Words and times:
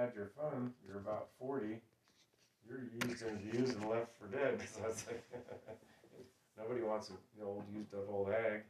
had 0.00 0.14
your 0.14 0.26
fun. 0.26 0.72
You're 0.86 0.98
about 0.98 1.28
forty. 1.38 1.80
You're 2.68 2.80
used 3.08 3.22
and 3.22 3.36
abused 3.38 3.76
and 3.76 3.88
left 3.88 4.12
for 4.18 4.26
dead. 4.26 4.60
So 4.74 4.80
it's 4.88 5.06
like 5.06 5.22
nobody 6.58 6.82
wants 6.82 7.10
an 7.10 7.16
old 7.44 7.64
used 7.74 7.94
up 7.94 8.06
old 8.10 8.28
hag. 8.28 8.62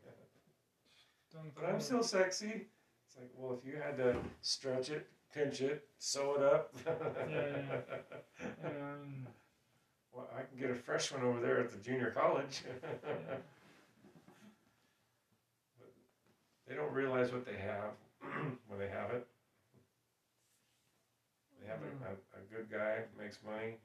But 1.54 1.64
I'm 1.66 1.80
still 1.80 2.02
sexy. 2.02 2.66
It's 3.06 3.16
like, 3.16 3.30
well, 3.36 3.56
if 3.60 3.64
you 3.66 3.80
had 3.80 3.96
to 3.98 4.16
stretch 4.40 4.90
it, 4.90 5.06
pinch 5.32 5.60
it, 5.60 5.86
sew 5.98 6.34
it 6.34 6.42
up. 6.42 6.74
yeah. 7.30 7.78
Um, 8.64 9.26
Well, 10.12 10.28
I 10.36 10.42
can 10.42 10.58
get 10.58 10.70
a 10.70 10.74
fresh 10.74 11.12
one 11.12 11.22
over 11.22 11.40
there 11.40 11.60
at 11.60 11.70
the 11.70 11.78
junior 11.78 12.10
college. 12.10 12.62
yeah. 12.66 13.36
They 16.66 16.74
don't 16.74 16.92
realize 16.92 17.32
what 17.32 17.44
they 17.44 17.56
have 17.56 17.92
when 18.68 18.78
they 18.78 18.88
have 18.88 19.10
it. 19.10 19.26
They 21.60 21.66
have 21.68 21.80
Mm. 21.80 22.02
a, 22.02 22.38
a, 22.38 22.40
a 22.40 22.42
good 22.50 22.70
guy, 22.70 23.04
makes 23.16 23.42
money, 23.42 23.76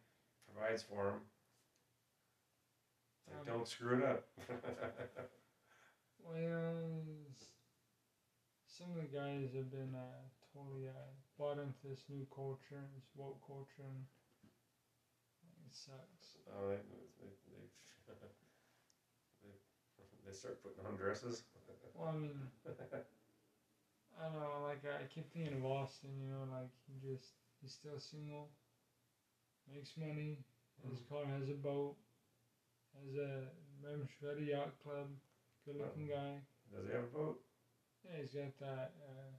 provides 0.51 0.83
for 0.83 1.05
them. 1.05 1.21
Like, 3.27 3.39
Um, 3.39 3.45
don't 3.45 3.67
screw 3.67 3.97
it 3.97 4.03
up. 4.03 4.25
Well, 6.23 7.31
some 8.67 8.91
of 8.91 8.97
the 8.97 9.05
guys 9.05 9.53
have 9.53 9.69
been 9.71 9.95
uh, 9.95 10.21
totally 10.53 10.87
uh, 10.87 11.09
bought 11.37 11.57
into 11.57 11.79
this 11.83 12.03
new 12.09 12.25
culture, 12.33 12.85
this 12.95 13.09
woke 13.15 13.39
culture, 13.45 13.83
and 13.87 14.05
it 15.67 15.73
sucks. 15.75 16.35
oh, 16.49 16.67
they, 16.69 16.75
they, 17.19 17.29
they, 17.51 17.63
they, 19.43 20.03
they 20.25 20.33
start 20.33 20.61
putting 20.61 20.85
on 20.85 20.95
dresses. 20.95 21.43
Well, 21.93 22.09
I 22.09 22.13
mean, 22.13 22.47
I 24.19 24.23
don't 24.23 24.33
know, 24.39 24.61
like 24.63 24.83
I 24.85 25.03
keep 25.05 25.29
thinking 25.31 25.53
of 25.53 25.63
Austin, 25.65 26.11
you 26.19 26.29
know, 26.29 26.45
like 26.51 26.71
he 26.87 26.95
just 26.97 27.33
he's 27.65 27.73
still 27.73 27.97
single, 27.97 28.53
makes 29.65 29.97
money, 29.97 30.37
his 30.85 31.01
car 31.09 31.25
has 31.25 31.49
a 31.49 31.57
boat, 31.57 31.97
has 32.93 33.17
a 33.17 33.49
membership 33.81 34.21
at 34.29 34.37
a 34.37 34.45
yacht 34.45 34.77
club, 34.85 35.09
good 35.65 35.81
looking 35.81 36.05
guy. 36.05 36.37
Does 36.69 36.85
he 36.85 36.93
have 36.93 37.09
a 37.09 37.13
boat? 37.17 37.41
Yeah, 38.05 38.21
he's 38.21 38.37
got 38.37 38.53
that. 38.61 38.93
Uh, 39.01 39.33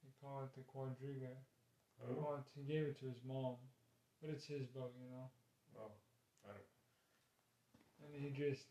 they 0.00 0.16
call 0.16 0.48
it 0.48 0.56
the 0.56 0.64
Quadriga. 0.64 1.36
Oh, 2.00 2.40
he 2.56 2.64
gave 2.64 2.88
it 2.88 2.98
to 3.04 3.06
his 3.12 3.20
mom, 3.20 3.60
but 4.24 4.32
it's 4.32 4.48
his 4.48 4.64
boat, 4.72 4.96
you 4.96 5.12
know. 5.12 5.28
oh. 5.76 5.92
I 6.48 6.56
don't. 6.56 6.72
And 8.00 8.16
he 8.16 8.32
just, 8.32 8.64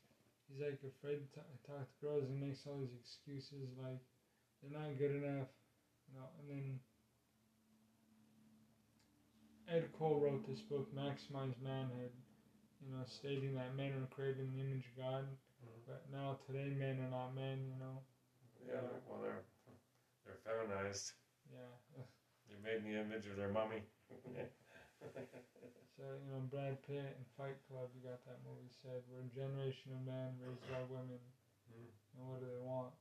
he's 0.49 0.59
like 0.59 0.81
afraid 0.81 1.21
to 1.21 1.29
talk 1.69 1.85
to 1.85 2.01
girls 2.01 2.25
and 2.27 2.41
makes 2.41 2.65
all 2.65 2.81
these 2.81 2.97
excuses 2.97 3.77
like 3.77 4.01
they're 4.59 4.73
not 4.73 4.97
good 4.97 5.15
enough, 5.15 5.53
you 6.09 6.17
know. 6.17 6.27
And 6.41 6.49
then 6.49 6.65
Ed 9.71 9.87
Cole 9.97 10.19
wrote 10.19 10.45
this 10.45 10.59
book, 10.59 10.93
Maximize 10.93 11.55
Manhood, 11.63 12.11
you 12.83 12.91
know, 12.91 13.03
stating 13.05 13.55
that 13.55 13.73
men 13.73 13.93
are 13.93 14.07
created 14.13 14.39
in 14.39 14.51
the 14.51 14.59
image 14.59 14.85
of 14.85 14.95
God, 14.97 15.25
Mhm. 15.63 15.85
but 15.87 16.09
now 16.11 16.37
today 16.45 16.73
men 16.73 16.99
are 16.99 17.09
not 17.09 17.33
men, 17.33 17.65
you 17.65 17.75
know. 17.79 18.03
Yeah, 18.67 18.81
well, 19.07 19.21
they're, 19.21 19.43
they're 20.25 20.35
feminized. 20.43 21.13
Yeah. 21.49 22.03
They're 22.47 22.59
made 22.59 22.83
in 22.83 22.91
the 22.91 22.99
image 22.99 23.27
of 23.27 23.37
their 23.37 23.47
mummy. 23.47 23.83
So, 25.95 26.03
you 26.25 26.31
know, 26.31 26.41
Brad 26.49 26.81
Pitt 26.83 27.15
and 27.15 27.25
Fight 27.37 27.55
Club, 27.67 27.89
you 27.95 28.01
got 28.01 28.23
that 28.25 28.43
movie 28.43 28.69
said, 28.81 29.01
we're 29.07 29.21
a 29.21 29.31
generation 29.33 29.93
of 29.93 30.01
men 30.05 30.37
raised 30.39 30.67
by 30.67 30.81
women. 30.89 31.19
Mm. 31.71 31.87
And 32.17 32.27
what 32.27 32.39
do 32.41 32.47
they 32.47 32.59
want? 32.59 32.91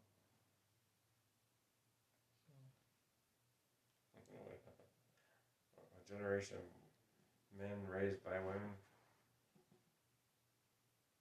a 5.97 6.00
generation 6.11 6.59
of 6.59 6.67
men 7.55 7.79
raised 7.87 8.23
by 8.27 8.35
women. 8.43 8.75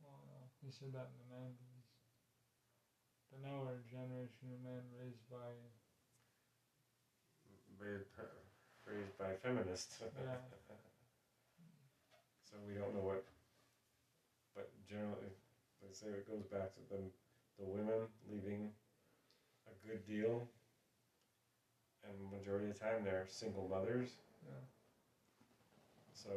Well, 0.02 0.50
he 0.66 0.72
said 0.74 0.90
that 0.94 1.06
in 1.14 1.18
the 1.22 1.30
90s. 1.30 1.86
But 3.30 3.46
now 3.46 3.62
we're 3.62 3.78
a 3.78 3.86
generation 3.86 4.50
of 4.50 4.58
men 4.66 4.82
raised 4.98 5.30
by, 5.30 5.54
raised, 7.78 8.10
raised 8.86 9.18
by 9.18 9.38
feminists. 9.46 10.02
yeah, 10.18 10.42
so 12.50 12.58
we 12.66 12.74
don't 12.74 12.94
know 12.94 13.06
what. 13.06 13.24
But 14.56 14.70
generally, 14.90 15.30
they 15.82 15.94
say 15.94 16.08
it 16.08 16.28
goes 16.28 16.46
back 16.50 16.74
to 16.74 16.82
the 16.90 16.98
the 17.60 17.66
women 17.66 18.08
leaving 18.28 18.72
a 19.68 19.88
good 19.88 20.06
deal, 20.08 20.48
and 22.04 22.32
majority 22.32 22.70
of 22.70 22.74
the 22.74 22.80
time 22.80 23.04
they're 23.04 23.26
single 23.28 23.68
mothers. 23.70 24.10
yeah. 24.48 24.79
So 26.24 26.30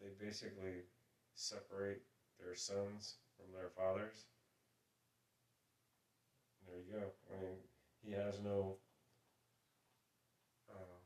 they 0.00 0.08
basically 0.24 0.84
separate 1.34 2.02
their 2.38 2.54
sons 2.54 3.16
from 3.36 3.52
their 3.52 3.68
fathers. 3.76 4.24
There 6.66 6.78
you 6.78 6.98
go. 7.00 7.06
I 7.30 7.40
mean, 7.42 7.56
he 8.02 8.12
has 8.12 8.40
no 8.40 8.76
uh, 10.70 10.98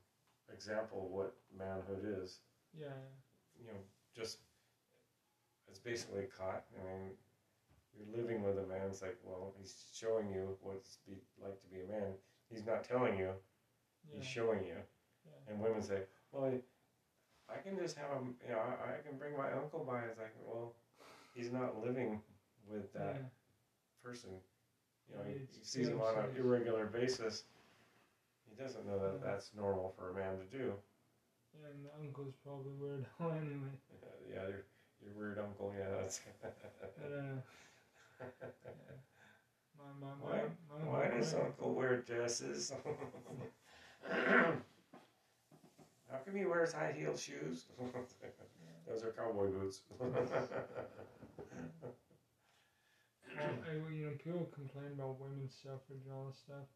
example 0.53 1.05
of 1.07 1.11
what 1.11 1.35
manhood 1.57 2.05
is. 2.23 2.39
Yeah, 2.79 2.95
You 3.59 3.67
know, 3.67 3.79
just 4.15 4.39
it's 5.69 5.79
basically 5.79 6.25
caught. 6.37 6.65
I 6.79 6.85
mean, 6.85 7.13
you're 7.97 8.17
living 8.17 8.43
with 8.43 8.59
a 8.59 8.67
man. 8.67 8.87
It's 8.91 9.03
like, 9.03 9.19
well, 9.23 9.55
he's 9.59 9.75
showing 9.93 10.29
you 10.31 10.57
what 10.61 10.77
it's 10.77 10.99
be 11.07 11.15
like 11.43 11.61
to 11.61 11.67
be 11.69 11.81
a 11.81 11.91
man. 11.91 12.13
He's 12.51 12.67
not 12.67 12.85
telling 12.85 13.19
you. 13.19 13.31
yeah, 14.09 14.19
He's 14.19 14.27
showing 14.27 14.65
you. 14.65 14.79
yeah. 15.27 15.53
And 15.53 15.61
women 15.61 15.83
say, 15.83 16.03
well, 16.33 16.53
I, 17.49 17.57
can 17.63 17.79
just 17.79 17.97
have 17.97 18.11
him, 18.11 18.35
you 18.47 18.53
know, 18.53 18.61
I, 18.61 18.99
I 18.99 19.09
can 19.09 19.19
bring 19.19 19.37
my 19.37 19.53
uncle 19.53 19.85
by. 19.85 20.01
It's 20.01 20.19
like, 20.19 20.35
well, 20.45 20.75
he's 21.35 21.53
not 21.53 21.85
living 21.85 22.21
with 22.71 22.93
that 22.93 23.17
yeah. 23.17 23.29
person. 24.03 24.31
You 25.09 25.17
know, 25.17 25.25
he, 25.25 25.33
he 25.35 25.65
sees 25.65 25.89
him 25.89 26.01
on 26.01 26.15
an 26.19 26.37
irregular 26.37 26.87
basis. 26.87 27.45
He 28.49 28.63
doesn't 28.63 28.87
know 28.87 28.99
that 28.99 29.21
Yeah. 29.21 29.31
that's 29.31 29.51
normal 29.57 29.95
for 29.97 30.11
a 30.11 30.15
man 30.15 30.39
to 30.39 30.59
do. 30.59 30.75
Yeah, 31.55 31.69
and 31.71 31.85
the 31.85 31.91
uncle's 31.99 32.35
probably 32.45 32.73
weird 32.73 33.07
anyway. 33.21 33.73
yeah, 34.31 34.43
your, 34.49 34.65
your 35.01 35.15
weird 35.17 35.39
uncle, 35.39 35.75
yeah, 35.77 36.01
that's. 36.01 36.21
But, 37.01 37.13
uh, 37.13 37.41
yeah. 38.21 38.97
My, 39.79 39.85
my, 40.01 40.13
my, 40.21 40.27
Why, 40.27 40.41
my, 40.69 40.91
why 40.91 41.17
does 41.17 41.35
uncle 41.35 41.73
wear 41.73 41.99
dresses? 42.03 42.73
How 46.11 46.19
come 46.19 46.37
he 46.37 46.45
wears 46.47 46.73
high 46.73 46.93
heel 46.97 47.17
shoes? 47.17 47.67
Those 48.89 49.05
are 49.05 49.13
cowboy 49.13 49.49
boots. 49.49 49.83
Well, 53.37 53.55
I, 53.71 53.95
you 53.95 54.07
know, 54.07 54.13
people 54.19 54.49
complain 54.55 54.91
about 54.99 55.21
women's 55.21 55.55
suffrage 55.63 56.03
and 56.03 56.11
all 56.15 56.27
this 56.27 56.39
stuff, 56.43 56.67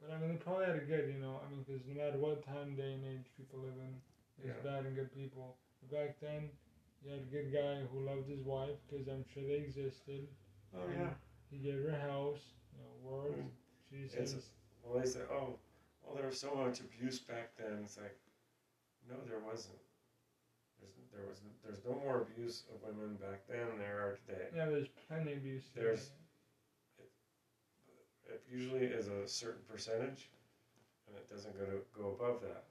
but 0.00 0.08
I 0.10 0.16
mean, 0.18 0.30
they 0.30 0.36
probably 0.40 0.64
had 0.64 0.76
it 0.76 0.88
good, 0.88 1.04
you 1.12 1.20
know. 1.20 1.40
I 1.44 1.50
mean, 1.50 1.60
because 1.66 1.84
no 1.84 2.00
matter 2.00 2.16
what 2.16 2.40
time, 2.46 2.76
day, 2.76 2.94
and 2.96 3.04
age 3.04 3.28
people 3.36 3.58
live 3.60 3.76
in, 3.76 3.92
there's 4.38 4.56
Yeah. 4.56 4.62
bad 4.70 4.86
and 4.86 4.94
good 4.96 5.12
people. 5.12 5.58
But 5.82 5.90
back 5.92 6.20
then, 6.20 6.48
you 7.04 7.10
had 7.12 7.20
a 7.20 7.28
good 7.28 7.52
guy 7.52 7.84
who 7.92 8.00
loved 8.00 8.26
his 8.28 8.40
wife, 8.42 8.78
because 8.88 9.08
I'm 9.08 9.24
sure 9.28 9.42
they 9.42 9.56
existed. 9.60 10.28
oh 10.74 10.88
yeah. 10.88 11.12
He 11.50 11.58
gave 11.58 11.82
her 11.82 11.90
a 11.90 12.00
house, 12.00 12.54
you 12.72 12.80
know, 12.84 12.94
work. 13.10 13.36
Mm. 13.36 13.50
She 13.90 13.96
It's- 14.04 14.30
says, 14.32 14.50
Well, 14.84 14.98
they 15.00 15.06
say, 15.06 15.20
oh, 15.30 15.58
well, 16.02 16.14
there 16.14 16.26
was 16.26 16.40
so 16.40 16.54
much 16.54 16.80
abuse 16.80 17.18
back 17.20 17.54
then. 17.56 17.80
It's 17.84 17.98
like, 17.98 18.16
no, 19.08 19.16
there 19.28 19.40
wasn't. 19.40 19.78
There's, 20.80 20.94
there 21.12 21.26
was, 21.26 21.38
there's 21.64 21.84
no 21.84 21.98
more 22.04 22.22
abuse 22.28 22.64
of 22.72 22.78
women 22.86 23.16
back 23.16 23.42
then 23.48 23.66
than 23.68 23.78
there 23.78 23.98
are 23.98 24.18
today. 24.26 24.46
yeah, 24.54 24.66
there's 24.66 24.88
plenty 25.08 25.32
of 25.32 25.38
abuse. 25.38 25.64
today. 25.74 25.82
There's- 25.86 26.10
It 28.28 28.42
usually 28.50 28.84
is 28.86 29.08
a 29.08 29.26
certain 29.26 29.62
percentage, 29.70 30.28
and 31.08 31.16
it 31.16 31.28
doesn't 31.32 31.56
go 31.58 31.64
to 31.64 31.80
go 31.96 32.12
above 32.12 32.42
that. 32.42 32.64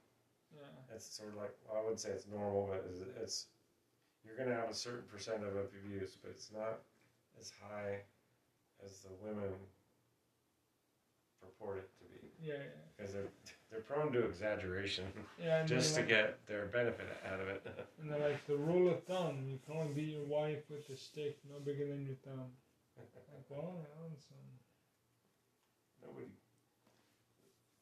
yeah, 0.54 0.70
It's 0.94 1.10
sort 1.10 1.30
of 1.30 1.38
like 1.42 1.54
well, 1.66 1.82
I 1.82 1.86
would 1.90 2.00
say 2.00 2.10
it's 2.10 2.28
normal, 2.28 2.68
but 2.70 2.86
it's, 2.88 3.02
it's 3.22 3.46
you're 4.24 4.38
going 4.38 4.50
to 4.50 4.56
have 4.56 4.70
a 4.70 4.74
certain 4.76 5.04
percent 5.12 5.44
of 5.44 5.56
abuse, 5.58 6.16
but 6.22 6.30
it's 6.32 6.52
not 6.54 6.80
as 7.42 7.52
high 7.62 8.02
as 8.86 9.00
the 9.02 9.10
women 9.26 9.50
purport 11.42 11.78
it 11.80 11.90
to 11.98 12.06
be 12.06 12.30
yeah, 12.40 12.54
yeah. 12.54 12.86
because 12.96 13.14
they're 13.14 13.32
they're 13.72 13.82
prone 13.82 14.12
to 14.14 14.26
exaggeration 14.26 15.06
yeah 15.44 15.64
just 15.66 15.96
to 15.96 16.02
like, 16.02 16.10
get 16.10 16.40
their 16.48 16.66
benefit 16.68 17.08
out 17.32 17.40
of 17.40 17.48
it. 17.48 17.66
And 18.02 18.12
they're 18.12 18.30
like 18.30 18.46
the 18.48 18.56
rule 18.56 18.90
of 18.90 19.04
thumb: 19.04 19.44
you 19.50 19.60
can 19.66 19.76
only 19.76 19.94
beat 19.94 20.14
your 20.16 20.26
wife 20.26 20.64
with 20.70 20.90
a 20.90 20.96
stick 20.98 21.38
no 21.50 21.60
bigger 21.60 21.88
than 21.88 22.06
your 22.06 22.16
thumb. 22.24 22.52
Like, 22.98 23.46
well, 23.50 23.78
you 23.78 23.90
know, 23.94 24.10
it's, 24.14 24.26
um, 24.32 24.50
Nobody, 26.02 26.26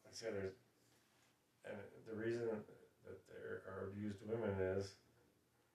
like 0.04 0.12
I 0.12 0.16
said, 0.16 0.34
there's, 0.36 0.58
and 1.64 1.78
the 2.10 2.16
reason 2.16 2.48
that 2.50 3.20
there 3.30 3.64
are 3.70 3.88
abused 3.88 4.20
women 4.28 4.52
is 4.60 4.96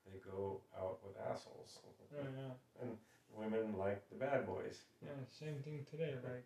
they 0.05 0.19
go 0.19 0.61
out 0.77 0.99
with 1.03 1.15
assholes. 1.29 1.79
yeah, 2.13 2.23
yeah. 2.23 2.53
And 2.81 2.97
women 3.33 3.77
like 3.77 4.03
the 4.09 4.15
bad 4.17 4.45
boys. 4.45 4.83
Yeah, 5.01 5.17
same 5.31 5.57
thing 5.63 5.85
today. 5.89 6.15
Like, 6.23 6.45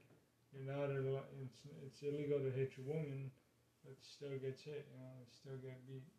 you're 0.53 0.67
not 0.69 0.89
al- 0.91 1.25
it's 1.41 1.59
it's 1.85 2.01
illegal 2.03 2.39
to 2.39 2.51
hit 2.51 2.73
your 2.77 2.87
woman, 2.87 3.31
but 3.85 3.95
still 4.01 4.35
gets 4.41 4.63
hit. 4.63 4.85
You 4.91 4.97
know, 4.99 5.13
they 5.21 5.29
still 5.29 5.57
get 5.61 5.77
beat. 5.87 6.09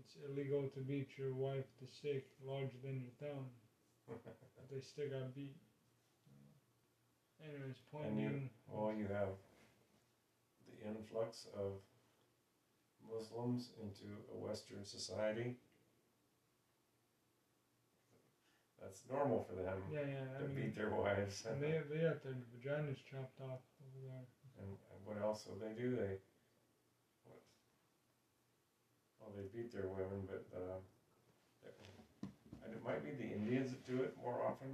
It's 0.00 0.16
illegal 0.26 0.66
to 0.74 0.80
beat 0.80 1.16
your 1.16 1.32
wife 1.32 1.64
with 1.80 1.88
a 1.88 1.92
stick 1.92 2.26
larger 2.44 2.78
than 2.82 2.98
your 3.00 3.14
thumb, 3.22 3.46
but 4.08 4.18
they 4.70 4.80
still 4.80 5.06
got 5.08 5.34
beat. 5.34 5.54
Uh, 6.26 7.46
anyways, 7.46 7.78
point 7.92 8.06
And 8.10 8.20
you- 8.20 8.28
being, 8.28 8.50
Well, 8.68 8.92
you 8.92 9.06
have 9.06 9.38
the 10.66 10.88
influx 10.88 11.46
of 11.54 11.78
Muslims 13.08 13.70
into 13.80 14.18
a 14.32 14.36
Western 14.36 14.84
society. 14.84 15.56
That's 18.80 19.02
normal 19.08 19.44
for 19.44 19.54
them 19.54 19.80
yeah, 19.92 20.00
yeah. 20.00 20.36
I 20.36 20.42
to 20.42 20.48
mean, 20.48 20.54
beat 20.66 20.74
their 20.76 20.90
wives. 20.90 21.46
and 21.46 21.62
they 21.62 21.80
they 21.88 22.02
got 22.04 22.22
their 22.22 22.36
vaginas 22.52 22.98
chopped 23.08 23.40
off 23.40 23.64
over 23.80 24.00
there. 24.04 24.26
And, 24.64 24.72
and 24.72 25.00
what 25.04 25.20
else 25.20 25.44
do 25.44 25.52
they 25.60 25.76
do? 25.76 25.92
They, 25.92 26.16
what? 27.28 27.40
Well, 29.20 29.32
they 29.36 29.44
beat 29.52 29.68
their 29.72 29.88
women, 29.92 30.24
but 30.24 30.48
uh, 30.56 30.80
and 32.64 32.72
it 32.72 32.80
might 32.80 33.04
be 33.04 33.12
the 33.12 33.28
Indians 33.28 33.70
that 33.76 33.84
do 33.84 34.00
it 34.00 34.16
more 34.16 34.40
often. 34.48 34.72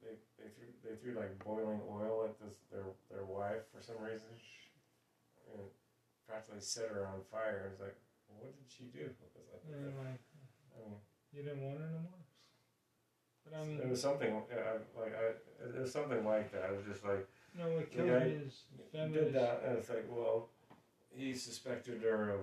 They 0.00 0.16
they 0.40 0.48
threw 0.56 0.72
they 0.80 0.96
threw 0.96 1.12
like 1.20 1.36
boiling 1.44 1.84
oil 1.84 2.24
at 2.24 2.40
this 2.40 2.56
their 2.72 2.88
their 3.12 3.28
wife 3.28 3.68
for 3.68 3.84
some 3.84 4.00
reason, 4.00 4.32
and 5.52 5.60
practically 6.24 6.64
set 6.64 6.88
her 6.88 7.04
on 7.12 7.20
fire. 7.28 7.68
It's 7.68 7.80
like, 7.80 7.96
well, 8.28 8.48
what 8.48 8.56
did 8.56 8.64
she 8.72 8.88
do? 8.88 9.04
Like, 9.04 9.60
I 9.60 9.68
mean, 9.68 10.96
you 11.36 11.42
didn't 11.44 11.60
want 11.60 11.84
her 11.84 11.92
no 11.92 12.00
more. 12.08 12.24
But 13.44 13.52
I 13.60 13.64
mean, 13.68 13.80
it 13.84 13.88
was 13.88 14.00
something 14.00 14.32
uh, 14.32 14.80
like 14.96 15.12
I, 15.12 15.36
it 15.68 15.80
was 15.80 15.92
something 15.92 16.24
like 16.24 16.52
that. 16.52 16.72
It 16.72 16.76
was 16.80 16.88
just 16.88 17.04
like. 17.04 17.28
No, 17.58 17.68
what 17.70 17.90
the 17.90 17.96
kills 17.96 18.10
guy 18.10 18.24
me 18.24 18.30
is 18.32 18.62
did 18.76 18.92
feminists. 18.92 19.34
that, 19.34 19.62
and 19.66 19.78
it's 19.78 19.88
like, 19.90 20.06
well, 20.10 20.48
he 21.10 21.34
suspected 21.34 22.02
her 22.02 22.30
of 22.30 22.40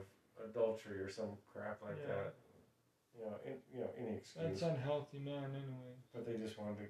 adultery 0.50 1.00
or 1.00 1.10
some 1.10 1.38
crap 1.52 1.82
like 1.82 1.98
Yeah. 2.02 2.14
that. 2.16 2.34
You 3.18 3.26
know, 3.26 3.36
in, 3.46 3.54
you 3.74 3.80
know, 3.82 3.90
any 3.98 4.18
excuse. 4.18 4.46
That's 4.46 4.62
unhealthy, 4.62 5.18
man. 5.20 5.50
Anyway. 5.56 5.96
but 6.14 6.26
they 6.26 6.38
just 6.38 6.58
wanted 6.60 6.78
to. 6.78 6.84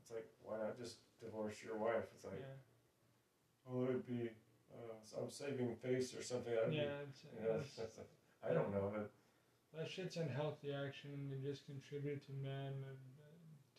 It's 0.00 0.10
like, 0.10 0.26
why 0.42 0.58
not 0.58 0.76
just 0.76 0.96
divorce 1.22 1.62
your 1.62 1.76
wife? 1.78 2.10
It's 2.16 2.24
like, 2.24 2.40
yeah. 2.40 3.70
oh, 3.70 3.84
it'd 3.84 4.04
be 4.04 4.30
uh, 4.74 4.98
some 5.04 5.30
saving 5.30 5.76
face 5.76 6.14
or 6.16 6.22
something. 6.22 6.52
That'd 6.52 6.74
Yeah. 6.74 6.82
Be, 6.82 7.06
It's, 7.08 7.20
you 7.38 7.46
know, 7.46 7.54
it's, 7.60 7.76
that's, 7.76 7.98
I 8.42 8.52
don't 8.52 8.72
know. 8.74 8.90
That 8.90 9.10
that 9.78 9.88
shit's 9.88 10.16
unhealthy 10.16 10.72
action, 10.74 11.10
and 11.14 11.30
they 11.30 11.38
just 11.48 11.64
contribute 11.66 12.26
to 12.26 12.32
man 12.42 12.72
uh, 12.82 12.92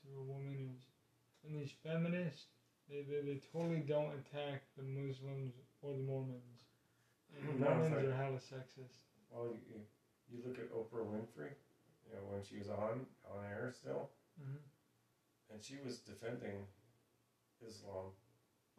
to 0.07 0.19
a 0.19 0.23
woman 0.23 0.55
who's. 0.57 0.85
And 1.45 1.59
these 1.59 1.73
feminists, 1.83 2.45
they, 2.93 3.01
they, 3.01 3.21
they 3.25 3.39
totally 3.51 3.79
don't 3.81 4.13
attack 4.13 4.61
the 4.77 4.83
Muslims 4.83 5.53
or 5.81 5.93
the 5.93 6.03
Mormons. 6.03 6.61
And 7.33 7.59
No, 7.59 7.65
Mormons 7.69 7.95
like- 7.95 8.05
are 8.05 8.13
hella 8.13 8.37
sexist. 8.37 9.01
well, 9.31 9.49
you, 9.67 9.81
you, 10.29 10.43
look 10.45 10.59
at 10.59 10.71
Oprah 10.71 11.03
Winfrey. 11.05 11.57
You 12.05 12.13
know, 12.13 12.25
when 12.29 12.43
she 12.43 12.57
was 12.59 12.69
on 12.69 13.07
on 13.25 13.43
air 13.49 13.71
still, 13.75 14.09
hmm 14.37 14.57
and 15.51 15.61
she 15.61 15.75
was 15.85 15.97
defending 15.99 16.65
Islam, 17.65 18.09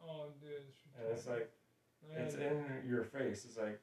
Oh, 0.03 0.27
dude. 0.41 0.51
It's 0.69 0.81
and 0.99 1.11
it's 1.11 1.27
like. 1.27 1.51
Yeah, 2.11 2.19
It's 2.23 2.35
in 2.35 2.63
your 2.87 3.03
face. 3.03 3.45
It's 3.45 3.57
like 3.57 3.79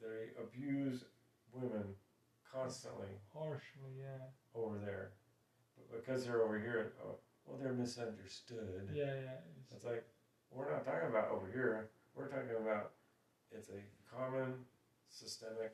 they 0.00 0.30
abuse 0.42 1.04
women 1.52 1.94
constantly 2.50 3.08
harshly, 3.34 3.92
yeah. 3.98 4.24
over 4.54 4.78
there, 4.78 5.10
but 5.76 6.00
because 6.00 6.24
they're 6.24 6.42
over 6.42 6.58
here, 6.58 6.92
oh, 7.04 7.16
well, 7.46 7.58
they're 7.60 7.72
misunderstood. 7.72 8.88
Yeah, 8.92 9.04
yeah. 9.04 9.44
It's, 9.60 9.72
It's 9.72 9.84
like 9.84 10.04
we're 10.50 10.70
not 10.70 10.84
talking 10.84 11.08
about 11.08 11.30
over 11.30 11.50
here. 11.52 11.90
We're 12.14 12.28
talking 12.28 12.56
about 12.60 12.92
it's 13.50 13.68
a 13.70 13.82
common 14.14 14.54
systemic 15.08 15.72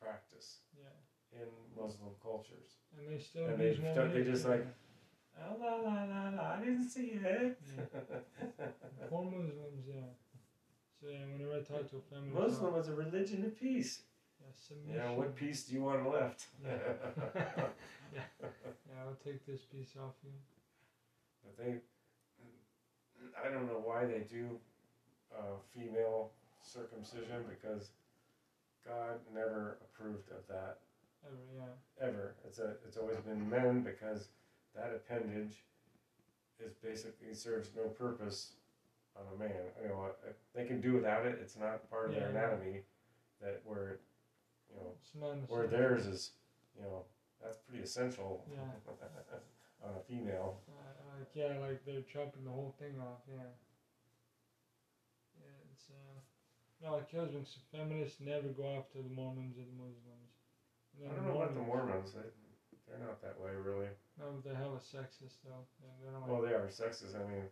practice 0.00 0.58
yeah. 0.78 1.40
in 1.40 1.48
Muslim 1.76 2.10
cultures. 2.22 2.78
And 2.96 3.08
they 3.08 3.22
still 3.22 3.46
And 3.46 3.58
they 3.58 3.74
they 4.22 4.30
just 4.30 4.46
like- 4.46 4.66
Oh, 5.36 5.56
la 5.60 5.74
la 5.76 6.04
la 6.04 6.30
la! 6.30 6.54
I 6.54 6.60
didn't 6.60 6.88
see 6.88 7.18
it. 7.20 7.58
Poor 9.10 9.24
Muslims, 9.24 9.84
yeah. 9.88 10.14
So 11.00 11.08
yeah, 11.08 11.26
whenever 11.32 11.54
I 11.56 11.60
talk 11.60 11.90
to 11.90 11.96
a 11.96 12.00
feminist, 12.00 12.38
Muslim 12.38 12.76
is 12.80 12.88
a 12.88 12.94
religion 12.94 13.44
of 13.44 13.58
peace. 13.58 14.02
yeah, 14.40 14.46
submission. 14.52 14.94
Yeah, 14.94 15.10
what 15.10 15.34
piece 15.34 15.64
do 15.64 15.74
you 15.74 15.82
want 15.82 16.08
left? 16.08 16.46
Yeah. 16.64 17.66
Yeah, 18.14 18.22
I'll 19.02 19.18
take 19.24 19.44
this 19.44 19.62
piece 19.62 19.96
off 20.00 20.14
you. 20.22 20.30
But 21.44 21.56
they, 21.64 21.74
I 23.44 23.52
don't 23.52 23.66
know 23.66 23.80
why 23.84 24.04
they 24.04 24.20
do 24.28 24.58
uh, 25.36 25.56
female 25.74 26.30
circumcision 26.62 27.44
because 27.48 27.90
God 28.86 29.18
never 29.34 29.78
approved 29.82 30.30
of 30.30 30.46
that 30.48 30.78
Ever, 31.26 31.36
yeah. 31.56 32.06
ever. 32.06 32.34
It's 32.46 32.58
a 32.58 32.74
it's 32.86 32.98
always 32.98 33.16
been 33.18 33.48
men 33.48 33.80
because 33.82 34.28
that 34.74 34.92
appendage 34.94 35.64
is 36.60 36.74
basically 36.82 37.32
serves 37.32 37.70
no 37.74 37.84
purpose 37.88 38.52
on 39.16 39.22
a 39.34 39.38
man. 39.38 39.72
You 39.82 39.88
know, 39.88 40.02
uh, 40.26 40.32
they 40.54 40.66
can 40.66 40.80
do 40.82 40.92
without 40.92 41.24
it. 41.24 41.38
It's 41.40 41.56
not 41.56 41.88
part 41.88 42.08
of 42.10 42.14
their 42.14 42.28
Yeah, 42.28 42.34
yeah. 42.34 42.44
anatomy 42.44 42.80
that 43.40 43.62
where, 43.64 44.00
you 44.68 44.76
know, 44.76 44.92
It's 45.00 45.14
not 45.18 45.30
in 45.32 45.40
the 45.40 45.46
where 45.46 45.66
theirs 45.66 46.06
is, 46.06 46.32
you 46.76 46.82
know, 46.82 47.04
that's 47.42 47.56
pretty 47.56 47.82
essential 47.82 48.44
Yeah. 48.52 48.58
on 49.82 49.94
a 49.96 50.00
female. 50.00 50.60
Uh, 50.68 50.93
like 51.18 51.30
yeah, 51.34 51.58
like 51.60 51.84
they're 51.84 52.06
chopping 52.06 52.44
the 52.44 52.50
whole 52.50 52.74
thing 52.78 52.98
off. 53.00 53.22
Yeah. 53.28 53.50
Yeah, 55.38 55.70
it's 55.72 55.90
uh. 55.90 56.18
No, 56.82 56.96
it 57.00 57.08
kills 57.08 57.32
me. 57.32 57.40
'cause 57.40 57.58
feminists 57.72 58.20
never 58.20 58.48
go 58.48 58.66
after 58.76 59.00
the 59.00 59.08
Mormons 59.08 59.56
or 59.56 59.64
the 59.64 59.78
Muslims. 59.78 60.30
I 61.00 61.10
don't 61.10 61.26
know 61.26 61.40
about 61.40 61.54
the 61.54 61.60
Mormons. 61.60 62.12
They, 62.12 62.28
they're 62.86 63.00
not 63.02 63.20
that 63.22 63.40
way, 63.40 63.50
really. 63.56 63.88
No, 64.18 64.30
but 64.36 64.44
they're 64.44 64.54
hella 64.54 64.78
sexist 64.78 65.42
though. 65.42 65.66
They 65.80 66.10
don't 66.10 66.26
Well, 66.28 66.42
they 66.42 66.52
are 66.54 66.68
sexist. 66.68 67.16
I 67.18 67.24
mean, 67.26 67.48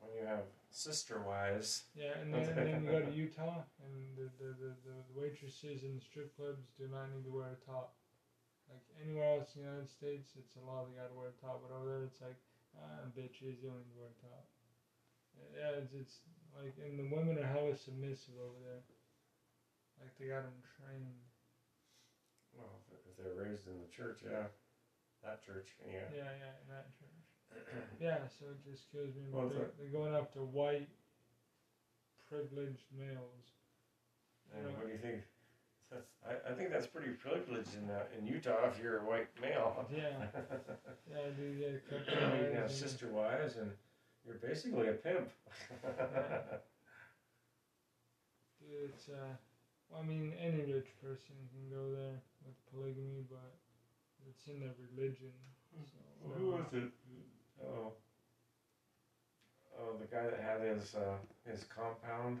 when 0.00 0.12
you 0.12 0.24
have 0.26 0.44
sister 0.70 1.22
wives, 1.22 1.84
Yeah, 1.94 2.18
and 2.20 2.34
then, 2.34 2.44
and 2.58 2.66
then 2.66 2.82
you 2.82 2.90
go 2.90 3.00
to 3.00 3.12
Utah, 3.12 3.62
and 3.80 4.16
the, 4.16 4.28
the, 4.42 4.50
the, 4.58 4.70
the 4.84 4.96
waitresses 5.14 5.84
in 5.84 5.94
the 5.96 6.04
strip 6.04 6.34
clubs 6.36 6.66
do 6.76 6.88
not 6.88 7.08
need 7.14 7.24
to 7.24 7.32
wear 7.32 7.56
a 7.56 7.64
top. 7.64 7.94
Like 8.68 8.84
anywhere 9.00 9.38
else 9.38 9.54
in 9.56 9.62
the 9.62 9.68
United 9.68 9.88
States, 9.88 10.32
it's 10.36 10.56
a 10.56 10.64
law 10.66 10.84
they 10.84 10.96
gotta 10.96 11.14
wear 11.14 11.28
a 11.32 11.40
top, 11.40 11.62
but 11.62 11.72
over 11.72 11.88
there 11.88 12.04
it's 12.04 12.20
like, 12.20 12.36
ah, 12.78 13.06
bitches, 13.16 13.60
you 13.62 13.68
don't 13.70 13.80
need 13.82 13.94
to 13.94 13.98
wear 13.98 14.14
top. 14.20 14.46
Yeah, 15.54 15.82
it's, 15.82 15.92
it's 15.94 16.22
like, 16.54 16.74
and 16.78 16.98
the 16.98 17.08
women 17.10 17.38
are 17.38 17.46
hella 17.46 17.74
submissive 17.74 18.38
over 18.38 18.58
there. 18.62 18.82
Like 19.98 20.14
they 20.18 20.26
got 20.30 20.42
them 20.46 20.58
trained. 20.78 21.22
well, 22.54 22.82
if 22.90 22.98
if 23.06 23.14
they're 23.18 23.34
raised 23.34 23.66
in 23.66 23.78
the 23.78 23.90
church, 23.90 24.22
yeah, 24.22 24.50
that 25.22 25.42
church, 25.42 25.74
yeah. 25.82 26.06
Yeah, 26.10 26.30
yeah, 26.38 26.54
in 26.62 26.68
that 26.70 26.90
church. 26.98 27.22
Yeah, 28.00 28.26
so 28.38 28.50
it 28.50 28.58
just 28.66 28.90
kills 28.90 29.14
me. 29.14 29.30
Well, 29.30 29.46
they're, 29.48 29.70
they're 29.78 29.94
going 29.94 30.12
after 30.14 30.42
white, 30.42 30.90
privileged 32.28 32.90
males. 32.90 33.46
You 34.50 34.62
know, 34.62 34.74
what 34.74 34.86
do 34.86 34.92
you 34.92 34.98
think? 34.98 35.22
I, 35.92 36.50
I 36.50 36.54
think 36.54 36.70
that's 36.70 36.86
pretty 36.86 37.10
privileged 37.10 37.74
in 37.76 37.90
uh, 37.90 38.04
in 38.18 38.26
Utah 38.26 38.68
if 38.70 38.80
you're 38.82 38.98
a 38.98 39.04
white 39.04 39.28
male. 39.40 39.86
Yeah. 39.92 40.26
Yeah, 41.10 41.30
dude, 41.36 41.58
yeah, 41.60 41.76
cut 41.88 42.00
you 42.08 42.46
can 42.48 42.56
have 42.56 42.70
sister 42.70 43.08
wives, 43.08 43.56
and 43.56 43.70
you're 44.24 44.36
basically 44.36 44.88
a 44.88 44.92
pimp. 44.92 45.28
Dude, 48.60 48.92
it's 48.94 49.08
uh, 49.08 49.36
well, 49.90 50.00
I 50.00 50.04
mean, 50.06 50.32
any 50.40 50.72
rich 50.72 50.88
person 51.02 51.34
can 51.52 51.68
go 51.68 51.92
there 51.92 52.22
with 52.44 52.56
polygamy, 52.72 53.24
but 53.28 53.52
it's 54.26 54.46
in 54.46 54.60
their 54.60 54.72
religion. 54.90 55.32
So, 55.70 55.98
Well, 56.22 56.38
Who 56.38 56.46
was 56.50 56.72
it? 56.72 56.90
Oh, 57.62 57.92
oh, 59.78 59.98
the 60.00 60.06
guy 60.06 60.24
that 60.24 60.40
had 60.40 60.60
his 60.62 60.94
uh, 60.94 61.18
his 61.44 61.64
compound. 61.64 62.40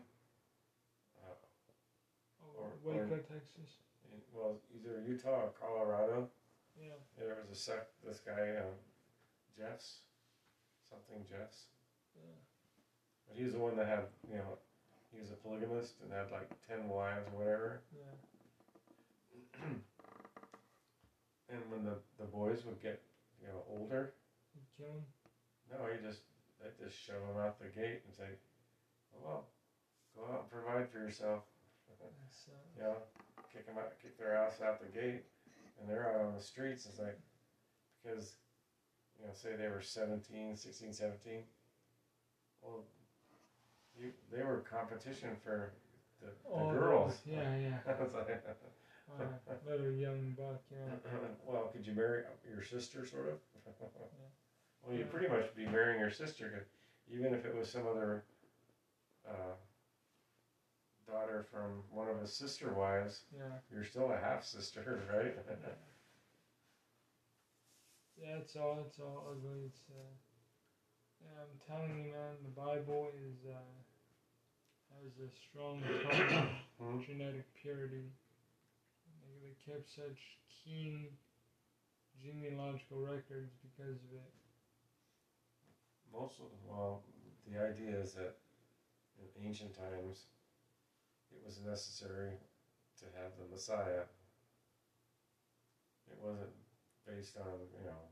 Or- 2.58 2.70
Waco, 2.84 3.16
Texas. 3.16 3.80
in, 4.12 4.20
well, 4.32 4.56
either 4.74 5.02
Utah 5.06 5.48
or 5.48 5.52
Colorado. 5.60 6.28
Yeah. 6.80 6.94
There 7.18 7.36
was 7.40 7.56
a 7.56 7.60
sec. 7.60 7.86
This 8.06 8.20
guy, 8.20 8.56
um, 8.58 8.74
Jeffs, 9.56 9.98
something 10.88 11.24
Jeffs. 11.30 11.66
Yeah. 12.16 12.34
But 13.28 13.36
he's 13.40 13.52
the 13.52 13.58
one 13.58 13.76
that 13.76 13.86
had, 13.86 14.04
you 14.30 14.36
know, 14.36 14.58
he 15.12 15.20
was 15.20 15.30
a 15.30 15.34
polygamist 15.34 15.94
and 16.02 16.12
had 16.12 16.30
like 16.32 16.50
ten 16.68 16.88
wives 16.88 17.26
or 17.32 17.38
whatever. 17.38 17.80
Yeah. 17.94 19.66
And 21.52 21.60
when 21.70 21.84
the, 21.84 21.94
the 22.18 22.24
boys 22.26 22.64
would 22.64 22.82
get, 22.82 23.00
you 23.40 23.46
know, 23.46 23.62
older, 23.70 24.14
kill 24.76 24.90
him. 24.90 25.04
no, 25.70 25.86
he 25.92 26.00
just 26.04 26.20
they 26.58 26.70
just 26.82 26.98
shove 26.98 27.20
them 27.20 27.38
out 27.38 27.60
the 27.60 27.68
gate 27.68 28.00
and 28.06 28.14
say, 28.16 28.32
oh, 29.14 29.20
well, 29.22 29.44
go 30.16 30.24
out 30.32 30.48
and 30.48 30.50
provide 30.50 30.88
for 30.90 30.98
yourself. 30.98 31.44
That's, 31.88 32.48
uh, 32.48 32.52
You 32.76 32.82
know, 32.82 32.96
kick 33.52 33.66
them 33.66 33.76
out, 33.78 33.92
kick 34.02 34.18
their 34.18 34.36
ass 34.36 34.60
out 34.60 34.80
the 34.80 34.88
gate, 34.88 35.22
and 35.80 35.88
they're 35.88 36.08
out 36.10 36.26
on 36.26 36.34
the 36.34 36.40
streets. 36.42 36.86
It's 36.86 36.98
like 36.98 37.18
because, 38.02 38.34
you 39.20 39.26
know, 39.26 39.32
say 39.34 39.56
they 39.56 39.68
were 39.68 39.80
17, 39.82 40.56
16, 40.56 40.92
17. 40.92 41.42
Well, 42.62 42.84
you 43.98 44.10
they 44.32 44.42
were 44.42 44.64
competition 44.68 45.36
for 45.42 45.72
the, 46.20 46.26
the 46.28 46.58
those- 46.64 46.72
girls. 46.72 47.14
Yeah, 47.26 47.56
yeah. 47.56 47.78
Was 48.00 48.14
like, 48.14 48.42
Uh, 49.20 49.24
little 49.68 49.92
young 49.92 50.32
buck, 50.36 50.62
yeah. 50.70 50.96
well, 51.46 51.68
could 51.72 51.86
you 51.86 51.92
marry 51.92 52.22
your 52.48 52.64
sister, 52.64 53.06
sort 53.06 53.28
of? 53.28 53.38
Well, 54.82 54.92
you'd 54.94 55.06
Yeah. 55.06 55.12
pretty 55.12 55.28
much 55.28 55.54
be 55.56 55.64
marrying 55.66 55.98
your 55.98 56.10
sister, 56.10 56.50
'cause 56.50 56.66
even 57.10 57.32
if 57.32 57.46
it 57.46 57.54
was 57.54 57.70
some 57.70 57.86
other 57.86 58.24
uh, 59.26 59.54
daughter 61.06 61.46
from 61.50 61.82
one 61.90 62.08
of 62.08 62.20
his 62.20 62.32
sister 62.32 62.72
wives, 62.72 63.22
Yeah. 63.36 63.58
you're 63.72 63.84
still 63.84 64.12
a 64.12 64.18
half 64.18 64.44
sister, 64.44 65.02
right? 65.12 65.34
Yeah, 68.20 68.36
it's 68.40 68.56
all 68.56 68.78
it's 68.86 68.98
all 68.98 69.26
ugly. 69.30 69.66
It's 69.66 69.82
uh, 69.90 70.14
yeah, 71.20 71.42
I'm 71.42 71.58
telling 71.66 72.04
you, 72.04 72.12
man, 72.12 72.36
the 72.42 72.54
Bible 72.60 73.08
is 73.14 73.44
uh, 73.50 73.74
has 75.02 75.12
a 75.18 75.30
strong 75.50 75.80
tone 75.80 76.48
of 76.80 77.04
genetic 77.06 77.46
purity. 77.60 78.06
They, 79.20 79.48
they 79.48 79.54
kept 79.72 79.88
such 79.88 80.38
keen 80.64 81.08
genealogical 82.22 82.98
records 82.98 83.52
because 83.60 83.98
of 83.98 84.12
it. 84.14 84.32
Most 86.12 86.38
of, 86.38 86.46
well, 86.68 87.02
the 87.50 87.58
idea 87.58 87.98
is 88.00 88.12
that 88.14 88.36
in 89.18 89.46
ancient 89.46 89.74
times, 89.76 90.26
it 91.34 91.42
was 91.44 91.58
necessary 91.58 92.38
to 92.98 93.04
have 93.18 93.32
the 93.38 93.46
Messiah. 93.50 94.06
It 96.10 96.16
wasn't 96.22 96.54
based 97.06 97.36
on, 97.36 97.66
you 97.76 97.84
know, 97.84 98.02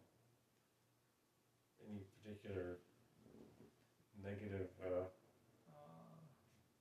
any 1.87 2.03
particular 2.19 2.79
negative 4.23 4.69
uh, 4.83 5.07
Uh, 5.73 6.19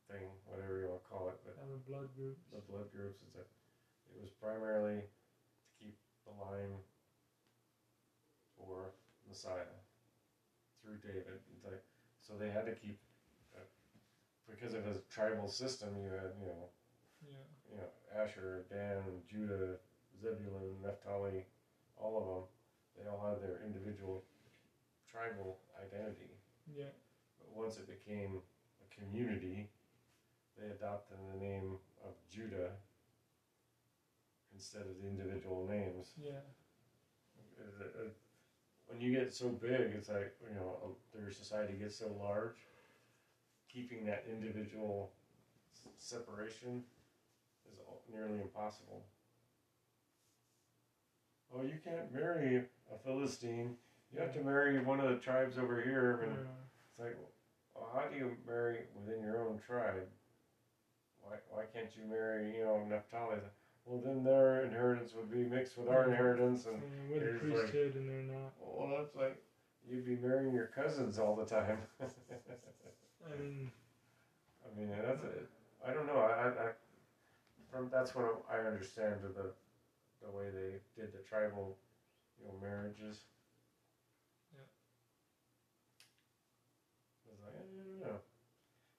thing, 0.10 0.27
whatever 0.45 0.79
you 0.79 0.88
want 0.88 1.01
to 1.01 1.10
call 1.10 1.29
it, 1.29 1.38
but 1.45 1.55
a 1.55 1.77
blood 1.89 2.10
group. 2.15 2.36
the 2.51 2.60
blood 2.60 2.91
groups 2.91 3.21
is 3.21 3.31
that 3.33 3.48
it 4.12 4.19
was 4.19 4.29
primarily 4.29 5.00
to 5.00 5.69
keep 5.79 5.95
the 6.25 6.33
line 6.36 6.81
for 8.57 8.91
Messiah 9.27 9.71
through 10.81 10.98
David. 11.00 11.39
It's 11.53 11.63
like, 11.63 11.81
so 12.19 12.33
they 12.36 12.50
had 12.50 12.65
to 12.65 12.75
keep 12.75 13.00
because 14.51 14.74
of 14.74 14.86
his 14.86 14.98
tribal 15.10 15.48
system. 15.48 15.89
You 15.98 16.10
had 16.12 16.31
you 16.39 16.48
know 16.48 16.70
Yeah. 17.27 17.46
you 17.72 17.77
know 17.77 17.89
Asher, 18.15 18.65
Dan, 18.70 19.24
Judah, 19.27 19.77
Zebulun, 20.22 20.81
Naphtali, 20.84 21.46
all 21.98 22.17
of 22.20 22.25
them. 22.27 22.43
They 22.98 23.10
all 23.10 23.24
had 23.29 23.41
their 23.41 23.62
individual 23.65 24.24
tribal 25.10 25.58
identity. 25.81 26.38
Yeah. 26.67 26.91
But 27.39 27.50
once 27.55 27.77
it 27.77 27.88
became 27.88 28.41
a 28.86 28.96
community, 28.96 29.70
they 30.58 30.67
adopted 30.67 31.17
the 31.34 31.39
name 31.39 31.77
of 32.03 32.13
Judah 32.29 32.72
instead 34.53 34.81
of 34.81 34.98
the 35.01 35.08
individual 35.08 35.65
names. 35.67 36.13
Yeah. 36.17 36.41
It- 37.60 37.96
it- 37.96 38.15
When 38.88 39.00
you 39.00 39.13
get 39.17 39.34
so 39.34 39.48
big, 39.50 39.96
it's 39.96 40.10
like, 40.10 40.36
you 40.41 40.53
know, 40.53 40.77
um, 40.84 40.96
their 41.13 41.31
society 41.31 41.77
gets 41.77 41.96
so 41.96 42.08
large, 42.20 42.58
keeping 43.71 44.05
that 44.05 44.25
individual 44.29 45.11
s- 45.73 45.87
separation 45.97 46.83
is 47.71 47.79
nearly 48.11 48.41
impossible. 48.41 49.01
Oh, 51.53 51.63
you 51.63 51.77
can't 51.83 52.11
marry 52.13 52.57
a 52.93 52.97
Philistine. 53.03 53.75
You 54.13 54.19
have 54.19 54.33
to 54.33 54.41
marry 54.41 54.79
one 54.83 54.99
of 54.99 55.09
the 55.09 55.17
tribes 55.17 55.57
over 55.57 55.81
here. 55.81 56.19
And 56.23 56.31
Yeah. 56.33 56.47
it's 56.89 56.99
like, 56.99 57.17
well, 57.75 57.89
how 57.93 58.07
do 58.07 58.15
you 58.15 58.37
marry 58.45 58.87
within 58.95 59.21
your 59.21 59.45
own 59.47 59.59
tribe? 59.59 60.07
Why, 61.21 61.35
why 61.49 61.65
can't 61.65 61.95
you 61.95 62.03
marry, 62.05 62.55
you 62.57 62.63
know, 62.63 62.83
Naphtali? 62.85 63.39
Well, 63.85 63.99
then 63.99 64.23
their 64.23 64.63
inheritance 64.65 65.13
would 65.15 65.29
be 65.29 65.43
mixed 65.43 65.77
with 65.77 65.87
our 65.87 66.05
inheritance, 66.07 66.65
and 66.65 66.81
Yeah, 66.81 67.13
with 67.13 67.21
the 67.21 67.29
it's 67.31 67.43
like- 67.43 67.71
priesthood 67.71 67.95
and 67.95 68.07
they're 68.09 68.21
not. 68.23 68.53
well, 68.59 68.97
that's 68.97 69.15
like 69.15 69.43
you'd 69.87 70.05
be 70.05 70.15
marrying 70.15 70.53
your 70.53 70.67
cousins 70.67 71.17
all 71.19 71.35
the 71.35 71.45
time. 71.45 71.79
I 73.25 73.35
mean, 73.35 73.71
I 74.65 74.69
mean, 74.77 74.89
that's 74.89 75.23
it. 75.23 75.47
I 75.85 75.91
don't 75.91 76.05
know. 76.07 76.17
I, 76.17 76.31
I, 76.31 76.47
I 76.47 76.69
from 77.69 77.87
that's 77.91 78.13
what 78.15 78.25
I 78.49 78.57
understand 78.57 79.23
of 79.23 79.33
the 79.33 79.51
the 80.21 80.29
way 80.29 80.49
they 80.49 80.77
did 80.95 81.11
the 81.11 81.19
tribal, 81.19 81.75
you 82.39 82.45
know, 82.45 82.53
marriages. 82.61 83.23
Yeah. 84.53 84.63
It's 87.31 87.41
like, 87.41 87.53
I 87.55 87.83
don't 87.83 87.99
know. 88.11 88.19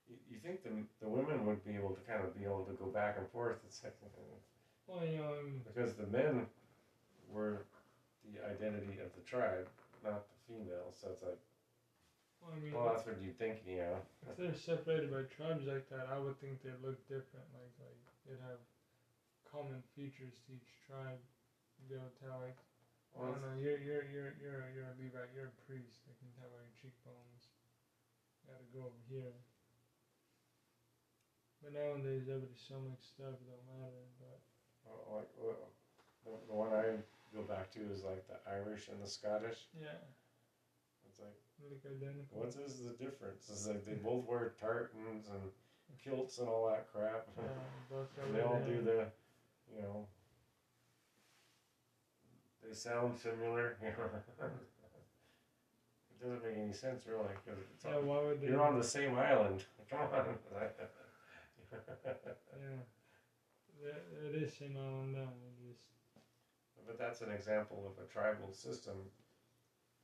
You, 0.09 0.17
you 0.31 0.37
think 0.39 0.63
the 0.63 0.71
the 1.01 1.09
women 1.09 1.45
would 1.47 1.63
be 1.65 1.75
able 1.75 1.93
to 1.93 2.01
kind 2.01 2.23
of 2.23 2.35
be 2.35 2.45
able 2.45 2.65
to 2.65 2.73
go 2.73 2.87
back 2.89 3.17
and 3.17 3.29
forth? 3.29 3.59
It's 3.65 3.83
like, 3.83 3.95
well, 4.87 5.05
you 5.05 5.17
know, 5.19 5.33
um, 5.33 5.61
because 5.65 5.95
the 5.95 6.07
men 6.07 6.47
were 7.29 7.65
the 8.25 8.39
identity 8.45 8.99
of 8.99 9.13
the 9.15 9.21
tribe, 9.23 9.67
not 10.03 10.23
the 10.29 10.35
females. 10.47 10.97
So 11.01 11.09
it's 11.11 11.23
like, 11.23 11.39
well, 12.43 12.53
I 12.53 12.59
mean, 12.59 12.75
well, 12.75 12.91
that's 12.91 13.07
what 13.07 13.23
you 13.23 13.31
think, 13.33 13.63
you 13.65 13.79
know. 13.79 14.03
if 14.27 14.37
they're 14.37 14.55
separated 14.59 15.15
by 15.15 15.23
tribes 15.31 15.65
like 15.65 15.87
that, 15.95 16.11
I 16.11 16.19
would 16.19 16.37
think 16.43 16.61
they'd 16.63 16.79
look 16.83 16.99
different. 17.07 17.47
Like, 17.55 17.71
like 17.79 17.99
they'd 18.27 18.43
have 18.43 18.59
common 19.47 19.79
features 19.95 20.35
to 20.47 20.59
each 20.59 20.71
tribe. 20.87 21.23
You'd 21.79 21.89
be 21.89 21.95
able 21.97 22.11
to 22.11 22.19
tell, 22.19 22.39
like, 22.43 22.59
I 23.15 23.29
don't 23.29 23.45
know, 23.45 23.55
you're 23.61 23.77
you're 23.79 24.09
you're 24.09 24.33
you're 24.41 24.65
you're 24.73 24.89
a 24.89 24.97
Levite, 24.97 25.31
you're 25.37 25.53
a 25.53 25.59
priest. 25.69 26.03
I 26.09 26.17
can 26.17 26.33
tell 26.35 26.49
by 26.49 26.65
your 26.65 26.77
cheekbones. 26.81 27.53
Got 28.49 28.59
to 28.59 28.69
go 28.73 28.89
over 28.89 29.03
here. 29.07 29.37
But 31.63 31.77
nowadays, 31.77 32.27
everybody 32.27 32.59
so 32.59 32.81
mixed 32.89 33.21
up, 33.23 33.39
it 33.39 33.47
don't 33.47 33.69
matter. 33.69 34.03
But 34.19 34.41
Well, 34.89 35.21
like 35.21 35.31
well, 35.39 35.71
the, 36.25 36.33
the 36.51 36.57
one 36.57 36.73
I 36.75 36.99
go 37.37 37.45
back 37.45 37.71
to 37.77 37.81
is 37.93 38.03
like 38.03 38.27
the 38.27 38.41
Irish 38.51 38.89
and 38.89 38.99
the 38.99 39.07
Scottish. 39.07 39.69
yeah, 39.77 40.01
It's 41.07 41.21
like, 41.21 41.37
look 41.71 41.85
identical. 41.87 42.39
what 42.39 42.55
is 42.67 42.81
the 42.81 42.93
difference? 43.03 43.49
It's 43.51 43.67
like 43.67 43.85
they 43.85 43.95
both 43.95 44.25
wear 44.27 44.53
tartans 44.61 45.29
and 45.29 45.51
kilts 46.03 46.39
and 46.39 46.49
all 46.49 46.69
that 46.69 46.87
crap. 46.93 47.27
Yeah, 47.37 47.45
both 47.91 48.09
got 48.17 48.27
and 48.27 48.35
they 48.35 48.41
all 48.43 48.61
do 48.67 48.83
the, 48.83 49.07
you 49.75 49.83
know, 49.83 50.07
they 52.63 52.75
sound 52.75 53.19
similar. 53.19 53.77
It 56.23 56.25
doesn't 56.29 56.45
make 56.45 56.57
any 56.63 56.73
sense 56.73 57.05
really 57.09 57.35
because 57.45 57.59
it's 57.75 57.85
Yeah, 57.85 57.95
all, 57.97 58.03
why 58.03 58.23
would 58.23 58.41
they? 58.41 58.47
you're 58.47 58.63
on 58.63 58.79
the 58.79 58.85
same 58.85 59.19
island. 59.19 59.65
Come 59.91 59.99
on. 60.15 60.39
Yeah, 63.83 63.89
It- 64.23 64.35
is 64.43 64.55
same 64.55 64.77
island. 64.77 65.17
Just 65.67 65.87
But 66.87 66.97
that's 66.99 67.23
an 67.23 67.33
example 67.33 67.91
of 67.91 67.99
a 68.05 68.07
tribal 68.07 68.53
system. 68.53 68.95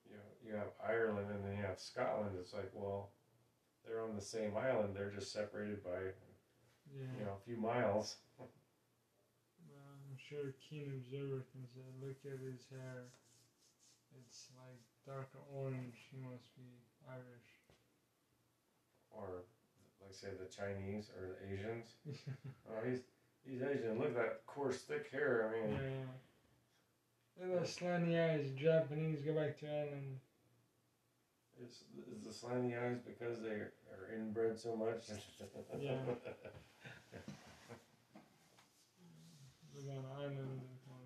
You 0.09 0.17
know, 0.17 0.31
you 0.45 0.53
have 0.57 0.73
Ireland 0.83 1.29
and 1.31 1.45
then 1.45 1.57
you 1.57 1.63
have 1.63 1.79
Scotland. 1.79 2.37
It's 2.41 2.55
like, 2.55 2.71
well, 2.73 3.11
they're 3.85 4.03
on 4.03 4.17
the 4.17 4.23
same 4.23 4.57
island. 4.57 4.95
They're 4.95 5.11
just 5.11 5.33
separated 5.33 5.85
by 5.85 6.13
yeah. 6.93 7.13
you 7.19 7.25
know 7.25 7.37
a 7.37 7.45
few 7.45 7.57
miles. 7.57 8.17
Well, 8.39 8.49
I'm 9.69 10.17
sure 10.17 10.53
a 10.53 10.57
keen 10.61 10.93
observer 10.97 11.45
can 11.53 11.65
say, 11.69 11.81
uh, 11.81 12.07
look 12.07 12.21
at 12.25 12.41
his 12.41 12.65
hair. 12.71 13.13
It's 14.25 14.49
like 14.57 14.81
darker 15.05 15.45
orange. 15.53 15.97
He 16.11 16.17
must 16.17 16.55
be 16.57 16.69
Irish. 17.09 17.51
Or 19.11 19.45
like 20.01 20.15
say 20.15 20.29
the 20.37 20.49
Chinese 20.49 21.11
or 21.17 21.29
the 21.33 21.53
Asians. 21.53 21.97
Oh, 22.69 22.85
he's 22.87 23.01
he's 23.45 23.63
Asian. 23.63 23.99
Look 23.99 24.09
at 24.09 24.17
that 24.17 24.47
coarse, 24.47 24.83
thick 24.83 25.11
hair. 25.11 25.49
I 25.49 25.57
yeah. 25.57 25.77
mean, 25.77 26.09
Look 27.41 27.53
at 27.53 27.61
those 27.61 27.77
slanty 27.77 28.19
eyes. 28.19 28.51
Japanese 28.57 29.21
go 29.23 29.33
back 29.33 29.59
to 29.61 29.67
island. 29.67 30.19
is 31.63 31.85
is 32.11 32.25
the 32.25 32.33
slanty 32.33 32.75
eyes 32.75 32.99
because 33.07 33.41
they 33.41 33.51
are 33.51 34.11
inbred 34.15 34.59
so 34.59 34.75
much? 34.75 35.05
Yeah. 35.81 35.93
On 39.79 39.97
an 39.97 40.05
island. 40.19 40.61
They 40.61 40.79
can 40.83 40.99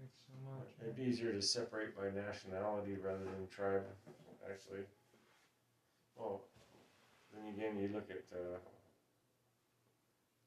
mix 0.00 0.14
so 0.26 0.34
much. 0.48 0.68
It'd 0.80 0.96
be 0.96 1.02
easier 1.02 1.32
to 1.32 1.42
separate 1.42 1.96
by 1.96 2.10
nationality 2.14 2.96
rather 3.02 3.24
than 3.24 3.48
tribe, 3.50 3.82
actually. 4.48 4.86
Well, 6.16 6.44
then 7.34 7.54
again, 7.54 7.78
you 7.80 7.90
look 7.92 8.08
at 8.10 8.24
uh, 8.32 8.58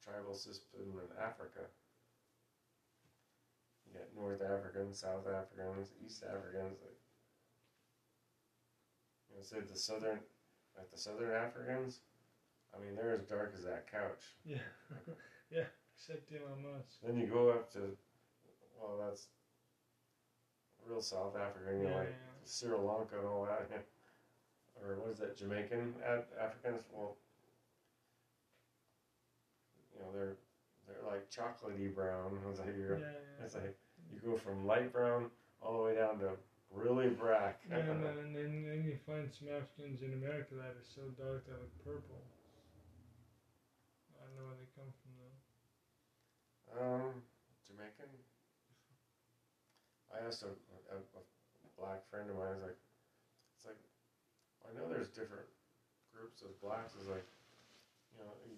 tribal 0.04 0.34
system 0.34 0.80
in 0.96 1.22
Africa. 1.22 1.68
You 3.86 4.00
got 4.00 4.16
North 4.16 4.42
Africans, 4.42 5.00
South 5.00 5.28
Africans, 5.28 5.92
East 6.04 6.24
Africans. 6.24 6.78
Like, 6.82 7.00
you 9.30 9.38
know, 9.38 9.44
say 9.44 9.58
the 9.60 9.78
southern, 9.78 10.20
like 10.78 10.92
the 10.92 10.98
Southern 10.98 11.32
Africans. 11.32 12.00
I 12.76 12.84
mean, 12.84 12.96
they're 12.96 13.14
as 13.14 13.24
dark 13.24 13.54
as 13.56 13.64
that 13.64 13.90
couch. 13.90 14.36
Yeah. 14.44 14.58
yeah. 15.52 15.70
Except 15.96 16.32
Elon 16.32 16.62
Musk. 16.62 17.00
Then 17.04 17.18
you 17.18 17.28
go 17.28 17.50
up 17.50 17.72
to, 17.74 17.96
well, 18.78 19.00
that's 19.08 19.28
real 20.86 21.02
South 21.02 21.36
African, 21.36 21.80
you 21.80 21.88
know, 21.88 21.92
Yeah, 21.92 21.98
like 21.98 22.10
yeah. 22.10 22.46
Sri 22.46 22.70
Lanka 22.70 23.20
and 23.20 23.28
all 23.28 23.48
that. 23.48 23.86
Or 24.82 25.00
what 25.00 25.12
is 25.12 25.20
that, 25.20 25.38
Jamaican 25.38 25.94
Africans? 26.06 26.84
Well, 26.92 27.16
you 29.94 30.02
know, 30.02 30.12
they're 30.14 30.36
like 31.06 31.30
chocolatey 31.30 31.94
brown. 31.94 32.38
It's 32.50 32.60
like 32.60 32.76
Yeah, 32.78 32.96
yeah. 32.98 33.46
it's 33.46 33.56
like 33.56 33.76
you 34.12 34.20
go 34.20 34.38
from 34.38 34.66
light 34.66 34.92
brown 34.92 35.30
all 35.62 35.78
the 35.78 35.84
way 35.84 35.96
down 35.96 36.20
to 36.20 36.38
really 36.72 37.10
black. 37.10 37.62
And, 37.72 37.82
then, 38.04 38.36
and 38.36 38.36
then 38.36 38.84
you 38.86 38.98
find 39.06 39.30
some 39.32 39.50
Africans 39.50 40.02
in 40.02 40.14
America 40.14 40.56
that 40.56 40.76
are 40.76 40.86
so 40.86 41.02
dark 41.18 41.46
they 41.48 41.54
look 41.54 41.74
purple. 41.84 42.22
I 44.14 44.26
don't 44.26 44.36
know 44.38 44.46
where 44.50 44.60
they 44.60 44.70
come 44.76 44.92
from 45.02 45.12
though. 45.18 45.38
Um, 46.76 47.24
Jamaican. 47.66 48.10
I 50.14 50.26
asked 50.28 50.44
a, 50.44 50.52
a, 50.94 50.98
a 51.00 51.22
black 51.80 52.08
friend 52.10 52.30
of 52.30 52.36
mine. 52.38 52.56
I 52.56 52.56
was 52.56 52.64
like, 52.72 52.80
it's 53.58 53.66
like, 53.66 53.82
I 54.64 54.70
know 54.76 54.88
there's 54.88 55.10
different 55.12 55.48
groups 56.14 56.42
of 56.42 56.56
blacks. 56.62 56.96
It's 56.96 57.10
like, 57.10 57.28
you 58.16 58.24
know, 58.24 58.32
you, 58.48 58.56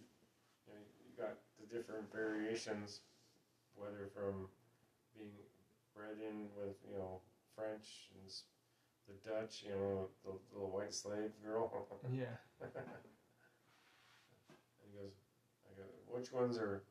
you 0.67 0.73
know, 0.73 0.83
you 1.01 1.11
got 1.17 1.33
the 1.67 1.75
different 1.75 2.11
variations, 2.11 3.01
whether 3.75 4.09
from 4.13 4.47
being 5.15 5.31
bred 5.95 6.17
in 6.19 6.47
with 6.55 6.75
you 6.87 6.97
know 6.97 7.19
French 7.55 8.09
and 8.13 8.31
the 9.07 9.15
Dutch, 9.23 9.63
you 9.63 9.71
know, 9.71 10.07
the 10.23 10.35
little 10.51 10.69
white 10.69 10.93
slave 10.93 11.31
girl. 11.43 11.71
Yeah. 12.11 12.37
and 12.61 12.71
he 14.83 14.89
goes, 14.99 15.15
I 15.65 15.71
go, 15.79 15.83
which 16.07 16.31
ones 16.31 16.57
are, 16.57 16.83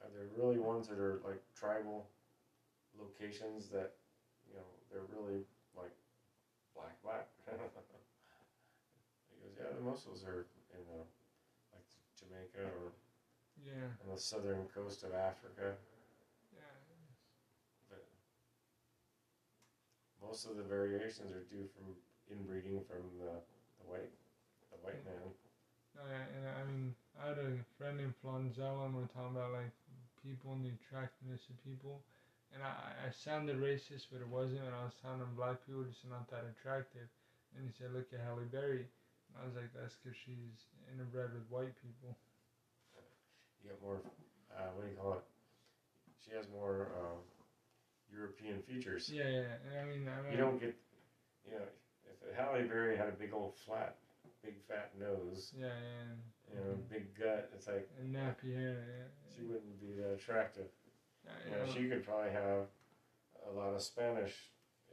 are 0.00 0.10
there 0.14 0.26
really 0.34 0.58
ones 0.58 0.88
that 0.88 0.98
are 0.98 1.20
like 1.24 1.40
tribal 1.54 2.08
locations 2.98 3.68
that, 3.68 3.92
you 4.48 4.56
know, 4.56 4.68
they're 4.90 5.06
really 5.10 5.42
like 5.76 5.94
black, 6.74 7.00
black? 7.02 7.26
he 7.46 7.52
goes, 9.42 9.54
yeah, 9.58 9.74
the 9.74 9.82
those 9.82 10.24
are 10.24 10.46
in 10.72 10.84
uh, 10.92 11.04
like 11.74 11.86
Jamaica 12.18 12.68
or 12.68 12.92
Yeah. 13.66 13.90
on 14.06 14.14
the 14.14 14.20
southern 14.20 14.70
coast 14.70 15.02
of 15.02 15.10
Africa. 15.10 15.74
Yeah. 16.54 16.78
But 17.90 18.06
most 20.22 20.46
of 20.46 20.56
the 20.56 20.62
variations 20.62 21.34
are 21.34 21.42
due 21.50 21.66
from 21.74 21.98
inbreeding 22.30 22.86
from 22.86 23.02
the, 23.18 23.42
the 23.82 23.86
white, 23.90 24.14
the 24.70 24.78
white 24.86 25.02
man. 25.02 25.34
No, 25.98 26.02
yeah, 26.06 26.30
and 26.30 26.44
I 26.46 26.62
mean, 26.70 26.94
I 27.18 27.34
had 27.34 27.40
a 27.42 27.58
friend 27.74 27.98
in 27.98 28.14
Flonzel, 28.22 28.84
and 28.84 28.94
we 28.94 29.02
are 29.02 29.10
talking 29.10 29.34
about 29.34 29.56
like 29.56 29.72
people 30.22 30.52
and 30.52 30.62
the 30.62 30.74
attractiveness 30.76 31.42
of 31.48 31.56
people. 31.64 32.02
And 32.54 32.62
I, 32.62 33.08
I 33.08 33.10
sounded 33.10 33.58
racist, 33.58 34.12
but 34.12 34.22
it 34.22 34.30
wasn't. 34.30 34.62
And 34.62 34.76
I 34.76 34.86
was 34.86 34.94
telling 35.02 35.18
him 35.18 35.34
black 35.34 35.58
people 35.66 35.82
just 35.88 36.06
not 36.06 36.30
that 36.30 36.46
attractive. 36.46 37.08
And 37.56 37.64
he 37.66 37.72
said, 37.74 37.90
"Look 37.96 38.12
at 38.12 38.22
Halle 38.22 38.46
Berry." 38.46 38.86
And 38.86 39.34
I 39.40 39.42
was 39.48 39.56
like, 39.56 39.72
"That's 39.74 39.96
because 39.98 40.14
she's 40.14 40.68
interbred 40.92 41.34
with 41.34 41.48
white 41.50 41.74
people." 41.80 42.14
Get 43.66 43.82
more, 43.82 44.00
uh, 44.54 44.70
what 44.74 44.84
do 44.84 44.90
you 44.90 44.96
call 44.96 45.14
it? 45.14 45.24
She 46.24 46.30
has 46.36 46.46
more 46.48 46.92
um, 47.00 47.18
European 48.12 48.62
features. 48.62 49.10
Yeah, 49.12 49.28
yeah. 49.28 49.82
I 49.82 49.84
mean, 49.84 50.06
I 50.08 50.22
mean, 50.22 50.32
You 50.32 50.38
don't 50.38 50.60
get, 50.60 50.76
you 51.44 51.52
know, 51.52 51.66
if 52.06 52.36
Halle 52.36 52.62
Berry 52.62 52.96
had 52.96 53.08
a 53.08 53.12
big 53.18 53.32
old 53.34 53.54
flat, 53.66 53.96
big 54.42 54.54
fat 54.68 54.92
nose, 54.98 55.52
Yeah, 55.56 55.66
yeah. 55.66 56.12
And, 56.48 56.64
you 56.64 56.70
know, 56.70 56.78
big 56.88 57.18
gut, 57.18 57.50
it's 57.54 57.66
like 57.66 57.88
and 58.00 58.14
nappy 58.14 58.54
hair. 58.54 58.84
Yeah. 58.86 59.34
she 59.34 59.42
wouldn't 59.42 59.80
be 59.80 60.00
that 60.00 60.14
attractive. 60.14 60.68
Yeah, 61.24 61.32
You 61.50 61.66
know, 61.66 61.72
she 61.74 61.88
could 61.88 62.04
probably 62.06 62.30
have 62.30 62.66
a 63.48 63.50
lot 63.52 63.74
of 63.74 63.82
Spanish 63.82 64.32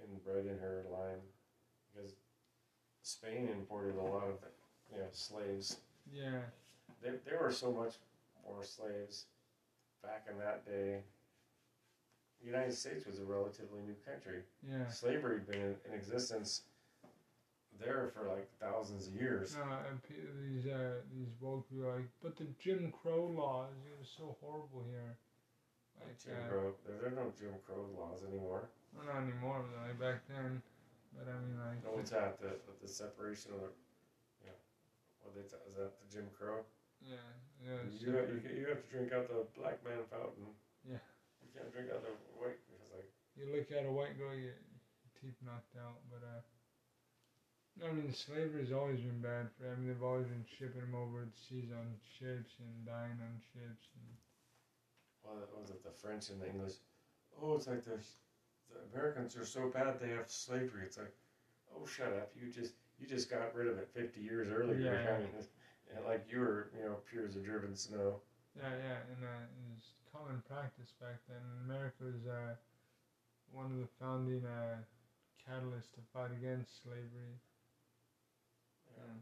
inbred 0.02 0.48
in 0.48 0.58
her 0.58 0.86
line 0.92 1.22
because 1.94 2.14
Spain 3.04 3.50
imported 3.52 3.98
a 3.98 4.02
lot 4.02 4.24
of, 4.24 4.38
you 4.92 4.98
know, 4.98 5.06
slaves. 5.12 5.78
yeah. 6.12 6.42
There, 7.04 7.20
there 7.26 7.40
were 7.40 7.52
so 7.52 7.72
much 7.72 7.96
more 8.46 8.64
slaves 8.64 9.26
back 10.04 10.26
in 10.30 10.38
that 10.40 10.66
day. 10.66 11.00
The 12.42 12.48
United 12.48 12.74
States 12.74 13.06
was 13.06 13.20
a 13.20 13.24
relatively 13.24 13.80
new 13.86 13.96
country. 14.06 14.42
Yeah. 14.68 14.88
Slavery 14.90 15.38
had 15.40 15.48
been 15.48 15.62
in, 15.62 15.76
in 15.88 15.94
existence 15.94 16.64
there 17.80 18.12
for 18.14 18.28
like 18.28 18.50
thousands 18.60 19.08
of 19.08 19.16
years. 19.16 19.56
No, 19.56 19.64
and 19.90 20.00
these 20.44 20.68
uh, 20.68 21.00
these 21.16 21.32
woke 21.40 21.70
people 21.70 21.88
are 21.88 21.96
like, 21.96 22.10
but 22.22 22.36
the 22.36 22.48
Jim 22.60 22.92
Crow 23.02 23.32
laws, 23.36 23.72
it 23.88 23.98
was 23.98 24.10
so 24.18 24.36
horrible 24.42 24.84
here. 24.92 25.16
Like, 26.04 26.20
Jim 26.20 26.36
uh, 26.36 26.50
Crow, 26.50 26.74
there, 26.86 26.98
there 27.00 27.08
are 27.10 27.16
no 27.24 27.32
Jim 27.40 27.56
Crow 27.66 27.88
laws 27.98 28.22
anymore. 28.28 28.68
well, 28.94 29.08
not 29.08 29.24
anymore, 29.24 29.64
but 29.64 29.88
like 29.88 30.00
back 30.00 30.22
then. 30.28 30.62
But 31.16 31.30
I 31.32 31.38
mean, 31.46 31.56
like, 31.62 31.80
No, 31.86 31.96
what's 31.96 32.10
that? 32.12 32.42
The, 32.42 32.58
the 32.82 32.90
separation 32.90 33.54
of 33.54 33.62
the, 33.62 33.72
you 34.42 34.50
know, 34.50 34.58
what 35.22 35.32
they 35.38 35.46
t- 35.46 35.62
is 35.70 35.78
that 35.78 35.94
the 35.96 36.08
Jim 36.12 36.26
Crow? 36.36 36.66
yeah, 37.06 37.22
yeah. 37.64 37.80
You, 37.96 38.12
have, 38.20 38.28
you, 38.28 38.40
you 38.44 38.66
have 38.68 38.84
to 38.84 38.90
drink 38.92 39.16
out 39.16 39.32
the 39.32 39.48
black 39.56 39.80
man 39.88 40.04
fountain. 40.12 40.52
Yeah. 40.84 41.00
You 41.40 41.50
can't 41.56 41.72
drink 41.72 41.88
out 41.90 42.04
the 42.04 42.12
white. 42.36 42.60
It's 42.60 42.92
like, 42.92 43.08
You 43.40 43.48
look 43.56 43.72
at 43.72 43.88
a 43.88 43.92
white 43.92 44.20
girl, 44.20 44.36
you 44.36 44.52
your 44.52 45.14
teeth 45.16 45.40
knocked 45.40 45.80
out. 45.80 46.04
But 46.12 46.28
uh, 46.28 46.44
I 47.88 47.92
mean, 47.96 48.12
slavery's 48.14 48.76
always 48.76 49.00
been 49.00 49.24
bad 49.24 49.48
for. 49.56 49.72
I 49.72 49.80
mean, 49.80 49.88
they've 49.88 50.04
always 50.04 50.28
been 50.28 50.46
shipping 50.46 50.84
them 50.84 50.94
over 50.94 51.24
the 51.24 51.40
seas 51.40 51.72
on 51.72 51.88
ships 52.20 52.60
and 52.60 52.86
dying 52.86 53.18
on 53.24 53.40
ships. 53.56 53.88
And 53.96 54.12
well, 55.24 55.40
what 55.40 55.64
was 55.64 55.72
it 55.72 55.84
the 55.84 55.96
French 55.96 56.30
and 56.30 56.44
the 56.44 56.52
English? 56.52 56.84
Oh, 57.42 57.56
it's 57.56 57.68
like 57.68 57.84
the, 57.84 57.98
the 58.70 58.84
Americans 58.92 59.36
are 59.40 59.46
so 59.48 59.72
bad 59.72 60.00
they 60.00 60.12
have 60.12 60.30
slavery. 60.30 60.84
It's 60.86 61.00
like, 61.00 61.16
oh, 61.74 61.88
shut 61.88 62.14
up! 62.14 62.32
You 62.36 62.52
just 62.52 62.76
you 63.00 63.08
just 63.08 63.30
got 63.30 63.56
rid 63.56 63.68
of 63.68 63.78
it 63.80 63.90
fifty 63.94 64.22
years 64.22 64.52
earlier. 64.52 64.94
Yeah. 64.94 65.42
I 65.94 66.00
mean, 66.00 66.06
it's- 66.06 66.06
and 66.06 66.06
like 66.06 66.32
you 66.32 66.40
were, 66.40 66.70
you 66.78 66.86
know, 66.86 66.98
pure 67.10 67.26
as 67.26 67.36
a 67.36 67.40
driven 67.40 67.76
snow. 67.76 68.22
yeah, 68.56 68.70
yeah, 68.76 68.98
and 69.14 69.24
uh, 69.24 69.44
it 69.44 69.74
was 69.74 69.94
common 70.12 70.42
practice 70.48 70.94
back 71.00 71.20
then. 71.28 71.42
America 71.66 72.04
was 72.04 72.26
uh, 72.28 72.56
one 73.52 73.66
of 73.66 73.78
the 73.78 73.88
founding 74.00 74.46
uh, 74.46 74.78
catalysts 75.48 75.92
to 75.94 76.02
fight 76.14 76.32
against 76.32 76.84
slavery. 76.84 77.38
Yeah. 78.98 79.14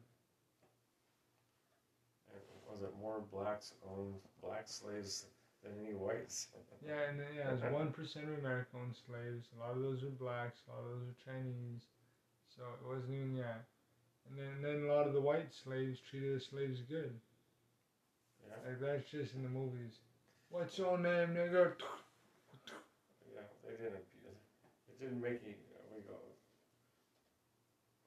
And 2.34 2.41
was 2.69 2.81
it 2.84 2.93
more 3.01 3.21
blacks 3.31 3.73
owned 3.88 4.15
black 4.41 4.67
slaves 4.67 5.25
than 5.63 5.71
any 5.86 5.93
whites? 5.93 6.47
Yeah, 6.84 7.10
and 7.10 7.19
then, 7.19 7.27
yeah, 7.38 7.49
it 7.49 7.62
was 7.62 7.71
one 7.71 7.91
percent 7.91 8.25
of 8.27 8.39
America 8.39 8.73
owned 8.73 8.95
slaves. 9.05 9.45
A 9.55 9.60
lot 9.62 9.77
of 9.77 9.84
those 9.84 10.01
were 10.01 10.10
blacks. 10.10 10.62
A 10.65 10.71
lot 10.73 10.81
of 10.81 10.89
those 10.97 11.05
were 11.05 11.13
Chinese. 11.23 11.86
So 12.49 12.63
it 12.73 12.81
wasn't 12.88 13.13
even 13.13 13.38
yeah. 13.38 13.62
And 14.29 14.38
then 14.38 14.62
then 14.62 14.89
a 14.89 14.93
lot 14.93 15.07
of 15.07 15.13
the 15.13 15.21
white 15.21 15.53
slaves 15.53 15.99
treated 15.99 16.36
the 16.36 16.39
slaves 16.39 16.81
good. 16.81 17.13
Yeah. 18.47 18.69
Like 18.69 18.79
that's 18.79 19.10
just 19.10 19.36
in 19.36 19.43
the 19.43 19.49
movies. 19.49 19.99
What's 20.49 20.77
your 20.77 20.97
name, 20.97 21.29
nigga? 21.36 21.73
Yeah, 23.34 23.41
they 23.63 23.75
didn't. 23.81 24.03
It 24.88 24.99
didn't 24.99 25.21
make 25.21 25.41
any. 25.43 25.55
We 25.95 26.01
go. 26.03 26.15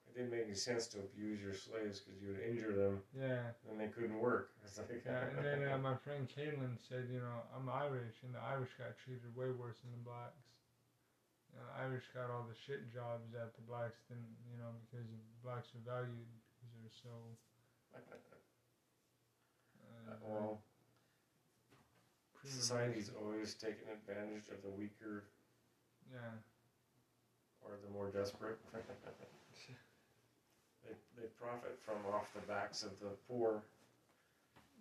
It 0.07 0.15
didn't 0.17 0.31
make 0.31 0.45
any 0.45 0.55
sense 0.55 0.87
to 0.93 0.99
abuse 0.99 1.41
your 1.41 1.53
slaves 1.53 1.99
because 1.99 2.21
you 2.21 2.29
would 2.29 2.41
injure 2.41 2.73
them 2.73 3.01
Yeah, 3.13 3.51
and 3.69 3.79
they 3.79 3.87
couldn't 3.87 4.19
work. 4.19 4.51
It's 4.65 4.77
like. 4.77 5.03
yeah. 5.05 5.25
And 5.37 5.45
then 5.45 5.67
uh, 5.69 5.77
my 5.89 5.95
friend 5.95 6.27
Caitlin 6.29 6.77
said, 6.89 7.07
you 7.11 7.19
know, 7.19 7.41
I'm 7.55 7.69
Irish, 7.69 8.23
and 8.23 8.33
the 8.33 8.39
Irish 8.41 8.71
got 8.77 8.97
treated 9.03 9.35
way 9.35 9.49
worse 9.51 9.77
than 9.81 9.91
the 9.91 10.03
blacks. 10.05 10.45
Know, 11.55 11.63
Irish 11.79 12.03
got 12.11 12.27
all 12.29 12.43
the 12.43 12.57
shit 12.67 12.91
jobs 12.91 13.31
that 13.31 13.55
the 13.55 13.63
blacks 13.63 14.03
didn't, 14.11 14.35
you 14.51 14.59
know, 14.59 14.75
because 14.83 15.07
the 15.07 15.15
blacks 15.39 15.71
are 15.71 15.79
valued 15.87 16.27
because 16.59 16.75
they're 16.75 16.99
so. 16.99 17.15
Uh, 17.95 18.03
well, 20.21 20.59
prima 22.35 22.51
society's 22.55 23.09
always 23.15 23.55
taken 23.55 23.87
advantage 23.87 24.49
of 24.51 24.59
the 24.61 24.69
weaker 24.69 25.23
Yeah. 26.11 26.35
or 27.63 27.79
the 27.81 27.89
more 27.89 28.11
desperate. 28.11 28.59
they 30.83 30.93
they 31.15 31.27
profit 31.39 31.79
from 31.85 32.05
off 32.13 32.33
the 32.35 32.41
backs 32.45 32.83
of 32.83 32.99
the 32.99 33.15
poor. 33.27 33.63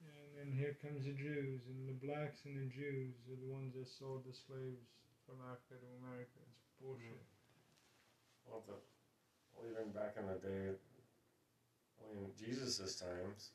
And 0.05 0.35
then 0.37 0.51
here 0.59 0.75
comes 0.83 1.05
the 1.07 1.15
Jews, 1.15 1.63
and 1.71 1.87
the 1.89 1.95
blacks 2.05 2.45
and 2.45 2.59
the 2.59 2.67
Jews 2.75 3.15
are 3.31 3.39
the 3.39 3.47
ones 3.55 3.73
that 3.79 3.87
sold 3.89 4.27
the 4.27 4.35
slaves 4.35 4.91
from 5.25 5.39
Africa 5.47 5.79
to 5.81 5.89
America. 6.05 6.43
Bullshit. 6.85 7.17
Well, 8.47 8.63
the, 8.67 8.75
well, 9.55 9.65
even 9.73 9.91
back 9.93 10.17
in 10.21 10.27
the 10.27 10.35
day, 10.35 10.77
well, 11.99 12.25
in 12.25 12.31
Jesus' 12.37 13.01
times. 13.01 13.51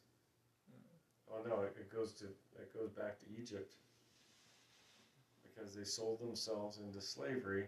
Oh 1.31 1.47
no, 1.47 1.61
it, 1.61 1.75
it 1.79 1.93
goes 1.93 2.13
to 2.13 2.25
it 2.25 2.73
goes 2.73 2.89
back 2.89 3.19
to 3.19 3.25
Egypt 3.39 3.75
because 5.43 5.75
they 5.75 5.83
sold 5.83 6.19
themselves 6.19 6.79
into 6.79 6.99
slavery 7.01 7.67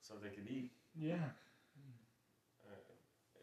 so 0.00 0.14
they 0.14 0.30
could 0.30 0.48
eat. 0.48 0.70
Yeah. 0.96 1.28
Uh, 2.66 2.72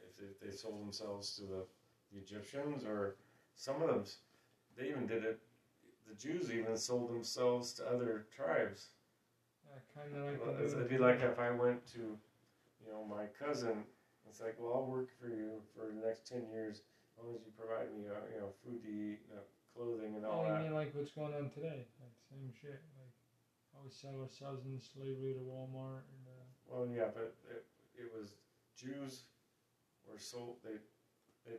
if, 0.09 0.23
if 0.23 0.39
they 0.39 0.55
sold 0.55 0.81
themselves 0.81 1.35
to 1.35 1.41
the, 1.43 1.65
the 2.11 2.19
Egyptians 2.19 2.83
or 2.83 3.17
some 3.55 3.83
of 3.83 3.89
them, 3.89 4.03
they 4.75 4.89
even 4.89 5.05
did 5.05 5.23
it. 5.23 5.39
The 6.09 6.15
Jews 6.15 6.51
even 6.51 6.77
sold 6.77 7.11
themselves 7.11 7.73
to 7.73 7.87
other 7.87 8.25
tribes. 8.35 8.87
Yeah, 9.75 9.83
kind 9.91 10.15
of 10.15 10.23
like. 10.31 10.39
Well, 10.39 10.55
the 10.55 10.63
It'd 10.63 10.89
be 10.89 10.97
like 10.97 11.19
if 11.21 11.39
I 11.39 11.51
went 11.51 11.85
to, 11.99 12.15
you 12.79 12.87
know, 12.87 13.03
my 13.03 13.27
cousin. 13.35 13.83
It's 14.27 14.41
like, 14.41 14.55
well, 14.57 14.73
I'll 14.73 14.89
work 14.89 15.09
for 15.19 15.27
you 15.27 15.61
for 15.75 15.85
the 15.85 16.01
next 16.01 16.27
ten 16.27 16.49
years 16.49 16.81
as 17.13 17.23
long 17.23 17.35
as 17.35 17.43
you 17.45 17.51
provide 17.53 17.93
me, 17.93 18.09
uh, 18.09 18.25
you 18.33 18.41
know, 18.41 18.49
food 18.63 18.81
to 18.81 18.89
eat, 18.89 19.19
uh, 19.31 19.39
clothing 19.75 20.15
and 20.15 20.25
all 20.25 20.41
Oh, 20.41 20.45
you 20.47 20.51
that. 20.51 20.63
mean 20.63 20.73
like 20.73 20.95
what's 20.95 21.11
going 21.11 21.35
on 21.35 21.51
today? 21.53 21.85
Like 22.01 22.15
same 22.31 22.49
shit. 22.51 22.81
Like 22.97 23.13
we 23.83 23.91
sell 23.91 24.17
ourselves 24.23 24.65
into 24.65 24.81
slavery 24.81 25.35
to 25.37 25.43
Walmart 25.45 26.07
and 26.09 26.23
uh, 26.25 26.43
Well, 26.65 26.87
yeah, 26.89 27.13
but 27.13 27.35
it, 27.51 27.63
it 27.95 28.09
was 28.17 28.33
Jews 28.75 29.23
were 30.09 30.17
sold. 30.19 30.57
They 30.63 30.81
they 31.45 31.57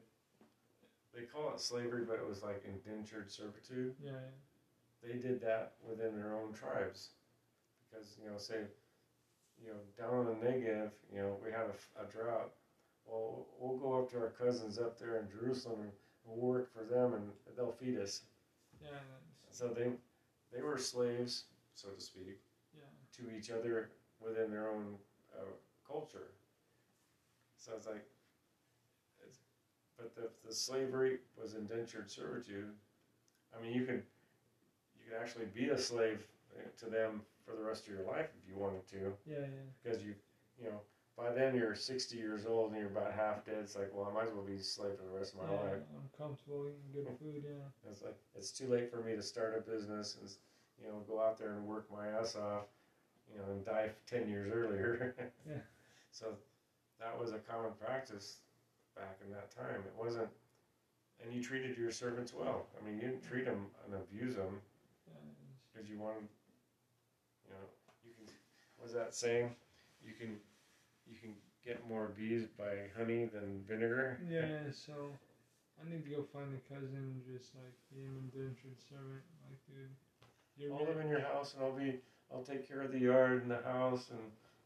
they 1.15 1.23
call 1.23 1.55
it 1.55 1.61
slavery, 1.61 2.03
but 2.03 2.19
it 2.19 2.27
was 2.27 2.43
like 2.43 2.65
indentured 2.67 3.31
servitude. 3.31 3.95
yeah, 4.03 4.27
They 5.07 5.19
did 5.23 5.41
that 5.43 5.75
within 5.87 6.17
their 6.17 6.35
own 6.37 6.53
tribes, 6.53 7.11
because 7.97 8.17
you 8.23 8.31
know, 8.31 8.39
say, 8.39 8.61
you 9.63 9.71
know, 9.71 9.81
down 9.99 10.21
in 10.21 10.41
the 10.41 10.47
Negev, 10.47 10.91
you 11.13 11.21
know, 11.21 11.37
we 11.45 11.51
had 11.51 11.67
a, 11.67 12.03
a 12.03 12.07
drought. 12.11 12.53
Well, 13.07 13.47
we'll 13.59 13.79
go 13.79 13.99
up 13.99 14.11
to 14.11 14.19
our 14.19 14.31
cousins 14.31 14.79
up 14.79 14.99
there 14.99 15.19
in 15.19 15.29
Jerusalem 15.29 15.81
and 15.83 15.91
we'll 16.25 16.45
work 16.45 16.73
for 16.73 16.83
them, 16.85 17.15
and 17.15 17.31
they'll 17.57 17.71
feed 17.73 17.99
us. 17.99 18.23
yeah, 18.83 18.89
So 19.51 19.69
they 19.69 19.91
they 20.53 20.63
were 20.63 20.79
slaves, 20.79 21.45
so 21.75 21.89
to 21.89 22.01
speak. 22.01 22.39
yeah, 22.75 22.83
to 23.17 23.37
each 23.37 23.51
other 23.51 23.91
within 24.21 24.51
their 24.51 24.71
own 24.71 24.97
uh, 25.35 25.45
culture. 25.87 26.33
So 27.57 27.73
it's 27.77 27.87
like, 27.87 28.05
it's, 29.27 29.39
but 29.97 30.15
the, 30.15 30.29
the 30.47 30.55
slavery 30.55 31.19
was 31.41 31.55
indentured 31.55 32.11
servitude. 32.11 32.73
I 33.57 33.63
mean, 33.63 33.73
you 33.73 33.85
could 33.85 34.03
you 34.99 35.11
could 35.11 35.21
actually 35.21 35.47
be 35.55 35.69
a 35.71 35.79
slave 35.79 36.21
uh, 36.57 36.63
to 36.85 36.91
them 36.91 37.23
for 37.47 37.57
the 37.57 37.63
rest 37.63 37.87
of 37.87 37.95
your 37.95 38.05
life 38.05 38.29
if 38.43 38.49
you 38.49 38.57
wanted 38.59 38.87
to, 38.89 39.13
yeah, 39.27 39.39
yeah, 39.41 39.67
because 39.83 40.03
you 40.03 40.15
you 40.61 40.69
know 40.69 40.81
by 41.17 41.33
then 41.33 41.55
you're 41.55 41.75
60 41.75 42.17
years 42.17 42.45
old 42.45 42.73
and 42.73 42.79
you're 42.79 42.91
about 42.91 43.13
half 43.13 43.45
dead. 43.47 43.57
It's 43.63 43.75
like, 43.75 43.91
well, 43.95 44.07
I 44.11 44.13
might 44.13 44.29
as 44.29 44.35
well 44.35 44.45
be 44.45 44.57
a 44.57 44.63
slave 44.63 44.97
for 44.99 45.05
the 45.05 45.19
rest 45.19 45.33
of 45.33 45.41
my 45.41 45.55
yeah. 45.55 45.61
life. 45.63 45.83
I'm 45.97 46.11
comfortable 46.17 46.67
eating 46.69 46.93
good 46.93 47.19
food. 47.19 47.43
Yeah, 47.43 47.91
It's 47.91 48.03
like 48.03 48.17
it's 48.35 48.51
too 48.51 48.69
late 48.69 48.91
for 48.91 49.01
me 49.03 49.17
to 49.17 49.23
start 49.23 49.57
a 49.57 49.71
business 49.71 50.19
and 50.21 50.31
you 50.83 50.89
know 50.89 51.03
go 51.09 51.23
out 51.23 51.39
there 51.39 51.53
and 51.55 51.65
work 51.67 51.89
my 51.91 52.09
ass 52.09 52.37
off, 52.37 52.65
you 53.33 53.39
know, 53.39 53.45
and 53.51 53.65
die 53.65 53.91
ten 54.07 54.29
years 54.29 54.51
earlier. 54.53 55.15
Yeah. 55.49 55.63
So 56.11 56.27
that 56.99 57.19
was 57.19 57.33
a 57.33 57.39
common 57.39 57.73
practice 57.79 58.39
back 58.97 59.19
in 59.25 59.31
that 59.33 59.55
time. 59.55 59.81
It 59.87 59.95
wasn't, 59.99 60.29
and 61.23 61.33
you 61.33 61.43
treated 61.43 61.77
your 61.77 61.91
servants 61.91 62.33
well. 62.35 62.67
I 62.81 62.85
mean, 62.85 62.95
you 62.97 63.01
didn't 63.03 63.23
treat 63.23 63.45
them 63.45 63.67
and 63.85 63.95
abuse 63.95 64.35
them 64.37 64.61
yeah, 65.07 65.21
because 65.73 65.89
you 65.89 65.99
wanted, 65.99 66.25
you 67.47 67.55
know, 67.55 67.67
you 68.05 68.13
can. 68.15 68.35
What's 68.79 68.93
that 68.93 69.15
saying? 69.15 69.55
You 70.05 70.13
can, 70.19 70.37
you 71.07 71.17
can 71.21 71.35
get 71.65 71.89
more 71.89 72.13
bees 72.17 72.47
by 72.59 72.91
honey 72.97 73.25
than 73.27 73.65
vinegar. 73.67 74.21
yeah. 74.31 74.71
So 74.73 74.93
I 75.81 75.91
need 75.91 76.05
to 76.05 76.11
go 76.11 76.23
find 76.33 76.49
a 76.55 76.75
cousin 76.75 77.21
just 77.27 77.55
like 77.55 77.75
be 77.93 78.03
an 78.03 78.31
indentured 78.33 78.79
servant. 78.89 79.23
Like, 79.49 79.59
dude, 79.67 79.91
you're 80.57 80.75
I'll 80.75 80.87
live 80.87 81.01
in 81.01 81.09
your 81.09 81.21
house 81.21 81.55
and 81.55 81.65
I'll 81.65 81.73
be 81.77 82.01
I'll 82.33 82.43
take 82.43 82.67
care 82.69 82.83
of 82.83 82.93
the 82.93 82.99
yard 82.99 83.43
and 83.43 83.51
the 83.51 83.63
house 83.63 84.11
and 84.11 84.21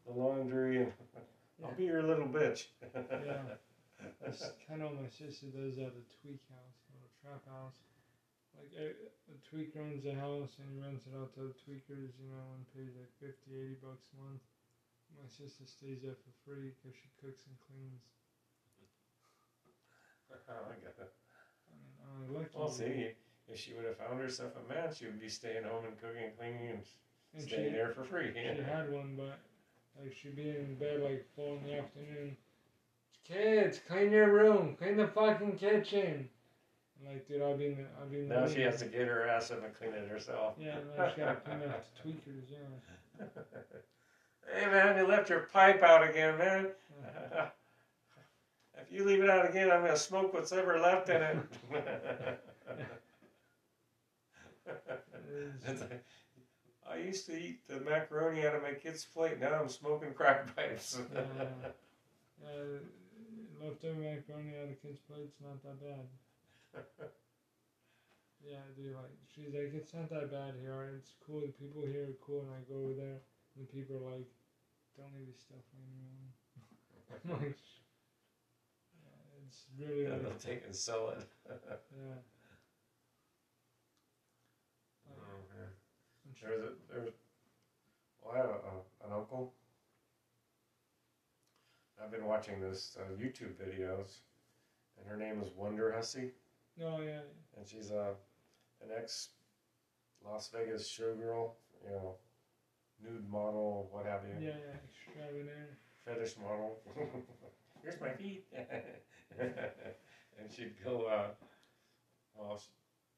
the 0.05 0.19
laundry 0.19 0.77
and 0.83 0.91
I'll 1.63 1.73
be 1.73 1.85
your 1.85 2.03
little 2.03 2.27
bitch. 2.27 2.65
Yeah. 2.95 3.01
That's 4.21 4.49
kind 4.67 4.81
of 4.81 4.91
what 4.91 5.03
my 5.03 5.09
sister 5.09 5.47
does 5.47 5.77
at 5.77 5.93
a 5.93 6.03
tweak 6.21 6.41
house, 6.49 6.77
a 6.89 6.93
little 6.97 7.13
trap 7.21 7.45
house. 7.45 7.73
A, 8.79 8.95
a 8.95 9.35
tweaker 9.43 9.83
owns 9.83 10.05
a 10.07 10.15
house 10.15 10.55
and 10.59 10.67
he 10.71 10.79
rents 10.79 11.07
it 11.07 11.15
out 11.15 11.35
to 11.35 11.51
the 11.51 11.55
tweakers, 11.59 12.15
you 12.15 12.31
know, 12.31 12.55
and 12.55 12.63
pays 12.71 12.95
like 12.95 13.11
50, 13.19 13.51
80 13.51 13.83
bucks 13.83 14.07
a 14.15 14.17
month. 14.23 14.43
My 15.19 15.27
sister 15.27 15.67
stays 15.67 15.99
there 15.99 16.15
for 16.15 16.31
free 16.47 16.71
because 16.79 16.95
she 16.95 17.11
cooks 17.19 17.43
and 17.47 17.57
cleans. 17.67 18.03
I 20.31 20.39
got 20.47 20.95
it. 21.03 21.11
I 21.67 21.75
mean, 21.75 21.95
I'm 21.99 22.31
lucky. 22.31 22.55
Well, 22.55 22.71
see, 22.71 23.11
if 23.47 23.59
she 23.59 23.73
would 23.73 23.85
have 23.85 23.99
found 23.99 24.19
herself 24.21 24.55
a 24.55 24.63
man, 24.71 24.95
she 24.95 25.05
would 25.05 25.19
be 25.19 25.27
staying 25.27 25.67
home 25.67 25.83
and 25.83 25.99
cooking 25.99 26.31
and 26.31 26.37
cleaning 26.37 26.79
and 26.79 26.83
and 27.33 27.43
she, 27.43 27.55
staying 27.55 27.73
there 27.73 27.89
for 27.89 28.03
free. 28.03 28.31
she 28.33 28.63
had 28.63 28.91
one, 28.99 29.15
but 29.17 29.39
like 29.99 30.13
she'd 30.15 30.35
be 30.35 30.49
in 30.49 30.75
bed 30.75 31.01
like 31.01 31.25
four 31.35 31.57
in 31.57 31.63
the 31.63 31.79
afternoon. 31.79 32.37
Kids, 33.23 33.79
clean 33.87 34.11
your 34.11 34.31
room, 34.33 34.75
clean 34.77 34.97
the 34.97 35.07
fucking 35.07 35.57
kitchen. 35.57 36.27
Like, 37.05 37.27
dude, 37.27 37.41
I'll 37.41 37.57
be 37.57 37.65
in 37.67 37.77
the, 37.77 37.83
I'll 37.99 38.07
be 38.07 38.19
in 38.19 38.29
the 38.29 38.35
Now 38.35 38.47
she 38.47 38.61
has 38.61 38.79
to 38.79 38.85
get 38.85 39.07
her 39.07 39.27
ass 39.27 39.51
up 39.51 39.63
and 39.65 39.73
clean 39.75 39.93
it 39.93 40.07
herself. 40.07 40.55
Yeah, 40.59 40.75
now 40.97 41.09
she 41.09 41.21
gotta 41.21 41.35
clean 41.45 41.59
up 41.69 41.83
the 42.03 42.09
tweakers, 42.09 42.49
yeah. 42.49 43.25
hey 44.53 44.65
man, 44.67 44.97
you 44.97 45.07
left 45.07 45.29
your 45.29 45.41
pipe 45.51 45.81
out 45.83 46.07
again, 46.07 46.37
man. 46.37 46.67
if 48.79 48.91
you 48.91 49.03
leave 49.03 49.23
it 49.23 49.29
out 49.29 49.49
again, 49.49 49.71
I'm 49.71 49.81
gonna 49.81 49.97
smoke 49.97 50.33
what's 50.33 50.51
ever 50.51 50.79
left 50.79 51.09
in 51.09 51.21
it. 51.21 51.37
It 54.67 55.51
It's 55.65 55.65
is- 55.67 55.81
like, 55.81 56.03
I 56.89 56.97
used 56.97 57.25
to 57.27 57.33
eat 57.39 57.65
the 57.67 57.79
macaroni 57.79 58.45
out 58.45 58.55
of 58.55 58.63
my 58.63 58.73
kid's 58.73 59.05
plate. 59.05 59.39
Now 59.39 59.53
I'm 59.53 59.69
smoking 59.69 60.13
crack 60.13 60.53
pipes. 60.55 60.99
Yeah. 61.13 61.21
Uh, 62.43 62.79
leftover 63.63 63.99
macaroni 64.01 64.53
out 64.61 64.69
of 64.69 64.81
kids' 64.81 64.99
plates, 65.09 65.37
not 65.41 65.61
that 65.63 65.79
bad. 65.79 66.05
Yeah, 68.43 68.57
dude, 68.75 68.95
like, 68.95 69.13
she's 69.29 69.53
like, 69.53 69.69
it's 69.75 69.93
not 69.93 70.09
that 70.09 70.31
bad 70.31 70.55
here. 70.59 70.97
It's 70.97 71.13
cool. 71.25 71.41
The 71.41 71.53
people 71.53 71.83
here 71.85 72.09
are 72.09 72.17
cool, 72.25 72.41
and 72.41 72.49
I 72.49 72.65
go 72.67 72.89
over 72.89 72.93
there, 72.97 73.21
and 73.55 73.61
the 73.61 73.69
people 73.71 73.97
are 73.97 74.17
like, 74.17 74.25
don't 74.97 75.13
leave 75.13 75.29
your 75.29 75.37
stuff 75.37 75.61
laying 75.77 75.93
around. 76.01 77.39
Like, 77.39 77.53
yeah, 78.97 79.45
it's 79.45 79.65
really 79.77 80.07
like, 80.07 80.23
they'll 80.23 80.41
take 80.41 80.65
and 80.65 80.75
sell 80.75 81.09
it. 81.09 81.27
yeah. 81.49 82.17
Like, 85.05 85.17
Oh, 85.19 86.33
she- 86.33 86.45
There's 86.45 86.63
a 86.63 86.69
there's. 86.89 87.13
Well, 88.23 88.33
I 88.33 88.37
have 88.37 88.45
a, 88.49 88.49
a, 88.49 89.07
an 89.07 89.13
uncle. 89.13 89.53
I've 92.03 92.11
been 92.11 92.25
watching 92.25 92.59
this 92.59 92.97
uh, 92.99 93.03
YouTube 93.21 93.53
videos, 93.61 94.21
and 94.97 95.07
her 95.07 95.17
name 95.17 95.41
is 95.43 95.51
Wonder 95.55 95.91
Hussey, 95.91 96.31
No, 96.77 96.99
yeah, 97.01 97.21
and 97.57 97.67
she's 97.67 97.91
a 97.91 98.13
an 98.81 98.89
ex 98.97 99.29
Las 100.25 100.49
Vegas 100.53 100.87
showgirl, 100.87 101.51
you 101.83 101.89
know, 101.91 102.15
nude 103.03 103.29
model, 103.29 103.89
what 103.91 104.05
have 104.05 104.21
you, 104.23 104.45
yeah, 104.47 104.53
yeah, 104.53 105.15
extraordinary. 105.15 105.67
fetish 106.05 106.35
model. 106.37 106.79
Here's 107.83 107.99
my 107.99 108.09
feet, 108.09 108.45
and 109.39 110.51
she'd 110.55 110.73
go. 110.83 111.05
Uh, 111.05 111.27
well, 112.35 112.61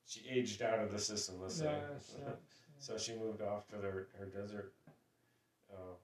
she, 0.05 0.21
she 0.21 0.29
aged 0.29 0.61
out 0.61 0.79
of 0.79 0.91
the 0.91 0.99
system. 0.99 1.35
Let's 1.41 1.55
say. 1.55 1.65
Yeah, 1.65 1.95
it 1.95 2.01
sucks. 2.01 2.63
So 2.79 2.97
she 2.97 3.13
moved 3.15 3.41
off 3.41 3.67
to 3.69 3.77
their, 3.77 4.07
her 4.19 4.25
desert, 4.25 4.73
uh, 5.71 5.95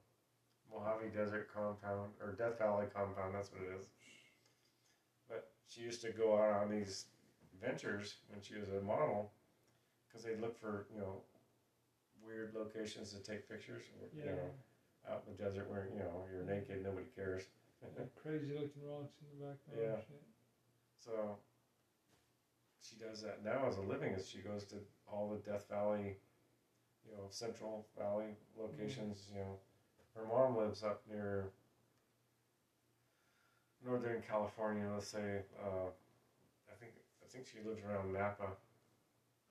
Mojave 0.71 1.09
Desert 1.09 1.49
compound, 1.53 2.11
or 2.21 2.33
Death 2.37 2.57
Valley 2.57 2.85
compound, 2.93 3.35
that's 3.35 3.51
what 3.51 3.61
it 3.61 3.79
is. 3.79 3.87
But 5.27 5.49
she 5.67 5.81
used 5.81 6.01
to 6.03 6.11
go 6.11 6.37
out 6.37 6.63
on 6.63 6.71
these 6.71 7.05
ventures 7.61 8.15
when 8.29 8.41
she 8.41 8.55
was 8.55 8.69
a 8.69 8.81
model, 8.81 9.31
because 10.07 10.25
they'd 10.25 10.41
look 10.41 10.59
for, 10.59 10.87
you 10.93 10.99
know, 10.99 11.21
weird 12.25 12.53
locations 12.55 13.13
to 13.13 13.19
take 13.19 13.49
pictures, 13.49 13.83
or, 13.99 14.07
Yeah, 14.13 14.25
you 14.25 14.31
know, 14.31 14.49
out 15.09 15.23
in 15.27 15.35
the 15.35 15.43
desert 15.43 15.69
where, 15.69 15.87
you 15.93 15.99
know, 15.99 16.25
you're 16.31 16.43
naked, 16.43 16.83
nobody 16.83 17.07
cares. 17.15 17.43
crazy 18.21 18.51
looking 18.53 18.83
rocks 18.83 19.15
in 19.21 19.39
the 19.39 19.45
background. 19.45 19.79
Yeah. 19.79 19.99
Shit. 20.05 20.23
So 20.99 21.37
she 22.81 22.95
does 22.97 23.21
that 23.21 23.43
now 23.43 23.67
as 23.67 23.77
a 23.77 23.81
living. 23.81 24.13
As 24.13 24.27
she 24.27 24.39
goes 24.39 24.65
to 24.65 24.75
all 25.07 25.29
the 25.29 25.49
Death 25.49 25.65
Valley, 25.69 26.17
you 27.05 27.11
know, 27.15 27.23
Central 27.29 27.85
Valley 27.97 28.35
locations. 28.57 29.27
You 29.33 29.39
know, 29.39 29.57
her 30.15 30.25
mom 30.25 30.57
lives 30.57 30.83
up 30.83 31.01
near 31.09 31.51
Northern 33.85 34.21
California. 34.27 34.85
Let's 34.93 35.07
say, 35.07 35.41
uh, 35.61 35.89
think 37.31 37.45
I 37.45 37.47
think 37.47 37.47
she 37.47 37.67
lives 37.67 37.81
around 37.83 38.13
Napa. 38.13 38.43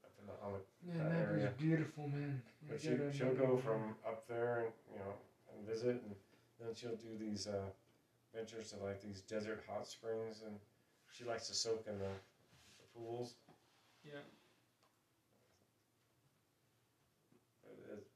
Up 0.05 0.13
in 0.19 0.27
the, 0.27 0.35
on 0.45 0.53
the 0.53 0.63
Yeah, 0.87 1.05
that 1.05 1.11
that 1.11 1.33
was 1.33 1.43
area. 1.43 1.53
beautiful, 1.59 2.09
man. 2.09 2.43
I 2.67 2.71
but 2.71 2.81
she 2.81 2.89
she'll 3.17 3.35
go 3.35 3.55
man. 3.55 3.63
from 3.63 3.95
up 4.07 4.27
there 4.29 4.65
and 4.67 4.73
you 4.93 4.99
know 4.99 5.15
and 5.55 5.67
visit, 5.67 6.03
and 6.03 6.15
then 6.61 6.75
she'll 6.75 6.97
do 6.97 7.17
these 7.19 7.47
uh, 7.47 7.71
ventures 8.35 8.71
to 8.73 8.77
like 8.85 9.01
these 9.03 9.21
desert 9.23 9.63
hot 9.69 9.87
springs, 9.87 10.43
and 10.45 10.55
she 11.13 11.25
likes 11.25 11.49
to 11.49 11.55
soak 11.55 11.85
in 11.87 11.99
the, 11.99 12.13
the 12.79 12.87
pools. 12.95 13.35
Yeah, 14.05 14.23
But 17.63 17.79
it, 17.93 18.07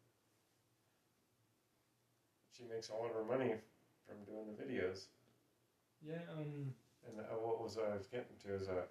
she 2.57 2.64
makes 2.64 2.90
all 2.90 3.05
of 3.07 3.12
her 3.12 3.25
money 3.25 3.55
from 4.07 4.16
doing 4.25 4.46
the 4.46 4.62
videos. 4.62 5.07
yeah, 6.01 6.22
um, 6.37 6.75
And 7.07 7.18
uh, 7.20 7.35
what 7.40 7.61
was 7.62 7.77
I 7.79 7.94
was 7.96 8.07
getting 8.07 8.37
to 8.46 8.55
is 8.55 8.68
uh, 8.68 8.83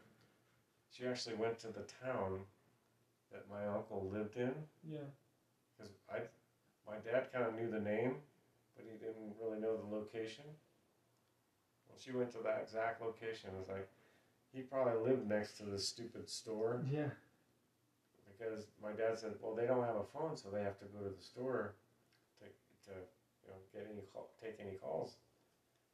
she 0.91 1.05
actually 1.05 1.35
went 1.35 1.59
to 1.59 1.67
the 1.67 1.85
town 2.03 2.41
that 3.31 3.49
my 3.49 3.65
uncle 3.73 4.09
lived 4.13 4.35
in 4.35 4.53
yeah, 4.89 5.07
because 5.77 5.93
I, 6.11 6.19
my 6.89 6.97
dad 6.97 7.31
kind 7.31 7.45
of 7.45 7.55
knew 7.55 7.71
the 7.71 7.79
name, 7.79 8.15
but 8.75 8.85
he 8.85 8.97
didn't 8.97 9.33
really 9.41 9.59
know 9.59 9.77
the 9.77 9.95
location. 9.95 10.43
Well, 11.87 11.97
she 12.03 12.11
went 12.11 12.31
to 12.33 12.39
that 12.43 12.59
exact 12.63 13.01
location. 13.01 13.51
It 13.55 13.59
was 13.59 13.69
like 13.69 13.87
he 14.53 14.61
probably 14.61 15.09
lived 15.09 15.27
next 15.27 15.57
to 15.57 15.63
this 15.63 15.87
stupid 15.87 16.29
store, 16.29 16.81
yeah, 16.91 17.09
because 18.27 18.65
my 18.83 18.91
dad 18.91 19.17
said, 19.17 19.35
well, 19.41 19.55
they 19.55 19.65
don't 19.65 19.85
have 19.85 19.95
a 19.95 20.03
phone, 20.13 20.35
so 20.35 20.49
they 20.49 20.63
have 20.63 20.79
to 20.79 20.85
go 20.85 20.99
to 21.07 21.15
the 21.15 21.23
store 21.23 21.73
to, 22.39 22.45
to 22.91 22.97
you 23.45 23.47
know, 23.47 23.59
get 23.73 23.87
any 23.91 24.01
call, 24.13 24.29
take 24.43 24.57
any 24.59 24.75
calls. 24.75 25.15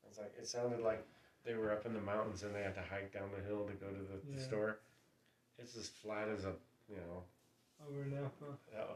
It's 0.08 0.18
like 0.18 0.34
it 0.40 0.48
sounded 0.48 0.82
like 0.82 1.06
they 1.48 1.56
were 1.56 1.72
up 1.72 1.86
in 1.86 1.94
the 1.94 2.02
mountains 2.02 2.44
and 2.44 2.54
they 2.54 2.62
had 2.62 2.76
to 2.76 2.82
hike 2.82 3.12
down 3.14 3.30
the 3.36 3.42
hill 3.48 3.66
to 3.66 3.74
go 3.74 3.88
to 3.88 4.04
the, 4.04 4.20
Yeah. 4.38 4.44
store. 4.46 4.80
It's 5.58 5.76
as 5.78 5.88
flat 5.88 6.28
as 6.28 6.44
a 6.46 6.54
you 6.90 6.98
know 6.98 7.24
Over 7.88 8.06
Napa. 8.06 8.58
uh, 8.78 8.94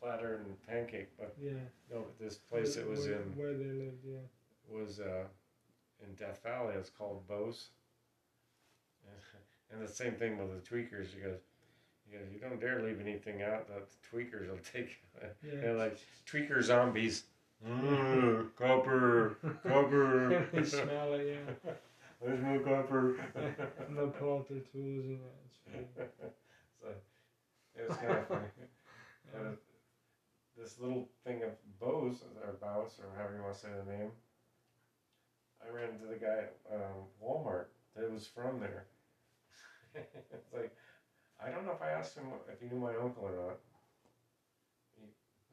flatter 0.00 0.36
than 0.38 0.54
pancake. 0.68 1.08
But 1.18 1.34
Yeah. 1.40 1.52
no, 1.90 2.02
but 2.02 2.18
this 2.18 2.36
place 2.36 2.76
it 2.76 2.86
was 2.86 3.06
where, 3.06 3.14
in 3.22 3.36
Where 3.36 3.54
they 3.54 3.72
lived, 3.72 4.04
yeah. 4.04 4.18
was 4.70 5.00
uh, 5.00 5.24
in 6.06 6.14
Death 6.14 6.42
Valley. 6.42 6.74
It's 6.74 6.90
called 6.90 7.26
Bose. 7.26 7.68
And 9.72 9.82
the 9.82 9.88
same 9.90 10.12
thing 10.14 10.38
with 10.38 10.50
the 10.52 10.60
tweakers. 10.70 11.08
He 11.12 11.20
goes, 11.20 11.38
he 12.08 12.16
goes, 12.16 12.26
you 12.32 12.38
don't 12.38 12.60
dare 12.60 12.80
leave 12.80 13.00
anything 13.00 13.42
out 13.42 13.66
that 13.66 13.88
the 13.88 13.96
tweakers 14.16 14.48
will 14.48 14.58
take. 14.72 14.98
Yeah. 15.42 15.60
They're 15.60 15.74
like 15.74 15.98
tweaker 16.30 16.62
zombies. 16.62 17.24
Mm, 17.66 18.54
copper, 18.56 19.38
copper. 19.66 20.46
they 20.52 20.64
smell 20.64 21.14
it, 21.14 21.40
yeah. 21.64 21.72
There's 22.24 22.42
no 22.42 22.58
copper. 22.60 23.16
and 23.34 23.96
they'll 23.96 24.08
pull 24.08 24.38
out 24.38 24.48
their 24.48 24.60
tools 24.72 25.04
and 25.04 25.20
yeah, 25.68 25.80
it's 25.84 25.94
so 26.80 26.88
it 27.76 27.88
was 27.88 27.96
kind 27.98 28.12
of 28.12 28.28
funny. 28.28 28.48
Yeah. 29.34 29.50
This 30.56 30.78
little 30.80 31.08
thing 31.24 31.42
of 31.42 31.50
Bose, 31.80 32.22
or 32.42 32.54
Bose, 32.60 32.98
or 33.00 33.12
however 33.16 33.34
you 33.36 33.42
want 33.42 33.54
to 33.54 33.60
say 33.60 33.68
the 33.68 33.92
name, 33.92 34.10
I 35.60 35.68
ran 35.74 35.90
into 35.90 36.06
the 36.06 36.16
guy 36.16 36.48
at 36.48 36.56
um, 36.72 37.04
Walmart 37.22 37.66
that 37.96 38.10
was 38.10 38.26
from 38.26 38.60
there. 38.60 38.86
it's 39.94 40.52
like, 40.52 40.72
I 41.44 41.50
don't 41.50 41.66
know 41.66 41.72
if 41.72 41.82
I 41.82 41.90
asked 41.90 42.16
him 42.16 42.24
if 42.48 42.60
he 42.60 42.66
knew 42.66 42.80
my 42.80 42.94
uncle 42.96 43.24
or 43.24 43.34
not. 43.36 43.58
He, 44.96 45.02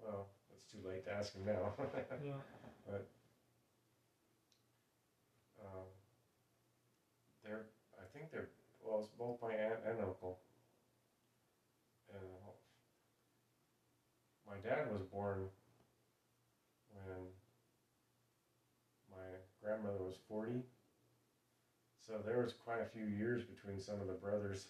well, 0.02 0.28
it's 0.54 0.64
too 0.72 0.80
late 0.88 1.04
to 1.06 1.12
ask 1.12 1.34
him 1.34 1.46
now. 1.46 1.74
yeah. 2.24 2.32
um, 5.60 5.91
they're, 7.44 7.66
I 7.98 8.06
think 8.14 8.32
they're, 8.32 8.50
well, 8.84 9.00
it's 9.00 9.10
both 9.18 9.38
my 9.42 9.54
aunt 9.54 9.82
and 9.88 10.00
uncle. 10.00 10.40
And 12.14 12.24
uh, 12.24 12.52
my 14.48 14.58
dad 14.58 14.92
was 14.92 15.04
born 15.04 15.48
when 16.92 17.32
my 19.10 19.28
grandmother 19.62 20.04
was 20.04 20.16
40. 20.28 20.64
So 22.06 22.18
there 22.26 22.42
was 22.42 22.54
quite 22.54 22.82
a 22.82 22.90
few 22.92 23.06
years 23.06 23.44
between 23.44 23.80
some 23.80 24.02
of 24.02 24.08
the 24.08 24.14
brothers. 24.14 24.68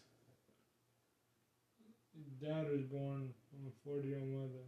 Dad 2.41 2.69
was 2.69 2.81
born 2.83 3.33
on 3.55 3.67
a 3.67 3.73
40 3.87 4.07
year 4.07 4.19
old 4.19 4.29
mother. 4.29 4.67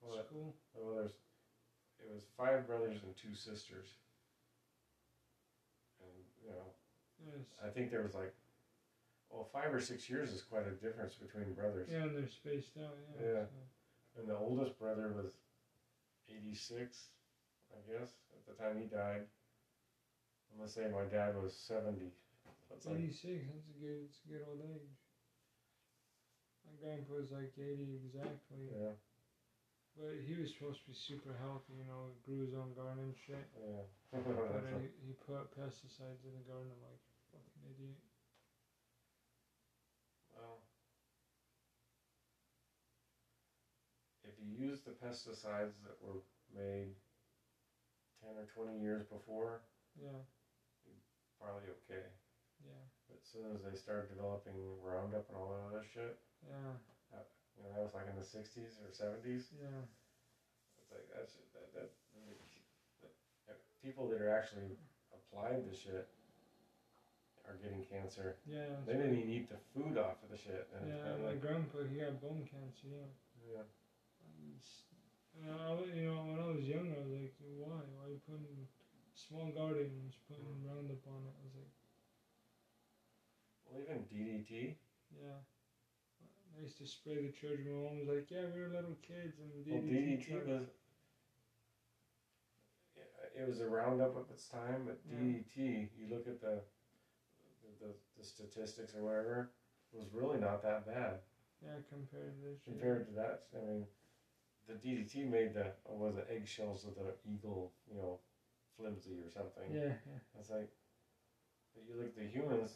Well, 0.00 0.16
that- 0.16 0.26
School. 0.26 0.54
well, 0.74 0.94
there's, 0.96 1.12
it 2.00 2.12
was 2.12 2.24
five 2.36 2.66
brothers 2.66 2.98
and 3.04 3.14
two 3.16 3.34
sisters. 3.34 3.86
And, 6.00 6.10
you 6.42 6.50
know, 6.50 6.72
Yes. 7.26 7.46
I 7.64 7.68
think 7.68 7.90
there 7.90 8.02
was 8.02 8.14
like, 8.14 8.32
well, 9.30 9.48
five 9.52 9.72
or 9.74 9.80
six 9.80 10.08
years 10.08 10.30
is 10.32 10.42
quite 10.42 10.66
a 10.66 10.70
difference 10.72 11.14
between 11.14 11.54
brothers. 11.54 11.88
Yeah, 11.90 12.02
and 12.06 12.16
they're 12.16 12.28
spaced 12.28 12.76
out, 12.78 12.94
yeah. 13.20 13.26
Yeah. 13.26 13.44
so- 13.46 14.20
And 14.20 14.28
the 14.28 14.36
oldest 14.36 14.78
brother 14.78 15.12
was 15.16 15.32
86, 16.28 17.08
I 17.74 17.80
guess, 17.90 18.10
at 18.32 18.46
the 18.46 18.54
time 18.62 18.78
he 18.78 18.86
died. 18.86 19.26
I'm 20.52 20.58
gonna 20.58 20.68
say 20.70 20.86
my 20.86 21.02
dad 21.10 21.34
was 21.34 21.52
70. 21.56 22.12
That's 22.70 22.86
like, 22.86 22.96
86, 22.96 23.42
that's 23.50 23.68
a 23.74 23.76
good, 23.82 24.06
it's 24.06 24.20
a 24.24 24.28
good 24.30 24.44
old 24.46 24.62
age. 24.62 24.94
My 26.64 26.72
grandpa 26.80 27.14
was 27.18 27.30
like 27.34 27.52
80 27.58 28.00
exactly. 28.06 28.70
yeah, 28.70 28.94
But 29.98 30.14
he 30.24 30.34
was 30.38 30.54
supposed 30.54 30.80
to 30.82 30.86
be 30.90 30.94
super 30.96 31.34
healthy, 31.42 31.74
you 31.82 31.86
know, 31.90 32.14
grew 32.24 32.40
his 32.46 32.54
own 32.54 32.72
garden 32.74 33.10
and 33.12 33.16
shit. 33.18 33.46
yeah. 33.58 33.84
But 34.14 34.22
like- 34.30 34.94
he, 35.02 35.10
he 35.10 35.12
put 35.26 35.50
pesticides 35.58 36.22
in 36.22 36.34
the 36.38 36.46
garden. 36.46 36.70
I'm 36.70 36.82
like, 36.86 37.02
idiot. 37.64 37.98
well, 40.34 40.60
if 44.24 44.32
you 44.40 44.50
use 44.50 44.80
the 44.80 44.90
pesticides 44.90 45.80
that 45.84 45.96
were 46.00 46.20
made 46.52 46.92
10 48.22 48.34
or 48.36 48.46
20 48.54 48.80
years 48.80 49.04
before, 49.04 49.60
Yeah, 49.94 50.20
you're 50.84 50.98
probably 51.40 51.68
okay. 51.84 52.08
yeah, 52.64 52.82
But 53.08 53.18
as 53.20 53.26
soon 53.30 53.52
as 53.54 53.62
they 53.62 53.74
started 53.74 54.08
developing 54.08 54.56
Roundup 54.82 55.28
and 55.28 55.36
all 55.36 55.52
that 55.52 55.64
other 55.68 55.84
shit, 55.84 56.16
yeah, 56.42 56.74
uh, 57.12 57.22
you 57.56 57.62
know, 57.62 57.70
that 57.74 57.82
was 57.82 57.94
like 57.94 58.08
in 58.08 58.16
the 58.16 58.26
60s 58.26 58.80
or 58.82 58.90
70s. 58.90 59.52
yeah. 59.54 59.84
It's 60.80 60.90
like 60.90 61.06
that's 61.14 61.32
that, 61.54 61.72
that, 61.72 61.88
that 63.46 63.56
people 63.80 64.08
that 64.08 64.20
are 64.20 64.32
actually 64.32 64.76
applying 65.12 65.64
the 65.68 65.74
shit 65.76 66.08
are 67.48 67.56
getting 67.60 67.84
cancer. 67.84 68.36
Yeah, 68.48 68.80
They 68.86 68.94
didn't 68.94 69.18
even 69.18 69.30
eat 69.30 69.48
the 69.48 69.60
food 69.72 69.98
off 69.98 70.22
of 70.24 70.30
the 70.32 70.38
shit. 70.40 70.68
And, 70.76 70.88
yeah, 70.88 71.12
and 71.12 71.22
my 71.22 71.36
like, 71.36 71.40
grandpa, 71.40 71.84
he 71.84 71.98
had 72.00 72.20
bone 72.20 72.48
cancer, 72.48 72.88
yeah. 72.88 73.10
yeah. 73.44 73.64
I, 73.64 74.28
was- 74.48 74.84
uh, 75.34 75.76
you 75.92 76.08
know, 76.08 76.24
when 76.30 76.38
I 76.40 76.48
was 76.54 76.64
younger, 76.64 76.94
I 76.94 77.04
was 77.04 77.12
like, 77.12 77.34
why? 77.58 77.82
Why 77.98 78.06
you 78.08 78.20
putting 78.24 78.64
small 79.12 79.50
garden 79.50 79.90
and 79.90 80.06
just 80.08 80.22
putting 80.30 80.46
mm. 80.46 80.62
Roundup 80.64 81.02
on 81.10 81.26
it? 81.26 81.34
I 81.34 81.42
was 81.44 81.54
like, 81.58 81.74
Well, 83.66 83.82
even 83.82 84.06
DDT. 84.08 84.78
yeah. 85.10 85.42
I 86.54 86.62
used 86.62 86.78
to 86.78 86.86
spray 86.86 87.26
the 87.26 87.34
church. 87.34 87.66
My 87.66 87.74
mom 87.74 87.98
was 87.98 88.08
like, 88.08 88.30
yeah, 88.30 88.46
we 88.54 88.62
were 88.62 88.70
little 88.70 88.94
kids 89.02 89.42
and 89.42 89.50
DDT. 89.66 89.74
Well, 89.74 89.82
DDT 89.90 90.26
was. 90.46 90.68
It 93.34 93.48
was 93.48 93.60
a 93.60 93.66
Roundup 93.66 94.14
of 94.16 94.30
its 94.30 94.46
time, 94.46 94.86
but 94.86 95.00
Yeah. 95.10 95.18
DDT, 95.18 95.90
you 95.98 96.06
look 96.08 96.28
at 96.28 96.40
the, 96.40 96.62
the, 97.84 97.92
the, 97.92 97.94
the 98.18 98.24
statistics 98.24 98.94
or 98.94 99.02
whatever, 99.04 99.50
was 99.92 100.06
really 100.12 100.38
not 100.38 100.62
that 100.62 100.86
bad. 100.86 101.20
Yeah, 101.62 101.70
compared 101.88 102.34
to 102.36 102.48
this. 102.48 102.58
compared 102.64 103.06
to 103.08 103.12
that, 103.14 103.44
I 103.56 103.64
mean, 103.64 103.84
the 104.68 104.74
DDT 104.74 105.24
made 105.30 105.54
the 105.54 105.72
was 105.88 106.16
it 106.16 106.26
eggshells 106.30 106.84
of 106.84 106.94
the 106.96 107.14
eagle, 107.28 107.72
you 107.90 107.96
know, 107.96 108.18
flimsy 108.76 109.20
or 109.24 109.30
something. 109.30 109.72
Yeah, 109.72 109.94
yeah. 110.04 110.20
It's 110.38 110.50
like, 110.50 110.68
but 111.74 111.84
you 111.88 111.94
look 111.96 112.08
at 112.08 112.16
the 112.16 112.26
humans, 112.26 112.72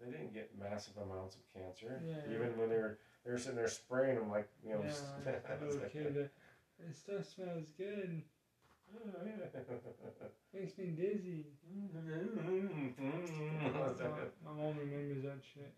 they 0.00 0.10
didn't 0.10 0.32
get 0.34 0.50
massive 0.58 0.94
amounts 0.96 1.36
of 1.36 1.42
cancer. 1.52 2.00
Yeah. 2.06 2.32
Even 2.34 2.56
when 2.58 2.68
they 2.68 2.76
were 2.76 2.98
they 3.24 3.30
were 3.32 3.38
sitting 3.38 3.56
there 3.56 3.68
spraying 3.68 4.16
them 4.18 4.30
like 4.30 4.48
you 4.64 4.74
know. 4.74 4.80
yeah, 4.82 4.88
s- 4.90 5.12
a 5.26 5.30
it's 5.54 5.62
little 5.62 5.82
like- 5.82 5.96
uh, 5.96 6.28
This 6.78 7.28
smells 7.34 7.70
good. 7.76 8.22
Oh. 8.92 9.22
Makes 10.52 10.76
me 10.76 10.92
dizzy. 10.92 11.48
That's 13.72 14.00
my, 14.00 14.28
my 14.44 14.52
mom 14.52 14.76
remembers 14.76 15.24
that 15.24 15.40
shit. 15.40 15.72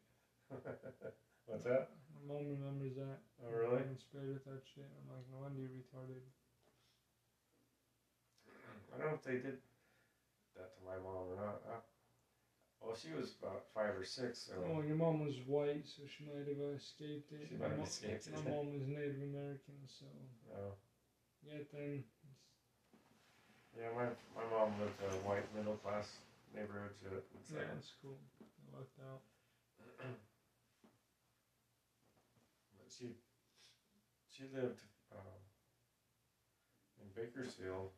What's 1.46 1.64
that? 1.64 1.94
My 2.10 2.34
mom 2.34 2.42
remembers 2.58 2.96
that. 2.98 3.22
Oh, 3.38 3.50
really? 3.54 3.78
Getting 3.86 3.98
sprayed 3.98 4.32
with 4.34 4.44
that 4.44 4.62
shit. 4.66 4.90
I'm 4.90 5.06
like, 5.14 5.22
no 5.30 5.38
wonder 5.46 5.60
you're 5.60 5.78
retarded. 5.78 6.24
I 8.90 8.98
don't 8.98 9.10
know 9.10 9.18
if 9.18 9.26
they 9.26 9.38
did 9.42 9.58
that 10.56 10.74
to 10.74 10.80
my 10.86 10.98
mom 11.02 11.30
or 11.30 11.36
not. 11.38 11.58
Uh, 11.66 11.82
well, 12.80 12.94
she 12.94 13.10
was 13.14 13.34
about 13.42 13.66
five 13.74 13.96
or 13.96 14.04
six, 14.04 14.46
so 14.46 14.54
Oh, 14.62 14.82
your 14.82 14.94
mom 14.96 15.24
was 15.24 15.34
white, 15.46 15.86
so 15.86 16.02
she 16.06 16.24
might 16.28 16.46
have 16.46 16.60
uh, 16.60 16.76
escaped 16.76 17.32
it. 17.32 17.48
She 17.48 17.56
My 17.56 17.68
might 17.68 17.78
have 17.78 17.88
escaped 17.88 18.26
it. 18.26 18.34
My 18.38 18.54
mom 18.54 18.74
was 18.74 18.86
Native 18.86 19.22
American, 19.22 19.78
so 19.88 20.06
uh, 20.52 20.72
yeah, 21.42 21.64
then 21.72 22.04
yeah, 23.78 23.90
my 23.94 24.06
my 24.34 24.46
mom 24.50 24.72
lived 24.80 25.00
in 25.02 25.10
a 25.10 25.20
white 25.28 25.46
middle 25.54 25.74
class 25.76 26.18
neighborhood. 26.54 26.92
So 27.02 27.08
it's 27.40 27.50
yeah, 27.50 27.58
like, 27.58 27.68
cool. 28.02 28.16
It 28.40 28.46
worked 28.72 28.98
out. 29.00 29.20
but 32.78 32.86
she 32.90 33.14
she 34.28 34.44
lived 34.52 34.80
um, 35.12 35.40
in 37.00 37.08
Bakersfield, 37.14 37.90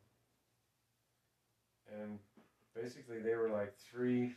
and 1.87 2.19
basically 2.75 3.19
they 3.19 3.35
were 3.35 3.49
like 3.49 3.73
three 3.75 4.33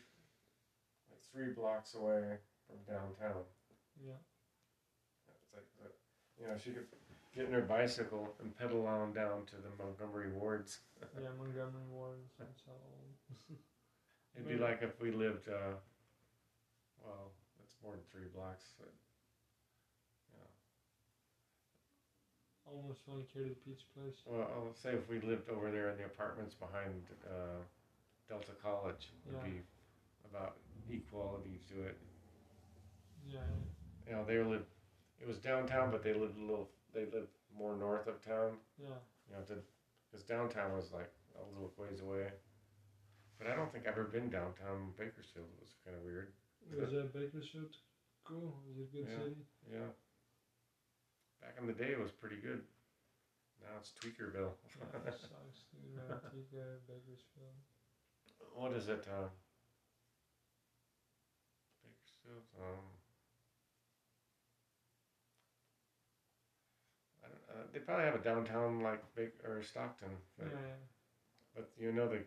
like 1.11 1.20
three 1.33 1.48
blocks 1.48 1.94
away 1.94 2.37
from 2.66 2.76
downtown. 2.87 3.42
Yeah, 4.03 4.16
It's 5.29 5.53
like 5.53 5.64
you 6.38 6.46
know 6.46 6.57
she 6.57 6.70
could 6.70 6.87
get 7.35 7.47
in 7.47 7.53
her 7.53 7.62
bicycle 7.62 8.35
and 8.43 8.57
pedal 8.59 8.87
on 8.87 9.12
down 9.12 9.47
to 9.47 9.57
the 9.57 9.71
Montgomery 9.83 10.31
Wards. 10.33 10.81
yeah, 11.21 11.29
Montgomery 11.38 11.87
Wards. 11.90 12.33
That's 12.38 12.62
how 12.66 12.73
old. 12.73 13.59
It'd 14.35 14.49
be 14.49 14.57
like 14.57 14.81
if 14.83 15.01
we 15.01 15.11
lived, 15.11 15.49
uh, 15.49 15.75
well, 17.05 17.33
it's 17.62 17.75
more 17.83 17.93
than 17.93 18.03
three 18.12 18.29
blocks. 18.35 18.64
But, 18.79 18.90
Almost 22.71 23.01
like 23.09 23.27
here 23.35 23.43
to 23.43 23.49
the 23.49 23.55
pizza 23.66 23.83
place. 23.99 24.14
well, 24.27 24.47
I'll 24.55 24.75
say 24.75 24.90
if 24.90 25.09
we 25.11 25.19
lived 25.27 25.49
over 25.51 25.73
there 25.73 25.90
in 25.90 25.97
the 25.99 26.05
apartments 26.05 26.55
behind 26.55 27.03
uh, 27.27 27.59
Delta 28.29 28.53
College, 28.62 29.11
it 29.11 29.33
would 29.33 29.43
Yeah. 29.43 29.51
be 29.55 29.61
about 30.31 30.57
equality 30.88 31.59
to 31.69 31.83
it. 31.87 31.99
Yeah, 33.27 33.40
You 34.07 34.12
know, 34.12 34.25
they 34.25 34.38
live 34.38 34.64
it 35.21 35.27
was 35.27 35.38
downtown, 35.38 35.90
but 35.90 36.05
they 36.05 36.12
lived 36.14 36.38
a 36.38 36.40
little. 36.40 36.69
They 36.94 37.07
lived 37.07 37.31
more 37.57 37.76
north 37.76 38.07
of 38.09 38.24
town. 38.24 38.59
Yeah. 38.79 38.98
You 39.29 39.37
know, 39.37 39.42
because 40.11 40.24
downtown 40.26 40.72
was 40.74 40.90
like 40.92 41.11
a 41.38 41.42
little 41.55 41.72
ways 41.79 42.00
away. 42.00 42.26
But 43.38 43.46
I 43.48 43.57
don't 43.57 43.72
think 43.72 43.87
I've 43.87 43.94
ever 43.94 44.05
been 44.05 44.29
downtown 44.29 44.92
Bakersfield. 44.98 45.46
It 45.57 45.61
was 45.61 45.74
kind 45.85 45.96
of 45.96 46.03
weird. 46.03 46.33
Was 46.76 46.92
that 46.92 47.14
Bakersfield 47.14 47.74
cool? 48.24 48.59
Was 48.68 48.76
it 48.79 48.83
a 48.83 48.92
good 48.92 49.07
Yeah. 49.09 49.18
city? 49.18 49.37
Yeah. 49.72 49.90
Back 51.40 51.57
in 51.59 51.66
the 51.66 51.72
day, 51.72 51.92
it 51.92 51.98
was 51.98 52.12
pretty 52.12 52.37
good. 52.37 52.62
Now 53.62 53.79
it's 53.79 53.92
Tweakerville. 54.00 54.53
Yeah, 54.81 55.09
it 55.09 55.14
sucks, 55.20 55.64
dude. 55.72 55.98
Antigua, 56.11 56.64
Bakersfield. 56.88 57.57
what 58.55 58.72
is 58.72 58.88
it? 58.88 59.07
Uh, 59.09 59.29
Bakersfield. 61.83 62.44
Um, 62.61 62.85
I 67.24 67.29
don't, 67.29 67.50
uh, 67.61 67.66
they 67.73 67.79
probably 67.81 68.05
have 68.07 68.14
a 68.14 68.18
downtown 68.25 68.81
like 68.81 69.03
Bake 69.14 69.35
or 69.44 69.62
Stockton, 69.62 70.11
but, 70.38 70.49
Yeah, 70.49 70.77
but 71.55 71.70
you 71.79 71.92
know 71.92 72.09
the, 72.09 72.25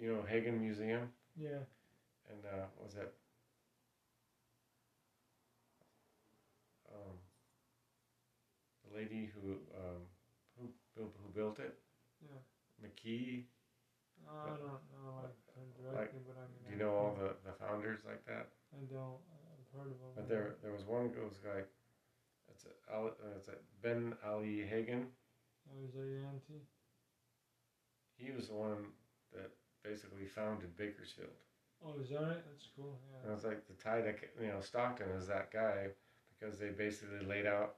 you 0.00 0.12
know 0.12 0.22
Haggin 0.28 0.60
Museum 0.60 1.08
yeah. 1.36 1.62
and 2.30 2.44
uh, 2.44 2.66
what 2.76 2.86
was 2.86 2.94
that? 2.94 3.12
Um, 6.92 7.16
the 8.88 8.98
lady 8.98 9.30
who 9.34 9.52
um, 9.76 10.02
who 10.58 10.68
built 10.96 11.14
who 11.22 11.32
built 11.32 11.58
it, 11.58 11.74
Yeah. 12.22 12.38
McKee. 12.82 13.44
I 14.24 14.46
don't 14.48 14.58
know 14.62 15.20
like 15.92 16.12
her 16.12 16.20
but 16.26 16.36
I 16.38 16.46
mean. 16.48 16.64
Do 16.66 16.72
you 16.72 16.78
know 16.78 16.94
all 16.94 17.14
the, 17.18 17.36
the 17.44 17.52
founders 17.58 18.00
like 18.06 18.24
that? 18.26 18.48
I 18.72 18.82
don't. 18.90 19.20
I've 19.52 19.68
heard 19.74 19.90
of 19.92 19.98
them. 20.00 20.12
But 20.16 20.28
there 20.28 20.54
there 20.62 20.72
was 20.72 20.84
one 20.84 21.10
who 21.14 21.24
was 21.24 21.38
like, 21.44 21.68
it's 22.66 22.82
Ali, 22.92 23.10
uh, 23.22 23.36
it's 23.36 23.48
Ben 23.82 24.14
Ali 24.26 24.64
Haggin. 24.70 25.06
Oh, 25.70 25.84
is 25.86 25.94
that 25.94 26.06
your 26.06 26.24
auntie? 26.26 26.62
He 28.16 28.30
was 28.30 28.48
the 28.48 28.54
one 28.54 28.86
that 29.32 29.50
basically 29.82 30.26
founded 30.26 30.76
Bakersfield. 30.76 31.28
Oh, 31.84 31.94
is 32.00 32.10
that 32.10 32.20
right? 32.22 32.44
That's 32.50 32.68
cool. 32.76 32.98
And 33.22 33.30
Yeah. 33.30 33.34
it's 33.34 33.44
like 33.44 33.66
the 33.66 33.74
tie 33.74 34.00
that 34.00 34.18
you 34.40 34.48
know 34.48 34.60
Stockton 34.60 35.10
is 35.10 35.26
that 35.26 35.50
guy 35.50 35.88
because 36.38 36.58
they 36.58 36.70
basically 36.70 37.24
laid 37.26 37.46
out 37.46 37.76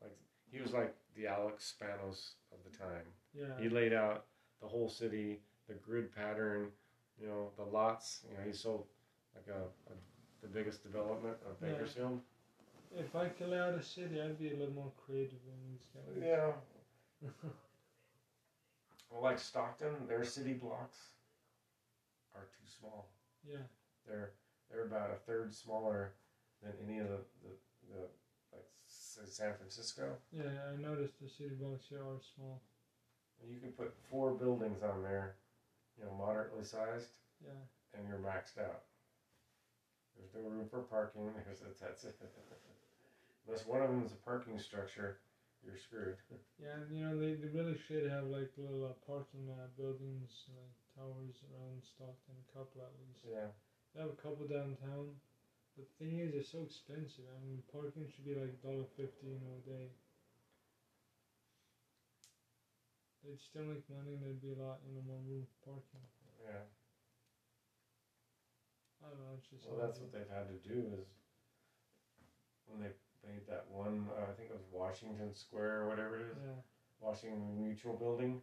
like 0.00 0.16
he 0.50 0.60
was 0.60 0.72
like 0.72 0.94
the 1.14 1.26
Alex 1.26 1.74
Spanos 1.78 2.34
of 2.52 2.58
the 2.64 2.76
time. 2.76 3.06
Yeah. 3.34 3.58
He 3.60 3.68
laid 3.68 3.92
out 3.92 4.26
the 4.60 4.68
whole 4.68 4.88
city, 4.88 5.40
the 5.68 5.74
grid 5.74 6.14
pattern, 6.14 6.72
you 7.20 7.26
know, 7.26 7.50
the 7.56 7.64
lots. 7.64 8.24
You 8.30 8.36
know, 8.36 8.44
he 8.44 8.52
sold 8.52 8.86
like 9.34 9.48
a, 9.48 9.60
a 9.92 9.94
the 10.40 10.48
biggest 10.48 10.82
development 10.82 11.36
of 11.44 11.56
Yeah. 11.60 11.74
Bakersfield. 12.90 13.04
If 13.06 13.16
I 13.16 13.28
could 13.28 13.48
lay 13.50 13.58
out 13.58 13.74
a 13.74 13.82
city, 13.82 14.20
I'd 14.20 14.38
be 14.38 14.48
a 14.52 14.56
little 14.56 14.74
more 14.74 14.92
creative 15.06 15.38
than 15.44 15.58
these 15.70 15.86
guys. 15.94 16.24
Yeah. 17.22 17.28
Well, 19.10 19.22
like 19.22 19.38
Stockton, 19.38 20.06
their 20.08 20.24
city 20.24 20.52
blocks 20.52 20.98
are 22.34 22.42
too 22.42 22.66
small. 22.78 23.08
yeah. 23.48 23.62
They're 24.06 24.32
they're 24.70 24.84
about 24.84 25.10
a 25.10 25.16
third 25.26 25.54
smaller 25.54 26.12
than 26.62 26.72
any 26.86 26.98
of 26.98 27.08
the 27.08 27.18
the, 27.42 27.50
the 27.94 28.00
like 28.52 28.66
San 28.88 29.54
Francisco. 29.54 30.16
Yeah, 30.32 30.42
I 30.72 30.80
noticed 30.80 31.20
the 31.22 31.28
city 31.28 31.54
blocks 31.58 31.86
here 31.88 32.00
are 32.00 32.20
small. 32.34 32.60
You 33.48 33.60
can 33.60 33.70
put 33.72 33.94
four 34.10 34.32
buildings 34.32 34.82
on 34.82 35.02
there, 35.02 35.36
you 35.98 36.04
know, 36.04 36.12
moderately 36.18 36.64
sized, 36.64 37.10
Yeah. 37.44 37.50
and 37.96 38.08
you're 38.08 38.18
maxed 38.18 38.58
out. 38.58 38.82
There's 40.16 40.34
no 40.34 40.48
room 40.48 40.66
for 40.68 40.80
parking. 40.80 41.30
There's 41.44 41.60
that's, 41.60 41.80
that's 41.80 42.04
it. 42.04 42.16
Unless 43.46 43.66
one 43.66 43.80
of 43.80 43.88
them 43.88 44.02
is 44.02 44.12
a 44.12 44.16
parking 44.16 44.58
structure, 44.58 45.16
you're 45.62 45.76
screwed. 45.76 46.16
Yeah, 46.56 46.80
and 46.80 46.88
you 46.88 47.04
know 47.04 47.12
they, 47.20 47.36
they 47.36 47.52
really 47.52 47.76
should 47.76 48.08
have 48.08 48.32
like 48.32 48.48
little 48.56 48.88
uh, 48.88 48.96
parking 49.04 49.44
uh, 49.52 49.68
buildings, 49.76 50.48
like 50.56 50.72
towers 50.96 51.36
around 51.52 51.84
Stockton, 51.84 52.32
a 52.32 52.48
couple 52.48 52.80
at 52.80 52.96
least. 52.96 53.28
Yeah. 53.28 53.52
They 53.92 54.00
have 54.00 54.08
a 54.08 54.16
couple 54.16 54.48
downtown, 54.48 55.12
but 55.76 55.84
the 55.84 55.96
thing 56.00 56.16
is, 56.16 56.32
they're 56.32 56.40
so 56.40 56.64
expensive. 56.64 57.28
I 57.28 57.36
mean, 57.44 57.60
parking 57.68 58.08
should 58.08 58.24
be 58.24 58.32
like 58.32 58.56
dollar 58.64 58.88
fifty 58.96 59.28
you 59.28 59.36
know, 59.36 59.60
a 59.60 59.68
day. 59.68 59.92
They'd 63.20 63.40
still 63.40 63.68
make 63.68 63.84
money, 63.92 64.16
and 64.16 64.22
there'd 64.24 64.40
be 64.40 64.56
a 64.56 64.62
lot, 64.62 64.80
you 64.86 64.94
know, 64.96 65.04
more 65.04 65.20
room 65.28 65.44
parking. 65.60 66.00
Yeah. 66.40 66.64
I 69.06 69.10
don't 69.14 69.20
know. 69.22 69.34
It's 69.38 69.46
just 69.46 69.68
Well, 69.70 69.78
that's 69.86 70.00
what 70.00 70.10
they've 70.12 70.28
had 70.34 70.48
to 70.50 70.58
do 70.68 70.82
is 70.98 71.06
when 72.66 72.80
they 72.82 72.90
made 73.26 73.46
that 73.48 73.66
one, 73.70 74.08
uh, 74.18 74.22
I 74.30 74.34
think 74.34 74.50
it 74.50 74.56
was 74.56 74.66
Washington 74.72 75.34
Square 75.34 75.82
or 75.82 75.88
whatever 75.88 76.16
it 76.18 76.26
is, 76.32 76.38
Yeah. 76.42 76.58
Washington 77.00 77.62
Mutual 77.62 77.96
Building. 77.96 78.42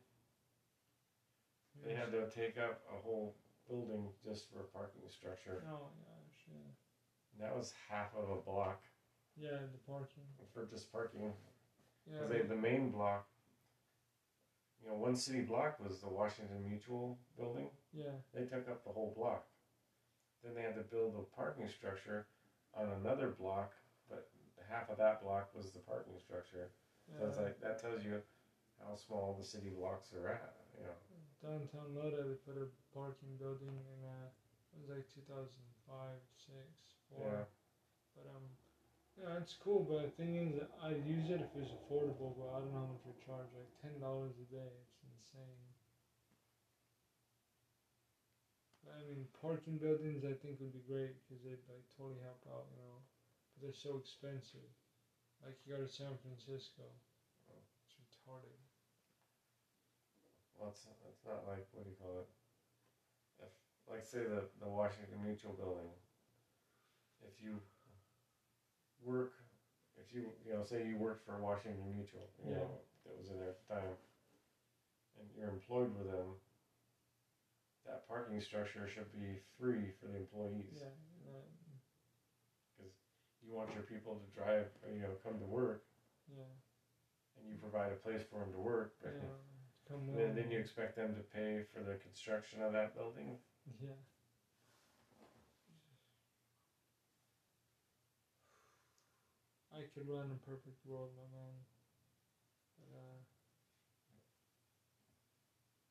They 1.84 1.93
had 1.95 2.12
to 2.12 2.30
take 2.30 2.58
up 2.58 2.82
a 2.88 3.02
whole 3.02 3.36
building 3.67 4.08
just 4.23 4.49
for 4.52 4.60
a 4.62 4.63
parking 4.63 5.02
structure. 5.10 5.63
Oh 5.67 5.89
gosh, 5.99 6.45
yeah. 6.47 6.71
And 7.34 7.41
that 7.41 7.56
was 7.58 7.73
half 7.89 8.15
of 8.15 8.30
a 8.30 8.36
block 8.41 8.84
Yeah, 9.36 9.58
the 9.71 9.80
parking. 9.91 10.23
for 10.54 10.65
just 10.65 10.91
parking. 10.91 11.34
Yeah. 12.06 12.13
Because 12.19 12.30
they 12.30 12.41
the 12.43 12.56
main 12.56 12.91
block, 12.91 13.28
you 14.82 14.89
know, 14.89 14.95
one 14.95 15.15
city 15.15 15.41
block 15.41 15.80
was 15.80 15.99
the 15.99 16.10
Washington 16.10 16.63
Mutual 16.69 17.17
Building. 17.38 17.69
Yeah. 17.91 18.12
They 18.34 18.45
took 18.45 18.69
up 18.69 18.84
the 18.86 18.91
whole 18.91 19.13
block. 19.17 19.47
Then 20.44 20.56
they 20.56 20.62
had 20.62 20.76
to 20.76 20.84
build 20.84 21.16
a 21.16 21.36
parking 21.36 21.70
structure 21.70 22.28
on 22.76 22.90
another 23.02 23.30
block, 23.40 23.72
but 24.10 24.28
half 24.70 24.90
of 24.90 24.98
that 24.98 25.24
block 25.24 25.50
was 25.56 25.72
the 25.72 25.80
parking 25.80 26.20
structure. 26.20 26.70
So 27.18 27.28
it's 27.28 27.38
like 27.38 27.60
that 27.62 27.80
tells 27.80 28.04
you 28.04 28.20
how 28.80 28.96
small 28.96 29.36
the 29.38 29.46
city 29.46 29.72
blocks 29.72 30.12
are 30.14 30.28
at. 30.30 30.56
You 30.76 30.88
know. 30.88 30.98
downtown 31.44 31.94
Lodi, 31.96 32.18
they 32.18 32.40
put 32.48 32.58
a 32.58 32.68
parking 32.96 33.36
building 33.40 33.72
in 33.72 34.00
uh, 34.04 34.28
it 34.74 34.82
was 34.82 34.90
like 34.90 35.06
2005, 35.14 36.18
six, 36.34 36.66
four. 37.12 37.22
Yeah. 37.22 37.46
But 38.18 38.26
um, 38.34 38.46
yeah, 39.14 39.38
it's 39.38 39.54
cool. 39.54 39.86
But 39.86 40.10
the 40.10 40.16
thing 40.18 40.34
is, 40.42 40.58
I'd 40.82 41.06
use 41.06 41.30
it 41.30 41.46
if 41.46 41.54
it 41.54 41.62
was 41.62 41.70
affordable. 41.78 42.34
But 42.34 42.50
I 42.50 42.58
don't 42.58 42.74
know 42.74 42.90
how 42.90 42.92
much 42.98 43.06
they 43.06 43.14
charge. 43.22 43.54
Like 43.54 43.70
ten 43.78 44.02
dollars 44.02 44.34
a 44.42 44.48
day. 44.50 44.74
It's 44.82 45.06
insane. 45.06 45.62
But, 45.62 45.78
I 48.88 49.02
mean, 49.04 49.28
parking 49.39 49.78
buildings 49.78 50.24
I 50.24 50.34
think 50.34 50.60
would 50.60 50.74
be 50.74 50.84
great 50.84 51.15
because 51.24 51.43
they'd 51.43 51.63
like 51.72 51.84
totally 51.96 52.19
help 52.24 52.43
out, 52.48 52.67
you 52.72 52.78
know. 52.78 53.00
But 53.54 53.62
they're 53.63 53.72
so 53.72 53.96
expensive. 53.96 54.67
Like 55.43 55.56
you 55.65 55.74
go 55.74 55.80
to 55.80 55.88
San 55.88 56.15
Francisco, 56.22 56.84
it's 57.50 57.96
retarded. 58.00 58.60
Well, 60.58 60.69
it's, 60.69 60.86
it's 61.10 61.26
not 61.26 61.46
like 61.46 61.65
what 61.72 61.84
do 61.84 61.89
you 61.89 61.96
call 62.00 62.17
it? 62.19 62.26
If 63.39 63.50
like 63.89 64.06
say 64.06 64.24
the 64.24 64.46
the 64.60 64.67
Washington 64.67 65.22
Mutual 65.22 65.52
Building. 65.54 65.89
If 67.26 67.39
you 67.41 67.62
work, 69.04 69.32
if 70.00 70.13
you 70.13 70.32
you 70.46 70.54
know 70.54 70.63
say 70.63 70.86
you 70.86 70.98
worked 70.98 71.26
for 71.26 71.38
Washington 71.38 71.88
Mutual, 71.89 72.28
you 72.43 72.52
Yeah. 72.52 72.58
know 72.58 72.80
that 73.06 73.17
was 73.17 73.30
in 73.30 73.38
there 73.38 73.50
at 73.50 73.56
the 73.67 73.74
time, 73.74 73.96
and 75.19 75.28
you're 75.36 75.50
employed 75.50 75.93
with 75.96 76.08
them. 76.08 76.36
That 77.86 78.08
parking 78.08 78.39
structure 78.39 78.88
should 78.88 79.12
be 79.12 79.38
free 79.58 79.89
for 80.00 80.08
the 80.08 80.15
employees. 80.15 80.80
Yeah. 80.80 80.88
Right. 81.26 81.48
You 83.46 83.52
want 83.54 83.74
your 83.74 83.84
people 83.84 84.15
to 84.15 84.26
drive, 84.34 84.67
or, 84.82 84.89
you 84.89 85.02
know, 85.02 85.13
come 85.22 85.38
to 85.38 85.46
work, 85.46 85.82
Yeah. 86.28 86.48
and 87.38 87.50
you 87.50 87.56
provide 87.58 87.91
a 87.91 87.96
place 87.96 88.22
for 88.24 88.39
them 88.39 88.52
to 88.52 88.58
work. 88.58 88.93
But 89.02 89.12
Yeah. 89.13 89.36
Come 89.86 90.08
And 90.08 90.17
then, 90.17 90.34
then 90.36 90.50
you 90.50 90.58
expect 90.58 90.96
them 90.96 91.13
to 91.13 91.22
pay 91.22 91.60
for 91.74 91.82
the 91.82 91.95
construction 91.95 92.62
of 92.62 92.72
that 92.72 92.93
building. 92.93 93.38
Yeah. 93.82 93.95
I 99.72 99.84
could 99.93 100.05
run 100.08 100.30
a 100.32 100.36
perfect 100.36 100.86
world, 100.86 101.10
my 101.16 101.26
man. 101.26 101.53
But 102.78 102.95
uh 102.95 103.20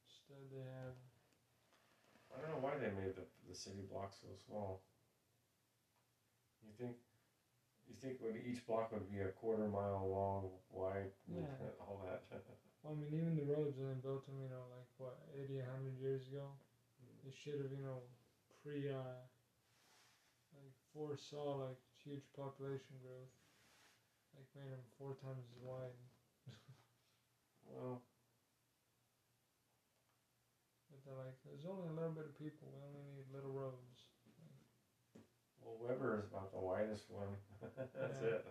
instead 0.07 0.51
they 0.51 0.63
have 0.63 0.95
I 2.33 2.39
don't 2.39 2.49
know 2.49 2.57
why 2.57 2.75
they 2.77 2.89
made 2.89 3.15
the 3.15 3.25
the 3.47 3.55
city 3.55 3.83
block 3.83 4.13
so 4.15 4.29
small. 4.35 4.81
You 6.63 6.71
think, 6.73 6.95
you 7.87 7.95
think 7.95 8.21
would 8.21 8.37
each 8.37 8.65
block 8.67 8.91
would 8.93 9.07
be 9.09 9.21
a 9.21 9.29
quarter 9.29 9.67
mile 9.67 10.09
long, 10.09 10.49
wide, 10.71 11.11
Yeah. 11.27 11.55
all 11.79 11.99
that. 12.03 12.21
well, 12.83 12.93
I 12.93 12.97
mean 12.97 13.13
even 13.15 13.35
the 13.35 13.43
roads 13.43 13.77
when 13.77 13.87
they 13.89 13.95
built 13.95 14.25
them, 14.25 14.35
you 14.41 14.49
know, 14.49 14.65
like 14.71 14.87
what, 14.97 15.17
eighty, 15.33 15.59
a 15.59 15.65
hundred 15.65 15.97
years 15.99 16.27
ago, 16.27 16.53
they 17.23 17.31
should 17.31 17.59
have, 17.59 17.71
you 17.71 17.81
know, 17.81 18.03
pre 18.63 18.89
uh 18.89 19.23
like 20.53 20.73
foresaw 20.93 21.55
like 21.55 21.77
huge 22.05 22.29
population 22.35 22.97
growth. 23.01 23.31
Like 24.35 24.47
made 24.55 24.71
them 24.71 24.85
four 24.99 25.13
times 25.13 25.45
as 25.51 25.59
wide. 25.61 25.93
well, 27.65 28.01
But 28.01 28.12
they're 31.05 31.19
like, 31.19 31.37
there's 31.45 31.67
only 31.67 31.89
a 31.91 31.97
little 31.97 32.15
bit 32.15 32.27
of 32.31 32.35
people. 32.39 32.71
We 32.73 32.81
only 32.87 33.05
need 33.11 33.27
little 33.35 33.51
roads. 33.53 34.09
well, 35.63 35.79
Weber 35.79 36.19
is 36.19 36.27
about 36.31 36.51
the 36.53 36.61
widest 36.63 37.11
one. 37.11 37.35
That's 37.95 38.21
Yeah. 38.23 38.43
it. 38.43 38.47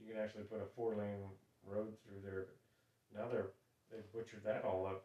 you, 0.00 0.12
can 0.12 0.16
actually 0.20 0.44
put 0.48 0.60
a 0.64 0.68
four 0.76 0.96
lane 0.96 1.20
road 1.64 1.92
through 2.04 2.20
there. 2.24 2.46
Now 3.14 3.28
they're 3.28 3.52
they 3.90 4.00
butchered 4.14 4.44
that 4.44 4.64
all 4.64 4.86
up. 4.86 5.04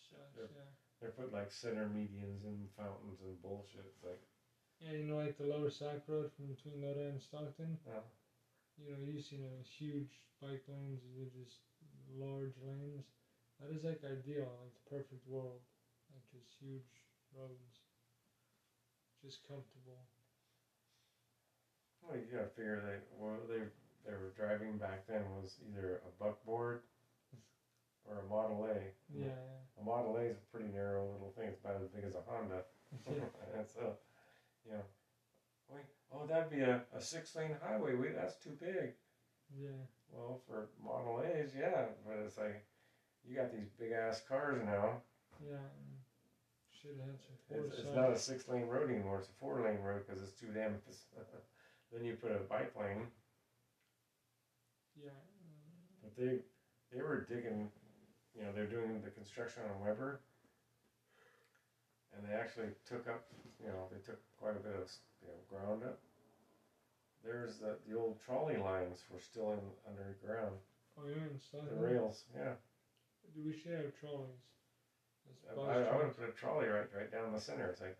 Shucks, 0.00 0.34
Yep. 0.36 0.50
yeah. 0.54 0.70
They're 1.00 1.10
putting 1.12 1.32
like 1.36 1.52
center 1.52 1.86
medians 1.86 2.42
and 2.44 2.70
fountains 2.78 3.20
and 3.20 3.40
bullshit. 3.42 3.84
It's 3.94 4.02
like, 4.02 4.20
Yeah, 4.80 4.92
you 4.98 5.04
know, 5.04 5.16
like 5.20 5.36
the 5.36 5.44
Lower 5.44 5.70
Sack 5.70 6.02
Road 6.08 6.30
from 6.32 6.48
between 6.48 6.80
Lodi 6.82 7.04
and 7.12 7.20
Stockton. 7.20 7.78
uh, 7.86 8.00
You 8.78 8.90
know, 8.90 8.98
you've 9.04 9.24
seen 9.24 9.44
a 9.44 9.62
huge 9.62 10.20
bike 10.40 10.64
lanes, 10.66 11.02
they're 11.14 11.30
just 11.30 11.60
large 12.16 12.56
lanes. 12.64 13.04
That 13.64 13.72
is 13.72 13.84
like 13.84 14.04
ideal, 14.04 14.52
like 14.60 14.76
the 14.76 14.90
perfect 14.92 15.24
world. 15.26 15.64
Like 16.12 16.20
just 16.28 16.52
huge 16.60 17.08
roads. 17.32 17.80
Just 19.24 19.40
comfortable. 19.48 20.04
well, 22.04 22.20
you 22.20 22.28
gotta 22.28 22.52
figure 22.52 22.84
that 22.84 23.00
what 23.16 23.48
they 23.48 23.64
they 24.04 24.12
were 24.12 24.36
driving 24.36 24.76
back 24.76 25.08
then 25.08 25.24
was 25.40 25.56
either 25.64 26.04
a 26.04 26.12
buckboard 26.22 26.80
or 28.04 28.20
a 28.20 28.28
Model 28.28 28.68
A. 28.68 28.76
Yeah, 29.08 29.32
A 29.80 29.82
Model 29.82 30.16
A 30.18 30.28
is 30.28 30.36
a 30.36 30.52
pretty 30.52 30.68
narrow 30.68 31.08
little 31.08 31.32
thing. 31.32 31.48
It's 31.48 31.60
about 31.64 31.80
as 31.80 31.88
big 31.88 32.04
as 32.04 32.14
a 32.14 32.20
Honda. 32.28 32.68
yeah. 33.08 33.24
and 33.56 33.64
so, 33.66 33.96
you 34.68 34.72
know, 34.72 34.84
wait, 35.72 35.88
oh, 36.12 36.26
that'd 36.26 36.50
be 36.50 36.60
a, 36.60 36.84
a 36.92 37.00
six 37.00 37.34
lane 37.34 37.56
highway. 37.64 37.94
Wait, 37.94 38.14
that's 38.14 38.36
too 38.36 38.52
big. 38.60 38.92
yeah. 39.56 39.88
Well, 40.12 40.42
for 40.46 40.68
Model 40.84 41.24
A's, 41.24 41.56
yeah, 41.56 41.88
but 42.06 42.20
it's 42.20 42.36
like 42.36 42.62
you 43.28 43.36
got 43.36 43.52
these 43.52 43.68
big 43.78 43.92
ass 43.92 44.22
cars 44.28 44.60
now. 44.64 45.00
Yeah. 45.40 45.56
Should 46.70 46.96
have 46.98 47.06
had 47.06 47.20
some 47.20 47.36
foresight. 47.48 47.78
It's, 47.78 47.78
it's 47.86 47.96
not 47.96 48.10
a 48.10 48.18
six 48.18 48.48
lane 48.48 48.66
road 48.66 48.90
anymore. 48.90 49.18
It's 49.18 49.28
a 49.28 49.32
four 49.40 49.60
lane 49.60 49.80
road 49.82 50.02
because 50.06 50.22
it's 50.22 50.32
too 50.38 50.48
damn. 50.52 50.76
then 51.92 52.04
you 52.04 52.14
put 52.14 52.32
a 52.32 52.38
bike 52.48 52.72
lane. 52.78 53.06
Yeah. 54.96 55.10
mm, 55.10 56.02
But 56.02 56.16
they 56.16 56.38
they 56.92 57.02
were 57.02 57.20
digging, 57.20 57.68
you 58.36 58.42
know, 58.42 58.52
they're 58.54 58.66
doing 58.66 59.00
the 59.02 59.10
construction 59.10 59.62
on 59.64 59.80
Weber, 59.80 60.20
and 62.14 62.22
they 62.28 62.34
actually 62.34 62.68
took 62.88 63.08
up, 63.08 63.24
you 63.60 63.68
know, 63.68 63.88
they 63.90 63.98
took 64.04 64.18
quite 64.38 64.56
a 64.56 64.60
bit 64.62 64.74
of 64.74 64.90
you 65.22 65.28
know 65.28 65.40
ground 65.50 65.82
up. 65.82 65.98
There's 67.24 67.56
the 67.56 67.76
the 67.88 67.96
old 67.98 68.20
trolley 68.20 68.56
lines 68.56 69.04
were 69.10 69.20
still 69.20 69.52
in 69.52 69.60
underground. 69.88 70.56
Oh, 70.96 71.08
yeah, 71.08 71.26
stuff. 71.40 71.62
The 71.68 71.74
rails, 71.74 72.24
yeah. 72.36 72.52
Do 73.32 73.42
we 73.42 73.52
should 73.52 73.72
have 73.72 73.92
trolleys. 73.98 74.38
That's 75.26 75.58
I, 75.66 75.74
bus 75.74 75.86
I 75.90 75.94
would 75.94 76.04
have 76.04 76.16
put 76.16 76.24
a 76.24 76.30
trolley 76.30 76.66
right 76.66 76.86
right 76.94 77.10
down 77.10 77.32
the 77.32 77.38
center. 77.38 77.68
It's 77.68 77.80
like, 77.80 77.94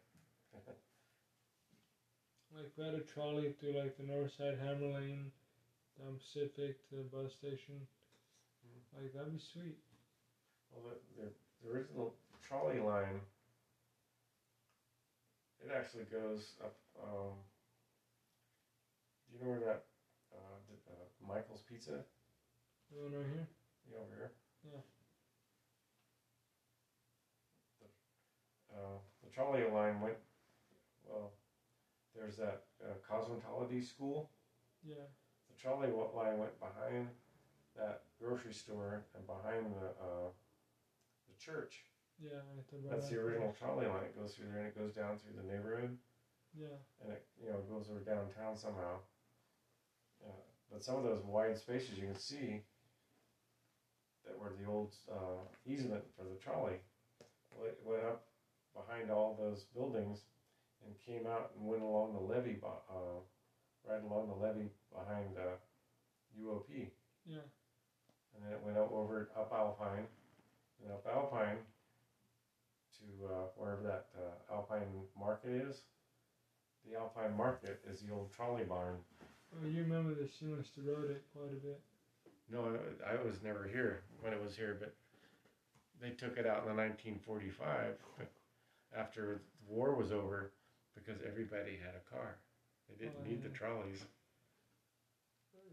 Like 2.54 2.70
we 2.76 2.84
had 2.84 2.94
a 2.94 3.00
trolley 3.00 3.48
through 3.50 3.72
like 3.72 3.96
the 3.96 4.02
north 4.04 4.30
side 4.36 4.54
Hammer 4.54 4.86
Lane, 4.86 5.30
down 5.98 6.16
Pacific 6.16 6.74
to 6.88 6.94
the 6.96 7.02
bus 7.02 7.32
station. 7.32 7.86
Mhm. 8.64 8.80
Like 8.94 9.12
that'd 9.12 9.30
be 9.30 9.38
sweet. 9.52 9.76
well, 10.70 10.82
the, 11.16 11.22
the 11.22 11.30
the 11.62 11.68
original 11.68 12.12
trolley 12.40 12.78
line. 12.78 13.22
It 15.60 15.70
actually 15.70 16.04
goes 16.04 16.54
up. 16.62 16.74
Um, 17.00 17.42
do 19.28 19.34
you 19.36 19.42
know 19.42 19.48
where 19.50 19.58
that 19.58 19.80
uh, 20.32 20.56
d- 20.68 20.74
uh, 20.88 21.04
Michael's 21.26 21.60
Pizza? 21.60 22.02
The 22.90 22.96
one 22.98 23.12
right 23.12 23.26
here. 23.26 23.46
You 23.86 23.96
over 23.98 24.14
here? 24.16 24.30
Yeah. 24.64 24.78
The, 27.80 27.86
uh, 28.76 28.98
the 29.22 29.24
trolley 29.35 29.62
line 29.72 30.01
went, 30.01 30.16
well, 31.05 31.32
there's 32.14 32.37
that 32.37 32.62
uh, 32.82 32.95
cosmetology 33.11 33.85
school. 33.85 34.30
Yeah. 34.87 34.95
The 35.51 35.61
trolley 35.61 35.89
line 35.89 36.39
went 36.39 36.59
behind 36.61 37.09
that 37.76 38.03
grocery 38.20 38.55
store 38.55 39.03
and 39.16 39.26
behind 39.26 39.74
the, 39.74 39.89
uh, 40.01 40.28
the 41.28 41.45
church. 41.45 41.82
Yeah. 42.22 42.39
That's 42.91 43.09
the 43.09 43.18
original 43.18 43.55
trolley 43.59 43.87
line. 43.87 44.05
It 44.05 44.18
goes 44.18 44.35
through 44.35 44.47
there 44.53 44.59
and 44.61 44.68
it 44.68 44.78
goes 44.78 44.93
down 44.95 45.18
through 45.18 45.35
the 45.43 45.53
neighborhood 45.53 45.97
Yeah. 46.57 46.78
and 47.03 47.12
it, 47.12 47.26
you 47.43 47.51
know, 47.51 47.59
goes 47.68 47.87
over 47.91 48.01
downtown 48.01 48.57
somehow. 48.57 49.03
Uh, 50.24 50.30
but 50.70 50.85
some 50.85 50.97
of 50.97 51.03
those 51.03 51.22
wide 51.24 51.59
spaces 51.59 51.99
you 51.99 52.07
can 52.07 52.16
see 52.18 52.62
that 54.24 54.39
were 54.39 54.53
the 54.62 54.70
old 54.70 54.95
uh, 55.11 55.43
easement 55.66 56.03
for 56.16 56.22
the 56.24 56.39
trolley. 56.39 56.78
Well, 57.51 57.66
it 57.66 57.78
went 57.85 58.05
up 58.05 58.24
behind 58.74 59.10
all 59.10 59.38
those 59.38 59.64
buildings 59.74 60.20
and 60.84 60.94
came 61.06 61.26
out 61.26 61.52
and 61.56 61.66
went 61.66 61.82
along 61.82 62.12
the 62.12 62.20
levee, 62.20 62.58
uh, 62.62 63.20
right 63.88 64.02
along 64.02 64.28
the 64.28 64.34
levee 64.34 64.70
behind 64.92 65.36
uh, 65.38 65.56
UOP. 66.38 66.90
Yeah. 67.26 67.46
And 68.34 68.44
then 68.44 68.52
it 68.52 68.60
went 68.64 68.76
up 68.76 68.92
over 68.92 69.30
up 69.36 69.52
Alpine, 69.54 70.06
and 70.82 70.92
up 70.92 71.06
Alpine 71.06 71.58
to 72.98 73.26
uh, 73.26 73.46
wherever 73.56 73.82
that 73.82 74.06
uh, 74.18 74.54
Alpine 74.54 75.06
Market 75.18 75.68
is. 75.68 75.82
The 76.88 76.98
Alpine 76.98 77.36
Market 77.36 77.80
is 77.90 78.00
the 78.00 78.12
old 78.12 78.32
trolley 78.32 78.64
barn. 78.64 78.96
Oh, 79.54 79.66
you 79.66 79.82
remember 79.82 80.14
this? 80.14 80.32
You 80.40 80.48
must 80.56 80.74
have 80.76 80.84
rode 80.84 81.10
it 81.10 81.22
quite 81.32 81.52
a 81.52 81.64
bit. 81.64 81.80
No, 82.50 82.76
I 83.06 83.14
I 83.14 83.24
was 83.24 83.36
never 83.42 83.68
here 83.72 84.02
when 84.20 84.32
it 84.32 84.42
was 84.42 84.56
here, 84.56 84.76
but 84.78 84.92
they 86.00 86.10
took 86.10 86.36
it 86.36 86.46
out 86.46 86.66
in 86.66 86.68
the 86.68 86.76
1945 86.76 87.96
but 88.18 88.28
after 88.97 89.40
the 89.66 89.72
war 89.74 89.95
was 89.95 90.12
over 90.12 90.53
because 90.95 91.20
everybody 91.26 91.76
had 91.76 91.95
a 91.95 92.11
car. 92.14 92.36
They 92.88 92.95
didn't 93.07 93.20
Oh, 93.20 93.28
need 93.28 93.42
the 93.42 93.49
yeah. 93.49 93.55
trolleys. 93.55 94.05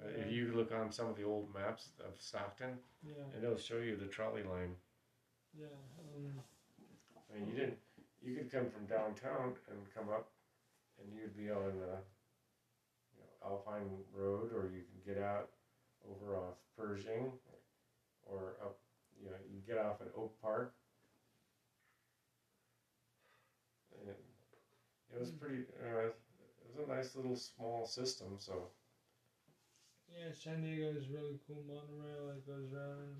Uh, 0.01 0.07
Yeah. 0.07 0.15
If 0.25 0.31
you 0.31 0.53
look 0.53 0.71
on 0.71 0.91
some 0.91 1.07
of 1.07 1.15
the 1.15 1.23
old 1.23 1.53
maps 1.53 1.91
of 1.99 2.19
Stockton, 2.19 2.79
Yeah. 3.03 3.13
and 3.33 3.43
it'll 3.43 3.57
show 3.57 3.77
you 3.77 3.95
the 3.95 4.07
trolley 4.07 4.43
line. 4.43 4.75
Yeah. 5.53 5.67
Um, 5.99 6.43
I 7.29 7.33
mean, 7.35 7.47
you 7.47 7.55
didn't. 7.55 7.79
You 8.21 8.35
could 8.37 8.51
come 8.51 8.69
from 8.69 8.85
downtown 8.87 9.55
and 9.69 9.93
come 9.93 10.09
up, 10.09 10.31
and 10.99 11.13
you'd 11.13 11.35
be 11.35 11.49
on, 11.51 11.81
uh, 11.83 12.01
you 13.13 13.19
know, 13.21 13.29
Alpine 13.43 14.05
Road, 14.11 14.53
or 14.53 14.67
you 14.69 14.83
can 14.83 15.01
get 15.13 15.17
out 15.21 15.51
over 16.09 16.35
off 16.37 16.57
Pershing, 16.75 17.39
or 18.23 18.55
up. 18.61 18.79
You 19.21 19.29
know, 19.29 19.37
you 19.49 19.59
get 19.61 19.77
off 19.77 20.01
at 20.01 20.07
Oak 20.15 20.39
Park. 20.41 20.73
And 23.99 24.09
it, 24.09 24.23
it 25.13 25.19
was 25.19 25.31
pretty. 25.31 25.63
Uh, 25.81 26.07
it 26.07 26.15
was 26.77 26.87
a 26.87 26.91
nice 26.93 27.15
little 27.15 27.35
small 27.35 27.85
system. 27.85 28.35
So 28.37 28.67
yeah. 30.07 30.31
San 30.33 30.61
Diego 30.61 30.91
is 30.95 31.09
really 31.09 31.37
cool. 31.47 31.61
Monorail 31.67 32.27
that 32.29 32.45
goes 32.45 32.71
around. 32.73 33.19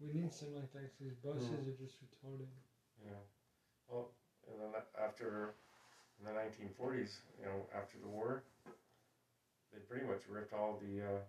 We 0.00 0.10
need 0.12 0.32
something 0.32 0.56
like 0.56 0.72
that 0.72 0.90
buses 1.22 1.48
Mm. 1.50 1.68
are 1.68 1.72
just 1.76 1.96
retarded. 2.02 2.48
yeah. 3.02 3.20
Well, 3.88 4.10
and 4.48 4.60
then 4.60 4.80
after 4.98 5.54
in 6.18 6.24
the 6.24 6.32
1940s, 6.32 7.20
you 7.38 7.44
know, 7.46 7.66
after 7.74 7.98
the 7.98 8.06
war, 8.08 8.42
they 9.72 9.78
pretty 9.78 10.04
much 10.06 10.26
ripped 10.28 10.52
all 10.52 10.76
the 10.80 11.02
uh, 11.02 11.20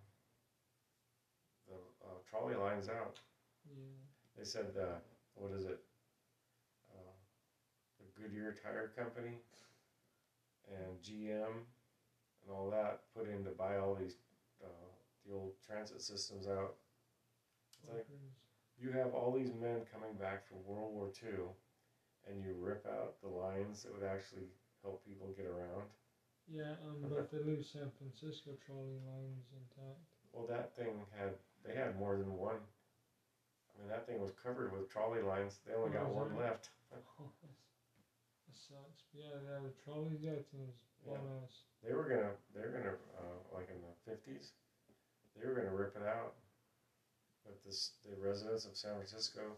the 1.67 1.75
uh, 2.05 2.17
trolley 2.29 2.55
lines 2.55 2.87
out. 2.89 3.19
Yeah. 3.65 3.97
They 4.37 4.43
said, 4.43 4.75
uh, 4.79 4.97
what 5.35 5.51
is 5.51 5.65
it? 5.65 5.79
Uh, 6.91 7.11
the 7.99 8.05
Goodyear 8.19 8.53
Tire 8.61 8.91
Company 8.95 9.39
and 10.67 11.01
GM 11.01 11.65
and 12.43 12.51
all 12.51 12.69
that 12.71 13.01
put 13.13 13.29
in 13.29 13.43
to 13.43 13.51
buy 13.51 13.77
all 13.77 13.95
these 13.95 14.15
uh, 14.63 14.87
the 15.25 15.33
old 15.33 15.53
transit 15.65 16.01
systems 16.01 16.47
out. 16.47 16.75
It's 17.69 17.89
like 17.93 18.05
you 18.77 18.91
have 18.91 19.13
all 19.13 19.33
these 19.35 19.51
men 19.53 19.85
coming 19.91 20.13
back 20.15 20.47
from 20.47 20.63
World 20.65 20.93
War 20.93 21.09
II, 21.21 21.55
and 22.27 22.41
you 22.41 22.53
rip 22.59 22.85
out 22.85 23.15
the 23.21 23.29
lines 23.29 23.83
that 23.83 23.93
would 23.93 24.03
actually 24.03 24.47
help 24.83 25.03
people 25.05 25.33
get 25.35 25.45
around. 25.45 25.89
Yeah, 26.47 26.73
um, 26.85 27.09
but 27.09 27.31
they 27.31 27.39
leave 27.39 27.65
San 27.65 27.89
Francisco 27.97 28.51
trolley 28.65 28.99
lines 29.05 29.49
intact. 29.51 30.05
Well, 30.31 30.45
that 30.47 30.75
thing 30.75 31.05
had 31.17 31.33
they 31.63 31.73
had 31.73 31.97
more 31.97 32.15
than 32.15 32.35
one. 32.37 32.57
I 33.75 33.79
mean, 33.79 33.89
that 33.89 34.05
thing 34.05 34.19
was 34.21 34.31
covered 34.31 34.71
with 34.71 34.89
trolley 34.89 35.21
lines. 35.21 35.59
They 35.65 35.73
only 35.73 35.91
got 35.91 36.07
Oh, 36.07 36.11
is 36.21 36.29
one 36.29 36.31
it? 36.31 36.37
left. 36.37 36.69
Sucks. 38.55 39.03
Yeah, 39.13 39.35
yeah, 39.43 39.59
the 39.61 39.71
trolleys, 39.83 40.21
that 40.23 40.45
thing's 40.51 40.79
Yeah. 41.05 41.13
badass. 41.13 41.63
They 41.83 41.93
were 41.93 42.07
gonna, 42.07 42.35
they 42.53 42.61
were 42.61 42.71
gonna, 42.71 42.97
uh, 43.17 43.37
like 43.53 43.69
in 43.69 43.81
the 43.81 43.93
fifties, 44.05 44.53
they 45.35 45.45
were 45.45 45.53
gonna 45.53 45.73
rip 45.73 45.95
it 45.95 46.03
out. 46.03 46.33
But 47.43 47.61
this, 47.61 47.91
the 48.03 48.15
residents 48.15 48.65
of 48.65 48.75
San 48.75 48.95
Francisco 48.95 49.55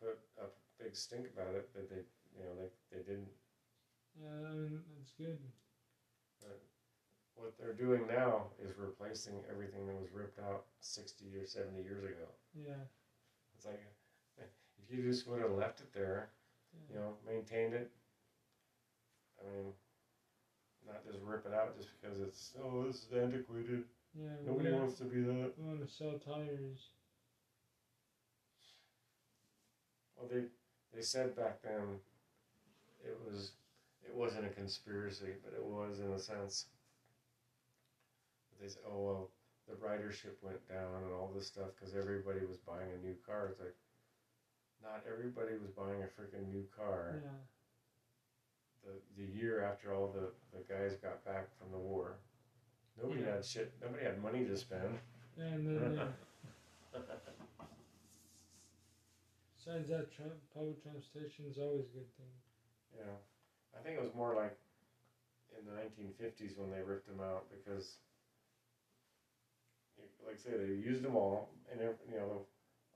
put 0.00 0.18
up 0.40 0.52
a 0.78 0.82
big 0.82 0.96
stink 0.96 1.26
about 1.28 1.54
it 1.54 1.72
that 1.74 1.88
they, 1.88 2.02
you 2.36 2.42
know, 2.42 2.54
they, 2.56 2.68
they 2.96 3.02
didn't. 3.02 3.30
Yeah, 4.20 4.26
I 4.50 4.54
mean, 4.54 4.80
that's 4.96 5.12
good. 5.12 5.38
But 6.40 6.58
What 7.34 7.56
they're 7.58 7.72
doing 7.72 8.06
now 8.06 8.48
is 8.58 8.76
replacing 8.76 9.44
everything 9.48 9.86
that 9.86 9.96
was 9.96 10.10
ripped 10.12 10.38
out 10.38 10.64
sixty 10.80 11.36
or 11.36 11.44
seventy 11.44 11.82
years 11.82 12.02
ago. 12.04 12.26
Yeah. 12.54 12.82
It's 13.56 13.64
like, 13.66 13.80
if 14.38 14.90
you 14.90 15.02
just 15.02 15.26
would 15.26 15.40
have 15.40 15.52
left 15.52 15.80
it 15.80 15.92
there, 15.92 16.28
yeah. 16.72 16.94
you 16.94 17.00
know, 17.00 17.14
maintained 17.24 17.74
it. 17.74 17.90
I 19.40 19.56
mean, 19.56 19.72
not 20.86 21.04
just 21.06 21.18
rip 21.22 21.46
it 21.46 21.54
out 21.54 21.76
just 21.76 21.90
because 22.00 22.20
it's 22.20 22.52
oh 22.62 22.84
this 22.86 23.04
is 23.04 23.12
antiquated. 23.12 23.84
Yeah. 24.18 24.36
Nobody 24.46 24.72
wants 24.72 24.98
to 24.98 25.04
be 25.04 25.20
that. 25.20 25.52
we 25.58 25.68
want 25.68 25.86
to 25.86 25.92
sell 25.92 26.18
tires. 26.18 26.90
Well, 30.16 30.28
they 30.30 30.44
they 30.94 31.02
said 31.02 31.36
back 31.36 31.62
then 31.62 32.00
it 33.04 33.16
was 33.24 33.52
it 34.04 34.14
wasn't 34.14 34.46
a 34.46 34.50
conspiracy, 34.50 35.36
but 35.44 35.54
it 35.54 35.64
was 35.64 36.00
in 36.00 36.12
a 36.12 36.18
sense. 36.18 36.66
They 38.60 38.68
said, 38.68 38.82
"Oh 38.90 38.98
well, 38.98 39.30
the 39.68 39.74
ridership 39.74 40.34
went 40.42 40.66
down 40.68 41.04
and 41.04 41.12
all 41.12 41.30
this 41.32 41.46
stuff 41.46 41.70
because 41.78 41.94
everybody 41.94 42.40
was 42.44 42.56
buying 42.56 42.90
a 42.90 43.06
new 43.06 43.14
car." 43.24 43.48
It's 43.50 43.60
like 43.60 43.76
not 44.82 45.04
everybody 45.06 45.52
was 45.60 45.70
buying 45.70 46.02
a 46.02 46.10
freaking 46.10 46.50
new 46.50 46.64
car. 46.76 47.20
Yeah. 47.22 47.30
The 48.84 49.22
the 49.22 49.28
year 49.38 49.64
after 49.64 49.92
all 49.94 50.08
the 50.12 50.30
the 50.56 50.62
guys 50.72 50.96
got 50.96 51.24
back 51.24 51.48
from 51.58 51.70
the 51.72 51.78
war, 51.78 52.16
nobody 53.00 53.20
Yeah. 53.22 53.34
had 53.36 53.44
shit. 53.44 53.72
Nobody 53.82 54.04
had 54.04 54.22
money 54.22 54.44
to 54.46 54.56
spend. 54.56 54.98
Yeah, 55.36 55.44
and 55.44 55.66
then 55.66 55.96
yeah. 55.96 57.00
Besides 59.58 59.88
that, 59.88 60.10
tra- 60.12 60.38
public 60.54 60.82
transportation 60.82 61.44
is 61.50 61.58
always 61.58 61.84
a 61.90 61.92
good 61.92 62.08
thing. 62.16 62.32
Yeah, 62.96 63.16
I 63.76 63.82
think 63.82 63.96
it 63.98 64.02
was 64.02 64.14
more 64.14 64.34
like 64.34 64.56
in 65.58 65.66
the 65.66 65.72
1950s 65.72 66.56
when 66.56 66.70
they 66.70 66.80
ripped 66.80 67.06
them 67.06 67.20
out 67.20 67.44
because, 67.50 67.98
like 70.24 70.36
I 70.36 70.38
say, 70.38 70.56
they 70.56 70.72
used 70.80 71.02
them 71.02 71.16
all, 71.16 71.50
and 71.70 71.80
you 71.80 72.16
know, 72.16 72.42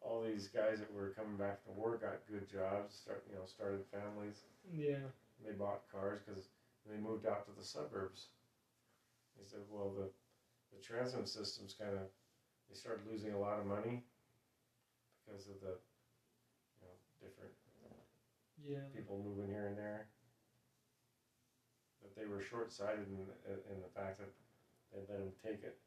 all 0.01 0.23
these 0.23 0.49
guys 0.49 0.79
that 0.79 0.93
were 0.93 1.11
coming 1.11 1.37
back 1.37 1.63
from 1.63 1.75
the 1.75 1.81
war 1.81 1.97
got 2.01 2.25
good 2.31 2.49
jobs, 2.49 2.95
start 2.97 3.23
you 3.29 3.35
know, 3.37 3.45
started 3.45 3.85
families, 3.93 4.45
Yeah. 4.73 5.11
They 5.45 5.53
bought 5.53 5.83
cars 5.91 6.21
because 6.25 6.49
they 6.89 6.99
moved 6.99 7.27
out 7.27 7.47
to 7.47 7.53
the 7.57 7.65
suburbs. 7.65 8.29
They 9.39 9.45
said, 9.47 9.61
well, 9.71 9.93
the 9.97 10.09
the 10.73 10.83
transit 10.83 11.29
systems 11.29 11.75
kind 11.79 11.93
of 11.93 12.09
they 12.69 12.77
started 12.77 13.05
losing 13.11 13.33
a 13.33 13.39
lot 13.39 13.59
of 13.59 13.67
money 13.67 14.03
because 15.21 15.47
of 15.47 15.61
the 15.61 15.77
you 16.81 16.87
know 16.87 16.97
different 17.21 17.53
Yeah. 18.61 18.87
people 18.95 19.19
moving 19.19 19.51
here 19.51 19.67
and 19.67 19.77
there. 19.77 20.07
But 22.01 22.15
they 22.17 22.27
were 22.27 22.43
short 22.43 22.73
sighted 22.73 23.07
in, 23.07 23.31
in, 23.71 23.79
the 23.81 23.93
fact 23.95 24.19
that 24.19 24.31
they 24.91 24.99
let 25.07 25.23
them 25.23 25.33
take 25.43 25.63
it 25.63 25.79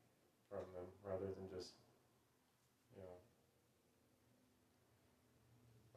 from 0.50 0.64
them 0.74 0.88
rather 1.04 1.28
than 1.28 1.48
just, 1.52 1.76
you 2.96 3.02
know, 3.04 3.16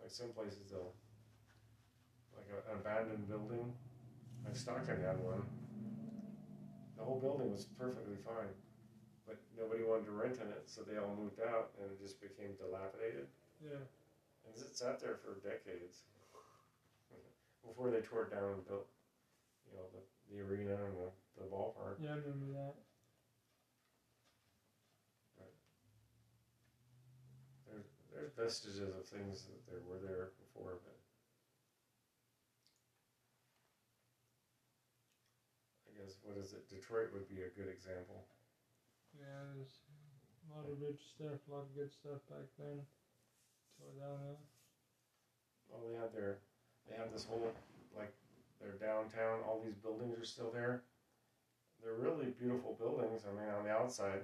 like 0.02 0.10
some 0.10 0.34
places 0.34 0.70
they'll, 0.70 0.92
a, 2.52 2.58
an 2.72 2.80
abandoned 2.80 3.28
building, 3.28 3.72
like 4.44 4.56
Stockton 4.56 5.00
had 5.02 5.20
one. 5.20 5.42
The 6.96 7.04
whole 7.04 7.20
building 7.20 7.52
was 7.52 7.66
perfectly 7.78 8.18
fine, 8.26 8.50
but 9.26 9.38
nobody 9.54 9.84
wanted 9.86 10.06
to 10.10 10.16
rent 10.18 10.42
in 10.42 10.50
it, 10.50 10.66
so 10.66 10.82
they 10.82 10.98
all 10.98 11.14
moved 11.14 11.38
out 11.38 11.70
and 11.78 11.86
it 11.86 12.00
just 12.02 12.20
became 12.20 12.58
dilapidated. 12.58 13.30
Yeah. 13.62 13.82
And 14.44 14.50
it 14.56 14.74
sat 14.74 14.98
there 14.98 15.20
for 15.22 15.38
decades 15.46 16.02
before 17.66 17.90
they 17.94 18.02
tore 18.02 18.26
it 18.26 18.34
down 18.34 18.58
and 18.58 18.66
built, 18.66 18.90
you 19.70 19.78
know, 19.78 19.86
the, 19.94 20.02
the 20.34 20.42
arena 20.42 20.74
and 20.74 20.98
the, 20.98 21.08
the 21.38 21.46
ballpark. 21.46 22.02
Yeah, 22.02 22.18
I 22.18 22.20
remember 22.20 22.50
that. 22.58 22.74
There's, 27.70 27.86
there's 28.10 28.32
vestiges 28.34 28.90
of 28.90 29.06
things 29.06 29.46
that 29.46 29.62
there 29.70 29.84
were 29.86 30.02
there 30.02 30.34
before, 30.42 30.82
but 30.82 30.97
guess 35.98 36.22
what 36.22 36.38
is 36.38 36.54
it? 36.54 36.70
Detroit 36.70 37.10
would 37.12 37.28
be 37.28 37.42
a 37.42 37.50
good 37.58 37.66
example. 37.68 38.22
Yeah, 39.18 39.42
there's 39.54 39.82
a 40.46 40.54
lot 40.54 40.64
of 40.70 40.78
rich 40.78 41.02
stuff, 41.10 41.42
a 41.44 41.50
lot 41.50 41.66
of 41.66 41.74
good 41.74 41.90
stuff 41.90 42.22
back 42.30 42.46
then. 42.58 42.78
Tore 43.76 43.98
down 43.98 44.18
there. 44.22 44.40
Well, 45.68 45.82
they 45.84 45.98
had 45.98 46.14
their, 46.14 46.38
they 46.88 46.96
have 46.96 47.12
this 47.12 47.26
whole 47.26 47.50
like 47.96 48.14
their 48.62 48.78
downtown. 48.78 49.42
All 49.42 49.60
these 49.64 49.76
buildings 49.76 50.18
are 50.18 50.24
still 50.24 50.50
there. 50.54 50.82
They're 51.82 51.98
really 51.98 52.34
beautiful 52.38 52.74
buildings. 52.78 53.22
I 53.26 53.34
mean, 53.34 53.50
on 53.50 53.64
the 53.64 53.70
outside. 53.70 54.22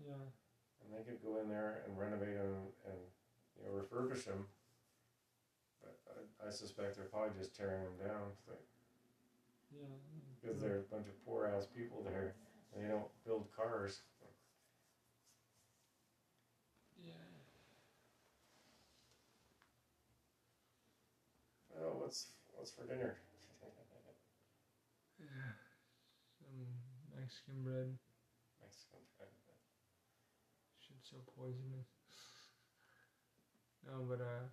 Yeah. 0.00 0.26
and 0.82 0.90
they 0.90 1.06
could 1.06 1.22
go 1.22 1.38
in 1.40 1.48
there 1.48 1.86
and 1.86 1.94
renovate 1.94 2.34
them 2.34 2.66
and 2.84 2.98
you 3.56 3.62
know 3.62 3.72
refurbish 3.78 4.24
them. 4.24 4.46
But 5.80 5.96
I, 6.10 6.48
I 6.48 6.50
suspect 6.50 6.96
they're 6.96 7.06
probably 7.06 7.38
just 7.38 7.54
tearing 7.54 7.82
them 7.84 8.08
down 8.08 8.34
Yeah. 9.74 9.86
because 10.40 10.60
they're 10.60 10.78
a 10.78 10.94
bunch 10.94 11.06
of 11.08 11.24
poor 11.26 11.46
ass 11.46 11.66
people 11.66 12.02
there 12.04 12.34
and 12.74 12.84
they 12.84 12.88
don't 12.88 13.10
build 13.24 13.48
cars. 13.56 14.02
Yeah. 17.02 17.12
Oh, 21.76 21.98
what's 22.00 22.28
what's 22.54 22.70
for 22.72 22.86
dinner? 22.86 23.16
Yeah. 25.18 25.54
Some 26.38 26.66
Mexican 27.14 27.62
bread. 27.62 27.96
Mexican. 28.60 28.98
Bread. 29.16 29.30
Shit's 30.82 31.08
so 31.10 31.16
poisonous. 31.38 31.86
no, 33.86 34.04
but 34.08 34.20
uh, 34.20 34.44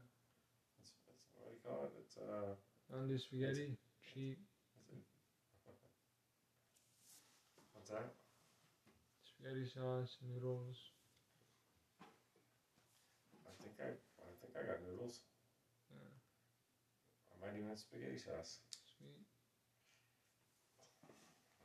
That's, 0.78 0.93
it's, 1.09 1.26
what 1.34 1.49
do 1.49 1.55
you 1.55 1.61
call 1.65 1.86
it? 1.86 1.93
It's 1.99 2.17
uh. 2.17 2.53
I'll 2.93 3.07
do 3.07 3.17
spaghetti. 3.17 3.78
Cheap. 4.13 4.38
Is 4.78 4.88
it? 4.93 5.03
What's 7.74 7.81
that? 7.92 8.14
Spaghetti 9.24 9.66
sauce, 9.66 10.18
noodles. 10.28 10.78
I 13.46 13.52
think 13.62 13.74
I 13.80 13.89
I 14.22 14.32
think 14.42 14.54
I 14.56 14.64
got 14.66 14.82
noodles. 14.89 15.20
Yeah. 15.89 16.14
I 17.32 17.46
might 17.46 17.56
even 17.58 17.70
have 17.70 17.80
spaghetti 17.80 18.18
sauce. 18.18 18.60
Sweet. 18.98 19.26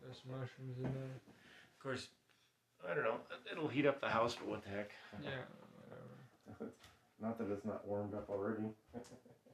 Got 0.05 0.16
some 0.16 0.33
mushrooms 0.39 0.77
in 0.79 0.85
there. 0.85 1.20
Of 1.22 1.83
course, 1.83 2.09
I 2.89 2.95
don't 2.95 3.05
know. 3.05 3.20
It'll 3.51 3.68
heat 3.68 3.87
up 3.87 4.01
the 4.01 4.09
house, 4.09 4.35
but 4.35 4.49
what 4.49 4.62
the 4.64 4.70
heck? 4.70 4.91
Yeah, 5.22 5.31
whatever. 5.89 6.72
Not 7.20 7.39
that 7.39 7.51
it's 7.51 7.64
not 7.64 7.87
warmed 7.87 8.14
up 8.14 8.29
already. 8.29 8.68